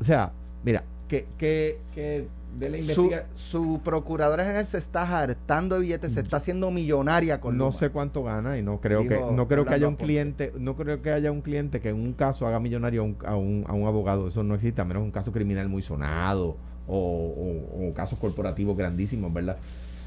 O 0.00 0.04
sea, 0.04 0.32
mira, 0.64 0.82
que, 1.08 1.26
que, 1.38 1.78
que 1.94 2.26
de 2.58 2.70
la 2.70 2.94
su, 2.94 3.12
su, 3.36 3.80
procuradora 3.84 4.42
general 4.42 4.66
se 4.66 4.78
está 4.78 5.20
hartando 5.20 5.76
de 5.76 5.82
billetes, 5.82 6.14
se 6.14 6.20
está 6.20 6.38
haciendo 6.38 6.72
millonaria 6.72 7.40
con 7.40 7.56
No 7.56 7.70
sé 7.70 7.90
cuánto 7.90 8.24
gana 8.24 8.58
y 8.58 8.62
no 8.62 8.80
creo 8.80 9.06
que 9.06 9.20
no 9.32 9.46
creo 9.46 9.64
que 9.64 9.74
haya 9.74 9.88
un 9.88 9.96
cliente, 9.96 10.52
no 10.58 10.74
creo 10.74 11.00
que 11.00 11.12
haya 11.12 11.30
un 11.30 11.42
cliente 11.42 11.80
que 11.80 11.90
en 11.90 11.96
un 11.96 12.12
caso 12.12 12.46
haga 12.46 12.58
millonario 12.58 13.02
a 13.02 13.04
un, 13.04 13.16
a 13.24 13.36
un, 13.36 13.64
a 13.68 13.72
un 13.72 13.86
abogado. 13.86 14.26
Eso 14.26 14.42
no 14.42 14.56
existe, 14.56 14.80
a 14.80 14.84
menos 14.84 15.04
un 15.04 15.12
caso 15.12 15.30
criminal 15.30 15.68
muy 15.68 15.82
sonado 15.82 16.56
o, 16.88 17.88
o 17.88 17.94
casos 17.94 18.18
corporativos 18.18 18.76
grandísimos, 18.76 19.32
¿verdad? 19.32 19.58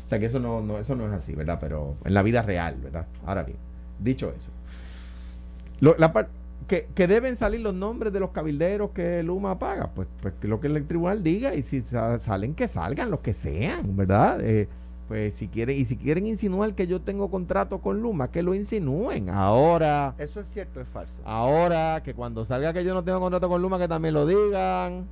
O 0.07 0.09
sea 0.09 0.19
que 0.19 0.27
eso 0.27 0.39
no, 0.39 0.61
no, 0.61 0.77
eso 0.77 0.95
no 0.95 1.05
es 1.05 1.11
así, 1.11 1.35
¿verdad? 1.35 1.57
Pero 1.59 1.97
en 2.05 2.13
la 2.13 2.23
vida 2.23 2.41
real, 2.41 2.77
¿verdad? 2.81 3.07
Ahora 3.25 3.43
bien, 3.43 3.57
dicho 3.99 4.33
eso, 4.37 4.49
lo, 5.81 5.97
la 5.97 6.13
que, 6.69 6.87
que, 6.95 7.07
deben 7.07 7.35
salir 7.35 7.59
los 7.59 7.73
nombres 7.73 8.13
de 8.13 8.21
los 8.21 8.29
cabilderos 8.31 8.91
que 8.91 9.21
Luma 9.21 9.59
paga, 9.59 9.89
pues, 9.93 10.07
pues 10.21 10.33
lo 10.43 10.61
que 10.61 10.67
el 10.67 10.87
tribunal 10.87 11.23
diga 11.23 11.55
y 11.55 11.61
si 11.61 11.81
salen 11.81 12.55
que 12.55 12.69
salgan 12.69 13.11
los 13.11 13.19
que 13.19 13.33
sean, 13.33 13.97
¿verdad? 13.97 14.39
Eh, 14.41 14.69
pues 15.09 15.35
si 15.35 15.49
quieren 15.49 15.77
y 15.77 15.83
si 15.83 15.97
quieren 15.97 16.25
insinuar 16.25 16.73
que 16.73 16.87
yo 16.87 17.01
tengo 17.01 17.29
contrato 17.29 17.79
con 17.79 18.01
Luma, 18.01 18.29
que 18.29 18.43
lo 18.43 18.55
insinúen. 18.55 19.29
Ahora, 19.29 20.13
eso 20.17 20.39
es 20.39 20.47
cierto, 20.47 20.79
es 20.79 20.87
falso. 20.87 21.13
Ahora 21.25 22.01
que 22.03 22.13
cuando 22.13 22.45
salga 22.45 22.71
que 22.71 22.85
yo 22.85 22.93
no 22.93 23.03
tengo 23.03 23.19
contrato 23.19 23.49
con 23.49 23.61
Luma, 23.61 23.77
que 23.77 23.89
también 23.89 24.13
lo 24.13 24.25
digan. 24.25 25.05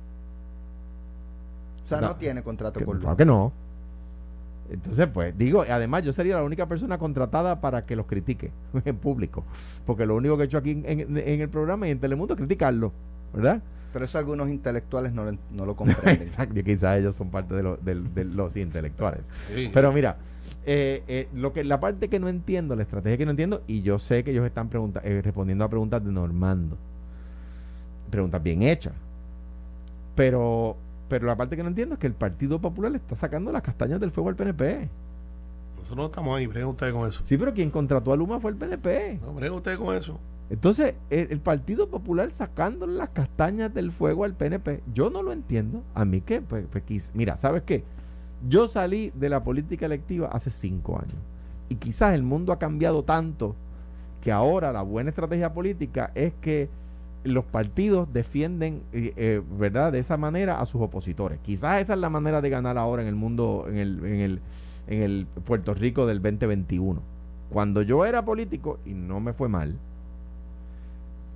O 1.84 1.86
sea, 1.86 2.00
no, 2.00 2.16
tiene 2.16 2.42
contrato 2.42 2.80
con 2.80 2.96
Luma. 2.96 3.00
Claro 3.00 3.16
que 3.16 3.24
no. 3.26 3.65
Entonces, 4.70 5.06
pues 5.12 5.36
digo, 5.36 5.64
además 5.68 6.02
yo 6.02 6.12
sería 6.12 6.36
la 6.36 6.42
única 6.42 6.66
persona 6.66 6.98
contratada 6.98 7.60
para 7.60 7.86
que 7.86 7.96
los 7.96 8.06
critique 8.06 8.50
en 8.84 8.96
público, 8.96 9.44
porque 9.84 10.06
lo 10.06 10.16
único 10.16 10.36
que 10.36 10.44
he 10.44 10.46
hecho 10.46 10.58
aquí 10.58 10.82
en, 10.84 11.16
el 11.16 11.48
programa 11.48 11.88
y 11.88 11.90
en 11.90 12.00
Telemundo 12.00 12.34
es 12.34 12.38
criticarlo, 12.38 12.92
¿verdad? 13.32 13.62
Pero 13.92 14.04
eso 14.04 14.18
algunos 14.18 14.48
intelectuales 14.48 15.12
no, 15.12 15.24
no 15.52 15.66
lo 15.66 15.76
comprenden. 15.76 16.22
Exacto, 16.22 16.62
quizás 16.62 16.98
ellos 16.98 17.16
son 17.16 17.30
parte 17.30 17.54
de, 17.54 18.24
los 18.24 18.56
intelectuales. 18.56 19.26
Pero 19.72 19.92
mira, 19.92 20.16
eh, 20.68 21.04
eh, 21.06 21.28
lo 21.32 21.52
que 21.52 21.62
la 21.62 21.78
parte 21.78 22.08
que 22.08 22.18
no 22.18 22.28
entiendo, 22.28 22.74
la 22.74 22.82
estrategia 22.82 23.16
que 23.16 23.24
no 23.24 23.30
entiendo, 23.30 23.62
y 23.66 23.82
yo 23.82 23.98
sé 23.98 24.24
que 24.24 24.32
ellos 24.32 24.44
están 24.44 24.68
eh, 25.02 25.20
respondiendo 25.22 25.64
a 25.64 25.68
preguntas 25.68 26.04
de 26.04 26.10
Normando, 26.10 26.76
preguntas 28.10 28.42
bien 28.42 28.62
hechas, 28.62 28.92
pero 30.16 30.76
pero 31.08 31.26
la 31.26 31.36
parte 31.36 31.56
que 31.56 31.62
no 31.62 31.68
entiendo 31.68 31.94
es 31.94 32.00
que 32.00 32.06
el 32.06 32.14
Partido 32.14 32.60
Popular 32.60 32.90
le 32.90 32.98
está 32.98 33.16
sacando 33.16 33.52
las 33.52 33.62
castañas 33.62 34.00
del 34.00 34.10
fuego 34.10 34.28
al 34.28 34.36
PNP. 34.36 34.88
Nosotros 35.78 35.96
no 35.96 36.06
estamos 36.06 36.36
ahí, 36.36 36.46
breguen 36.46 36.68
ustedes 36.68 36.92
con 36.92 37.06
eso. 37.06 37.22
Sí, 37.26 37.36
pero 37.36 37.54
quien 37.54 37.70
contrató 37.70 38.12
a 38.12 38.16
Luma 38.16 38.40
fue 38.40 38.50
el 38.50 38.56
PNP. 38.56 39.20
No, 39.22 39.32
breguen 39.34 39.56
ustedes 39.56 39.78
con 39.78 39.94
eso. 39.94 40.18
Entonces, 40.48 40.94
el, 41.10 41.40
Partido 41.40 41.88
Popular 41.88 42.30
sacando 42.32 42.86
las 42.86 43.10
castañas 43.10 43.74
del 43.74 43.90
fuego 43.90 44.24
al 44.24 44.34
PNP, 44.34 44.80
yo 44.94 45.10
no 45.10 45.22
lo 45.22 45.32
entiendo. 45.32 45.82
A 45.94 46.04
mí 46.04 46.20
que, 46.20 46.40
pues, 46.40 46.64
pues 46.70 47.10
mira, 47.14 47.36
¿sabes 47.36 47.62
qué? 47.64 47.84
Yo 48.48 48.68
salí 48.68 49.12
de 49.14 49.28
la 49.28 49.42
política 49.42 49.86
electiva 49.86 50.28
hace 50.28 50.50
cinco 50.50 50.98
años. 50.98 51.16
Y 51.68 51.76
quizás 51.76 52.14
el 52.14 52.22
mundo 52.22 52.52
ha 52.52 52.58
cambiado 52.58 53.02
tanto 53.02 53.56
que 54.20 54.30
ahora 54.30 54.72
la 54.72 54.82
buena 54.82 55.10
estrategia 55.10 55.52
política 55.52 56.12
es 56.14 56.32
que 56.40 56.68
los 57.26 57.44
partidos 57.44 58.12
defienden, 58.12 58.82
eh, 58.92 59.12
eh, 59.16 59.42
¿verdad?, 59.58 59.92
de 59.92 59.98
esa 59.98 60.16
manera 60.16 60.60
a 60.60 60.66
sus 60.66 60.80
opositores. 60.80 61.38
Quizás 61.42 61.82
esa 61.82 61.94
es 61.94 61.98
la 61.98 62.10
manera 62.10 62.40
de 62.40 62.50
ganar 62.50 62.78
ahora 62.78 63.02
en 63.02 63.08
el 63.08 63.14
mundo, 63.14 63.66
en 63.68 63.76
el, 63.76 64.04
en 64.04 64.20
el, 64.20 64.40
en 64.86 65.02
el 65.02 65.26
Puerto 65.44 65.74
Rico 65.74 66.06
del 66.06 66.22
2021. 66.22 67.00
Cuando 67.50 67.82
yo 67.82 68.04
era 68.04 68.24
político 68.24 68.78
y 68.84 68.94
no 68.94 69.20
me 69.20 69.32
fue 69.32 69.48
mal, 69.48 69.76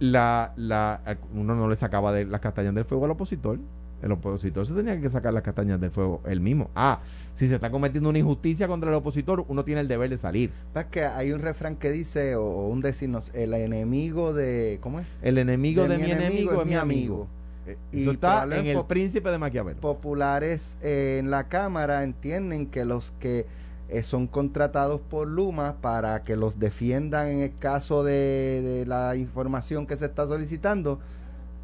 la, 0.00 0.52
la, 0.56 1.00
uno 1.34 1.54
no 1.54 1.68
le 1.68 1.76
sacaba 1.76 2.12
de 2.12 2.24
las 2.24 2.40
castañas 2.40 2.74
del 2.74 2.84
fuego 2.84 3.04
al 3.04 3.12
opositor. 3.12 3.58
El 4.02 4.12
opositor 4.12 4.66
se 4.66 4.72
tenía 4.72 5.00
que 5.00 5.10
sacar 5.10 5.32
las 5.34 5.42
castañas 5.42 5.80
del 5.80 5.90
fuego 5.90 6.20
él 6.26 6.40
mismo. 6.40 6.70
Ah, 6.74 7.00
si 7.34 7.48
se 7.48 7.54
está 7.54 7.70
cometiendo 7.70 8.08
una 8.08 8.18
injusticia 8.18 8.66
contra 8.68 8.90
el 8.90 8.96
opositor, 8.96 9.44
uno 9.48 9.64
tiene 9.64 9.80
el 9.82 9.88
deber 9.88 10.10
de 10.10 10.18
salir. 10.18 10.50
Es 10.74 10.84
que 10.86 11.04
hay 11.04 11.32
un 11.32 11.40
refrán 11.40 11.76
que 11.76 11.90
dice, 11.90 12.34
o, 12.36 12.44
o 12.44 12.68
un 12.68 12.80
decirnos, 12.80 13.30
el 13.34 13.54
enemigo 13.54 14.32
de. 14.32 14.78
¿Cómo 14.82 15.00
es? 15.00 15.06
El 15.22 15.38
enemigo 15.38 15.82
de, 15.82 15.96
De 15.96 15.98
mi 15.98 16.10
enemigo 16.10 16.60
es 16.60 16.66
mi 16.66 16.74
amigo. 16.74 17.28
Eh, 17.66 17.76
Y 17.92 18.02
Eso 18.02 18.12
está 18.12 18.44
en 18.58 18.66
el 18.66 18.84
príncipe 18.84 19.30
de 19.30 19.38
Maquiavelo. 19.38 19.78
populares 19.80 20.76
eh, 20.82 21.18
en 21.20 21.30
la 21.30 21.48
Cámara 21.48 22.02
entienden 22.04 22.66
que 22.66 22.84
los 22.84 23.12
que 23.20 23.46
eh, 23.90 24.02
son 24.02 24.26
contratados 24.26 25.00
por 25.00 25.28
Luma 25.28 25.76
para 25.80 26.22
que 26.22 26.36
los 26.36 26.58
defiendan 26.58 27.28
en 27.28 27.40
el 27.40 27.58
caso 27.58 28.02
de, 28.04 28.62
de 28.62 28.86
la 28.86 29.16
información 29.16 29.86
que 29.86 29.96
se 29.96 30.06
está 30.06 30.26
solicitando 30.26 31.00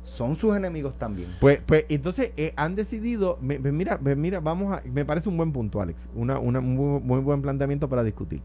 son 0.07 0.37
sus 0.37 0.57
enemigos 0.57 0.95
también. 0.95 1.29
Pues, 1.41 1.59
pues 1.67 1.85
entonces 1.89 2.31
eh, 2.37 2.53
han 2.57 2.77
decidido, 2.77 3.39
mira, 3.43 3.99
me- 3.99 4.15
mira, 4.15 4.39
vamos 4.41 4.73
a, 4.73 4.81
me 4.85 5.05
parece 5.05 5.29
un 5.29 5.37
buen 5.37 5.53
punto, 5.53 5.81
Alex, 5.83 6.07
una, 6.15 6.39
una- 6.39 6.61
un 6.61 6.77
muy, 6.77 7.01
muy 7.01 7.19
buen 7.21 7.43
planteamiento 7.43 7.89
para 7.89 8.05
discutir. 8.05 8.41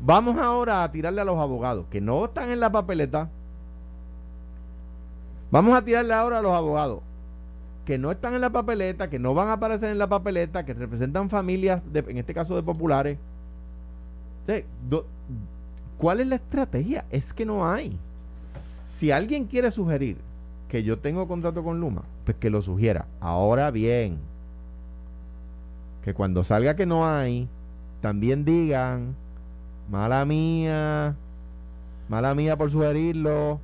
Vamos 0.00 0.38
ahora 0.38 0.84
a 0.84 0.92
tirarle 0.92 1.20
a 1.20 1.24
los 1.24 1.38
abogados 1.38 1.86
que 1.90 2.00
no 2.00 2.24
están 2.26 2.50
en 2.50 2.60
la 2.60 2.70
papeleta. 2.70 3.28
Vamos 5.50 5.76
a 5.76 5.82
tirarle 5.84 6.14
ahora 6.14 6.38
a 6.38 6.42
los 6.42 6.52
abogados 6.52 7.00
que 7.84 7.98
no 7.98 8.10
están 8.10 8.34
en 8.34 8.40
la 8.40 8.50
papeleta, 8.50 9.08
que 9.10 9.18
no 9.18 9.32
van 9.34 9.48
a 9.48 9.54
aparecer 9.54 9.90
en 9.90 9.98
la 9.98 10.08
papeleta, 10.08 10.64
que 10.64 10.74
representan 10.74 11.28
familias, 11.30 11.82
de- 11.92 12.04
en 12.08 12.18
este 12.18 12.32
caso 12.34 12.54
de 12.56 12.62
populares. 12.62 13.18
¿Cuál 15.98 16.20
es 16.20 16.26
la 16.26 16.36
estrategia? 16.36 17.04
Es 17.10 17.32
que 17.32 17.44
no 17.44 17.66
hay. 17.68 17.98
Si 18.86 19.10
alguien 19.10 19.46
quiere 19.46 19.70
sugerir 19.72 20.16
que 20.68 20.82
yo 20.82 20.98
tengo 20.98 21.28
contrato 21.28 21.62
con 21.62 21.80
Luma, 21.80 22.02
pues 22.24 22.36
que 22.36 22.50
lo 22.50 22.62
sugiera. 22.62 23.06
Ahora 23.20 23.70
bien, 23.70 24.18
que 26.02 26.14
cuando 26.14 26.44
salga 26.44 26.76
que 26.76 26.86
no 26.86 27.06
hay, 27.06 27.48
también 28.00 28.44
digan, 28.44 29.14
mala 29.90 30.24
mía, 30.24 31.16
mala 32.08 32.34
mía 32.34 32.56
por 32.56 32.70
sugerirlo. 32.70 33.60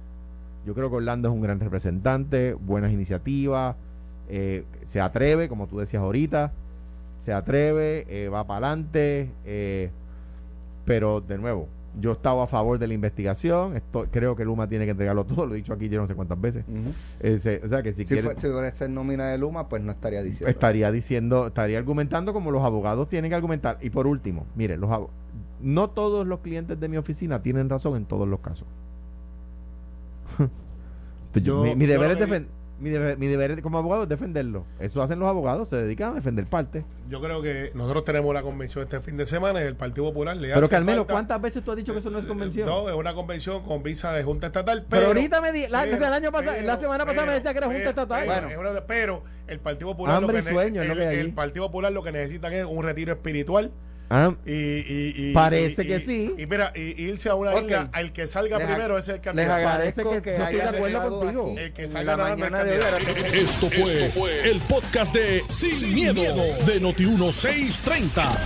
Yo 0.67 0.75
creo 0.75 0.91
que 0.91 0.97
Orlando 0.97 1.29
es 1.29 1.35
un 1.35 1.41
gran 1.41 1.59
representante, 1.59 2.55
buenas 2.55 2.93
iniciativas, 2.93 3.77
eh, 4.29 4.65
se 4.85 5.01
atreve, 5.01 5.49
como 5.49 5.67
tú 5.67 5.79
decías 5.79 6.03
ahorita, 6.03 6.53
se 7.19 7.33
atreve, 7.33 8.07
eh, 8.09 8.29
va 8.29 8.47
para 8.47 8.69
adelante, 8.69 9.31
eh, 9.45 9.91
pero 10.85 11.21
de 11.21 11.39
nuevo, 11.39 11.69
yo 12.01 12.13
estaba 12.13 12.45
a 12.45 12.47
favor 12.47 12.79
de 12.79 12.87
la 12.89 12.95
investigación, 12.95 13.77
esto, 13.77 14.07
creo 14.11 14.35
que 14.35 14.45
Luma 14.45 14.67
tiene 14.69 14.85
que 14.87 14.93
entregarlo 14.93 15.25
todo, 15.25 15.47
lo 15.47 15.53
he 15.55 15.57
dicho 15.59 15.73
aquí 15.75 15.89
yo 15.89 16.01
no 16.01 16.07
sé 16.07 16.15
cuántas 16.15 16.41
veces. 16.41 16.65
O 16.69 17.69
sea 17.69 17.83
que 17.83 17.93
si, 17.93 18.03
Si, 18.03 18.07
quiere, 18.07 18.23
fue, 18.23 18.35
si 18.37 18.49
fuera 18.49 18.69
a 18.69 18.71
ser 18.71 18.89
nómina 18.91 19.29
de 19.29 19.39
Luma, 19.39 19.69
pues 19.69 19.83
no 19.83 19.93
estaría 19.93 20.23
diciendo. 20.23 20.51
estaría 20.51 20.91
diciendo, 20.91 21.49
estaría 21.49 21.79
argumentando 21.79 22.33
como 22.33 22.51
los 22.51 22.63
abogados 22.63 23.09
tienen 23.09 23.31
que 23.31 23.35
argumentar. 23.35 23.79
Y 23.83 23.91
por 23.91 24.07
último, 24.07 24.47
mire, 24.57 24.77
los 24.79 24.91
abo- 24.91 25.11
no 25.61 25.91
todos 25.91 26.27
los 26.27 26.41
clientes 26.41 26.81
de 26.81 26.89
mi 26.89 26.97
oficina 26.97 27.43
tienen 27.43 27.69
razón 27.69 27.97
en 27.97 28.05
todos 28.07 28.27
los 28.27 28.41
casos. 28.41 28.67
Yo- 31.35 31.65
Yo- 31.67 31.77
mi, 31.77 31.87
deber 31.87 32.13
es 32.13 32.17
que- 32.19 32.25
defen- 32.27 32.47
mi 32.83 32.91
deber, 32.91 33.17
mi 33.17 33.29
deber 33.29 33.63
como 33.63 33.79
abogado 33.79 34.03
es 34.03 34.09
defenderlo. 34.09 34.67
Eso 34.81 35.03
hacen 35.03 35.19
los 35.21 35.29
abogados, 35.29 35.69
se 35.69 35.77
dedican 35.77 36.13
a 36.13 36.15
defender 36.17 36.47
parte. 36.47 36.85
Yo 37.09 37.21
creo 37.21 37.41
que 37.41 37.71
nosotros 37.75 38.05
tenemos 38.05 38.35
la 38.35 38.43
convención 38.43 38.83
este 38.83 39.01
fin 39.01 39.17
de 39.17 39.25
semana 39.25 39.61
y 39.63 39.65
el 39.65 39.77
Partido 39.77 40.07
Popular 40.07 40.37
le 40.37 40.53
Pero 40.53 40.69
Carmelo, 40.69 41.07
¿cuántas 41.07 41.41
veces 41.41 41.63
tú 41.63 41.71
has 41.71 41.77
dicho 41.77 41.93
que 41.93 42.01
eso 42.01 42.11
no 42.11 42.19
es 42.19 42.25
convención? 42.25 42.69
No, 42.69 42.89
es 42.89 42.95
una 42.97 43.15
convención 43.15 43.63
con 43.63 43.83
visa 43.83 44.13
de 44.13 44.25
Junta 44.25 44.49
Estatal. 44.49 44.85
pero, 44.89 45.03
Pero, 45.03 45.07
ahorita 45.09 45.41
me 45.41 45.53
di, 45.53 45.67
la, 45.69 45.83
pero- 45.85 45.97
el 45.97 46.13
año 46.13 46.33
pasado, 46.33 46.57
la 46.63 46.79
semana 46.79 47.07
pasada 47.07 47.27
me 47.27 47.33
decía 47.35 47.53
que 47.53 47.59
era 47.59 47.67
Junta 47.69 47.89
Estatal. 47.91 48.25
Pero, 48.27 48.61
Bueno. 48.63 48.81
pero 48.87 49.23
el 49.47 49.61
Partido 49.61 49.91
Popular 49.93 50.17
Hambre 50.17 50.39
lo 50.39 50.45
que 50.45 50.53
sueño 50.53 50.85
lo 50.85 50.93
el, 50.95 51.27
que. 51.27 51.33
Partido 51.33 51.67
Popular 51.67 51.93
lo 51.93 52.03
que 52.03 52.13
necesitan 52.13 52.53
es 52.53 52.65
un 52.65 52.83
retiro 52.83 53.13
espiritual 53.13 53.71
Ah, 54.11 54.35
y, 54.45 54.53
y- 54.53 55.15
y- 55.17 55.33
Parece 55.33 55.85
y- 55.85 55.87
que 55.87 55.97
y- 55.97 56.05
sí. 56.05 56.35
Y 56.37 56.47
mira, 56.47 56.71
y, 56.75 57.03
irse 57.03 57.31
a 57.31 57.35
una 57.35 57.59
isla, 57.59 57.89
al 57.93 58.13
que 58.13 58.27
salga 58.29 58.59
Les- 58.59 58.67
primero 58.67 58.99
es 58.99 59.09
el 59.09 59.15
Les 59.15 59.23
candidato. 59.23 59.53
agradezco 59.55 60.11
que, 60.13 60.23
que 60.23 60.63
acuerdo 60.63 61.21
contigo. 61.21 61.51
aquí 61.53 61.61
El 61.63 61.73
que 61.73 61.89
salga 61.89 62.17
la 62.17 62.37
mañana 62.37 62.65
de 62.65 62.79
hoy. 62.79 62.85
que- 63.31 63.41
Esto 63.41 63.71
fue, 63.71 64.51
el 64.51 64.61
podcast 64.61 65.15
de 65.15 65.43
Sin, 65.49 65.95
miedo, 65.95 66.23
de 66.67 66.81
Noti1630. 66.81 68.37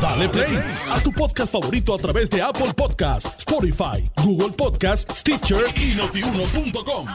Dale 0.00 0.28
play 0.28 0.58
a 0.90 1.00
tu 1.00 1.12
podcast 1.12 1.52
favorito 1.52 1.94
a 1.94 1.98
través 1.98 2.28
de 2.28 2.42
Apple 2.42 2.72
Podcasts, 2.74 3.32
Spotify, 3.38 4.02
Google 4.24 4.50
Podcasts, 4.56 5.20
Stitcher 5.20 5.64
y 5.76 5.94
notiuno.com. 5.94 7.06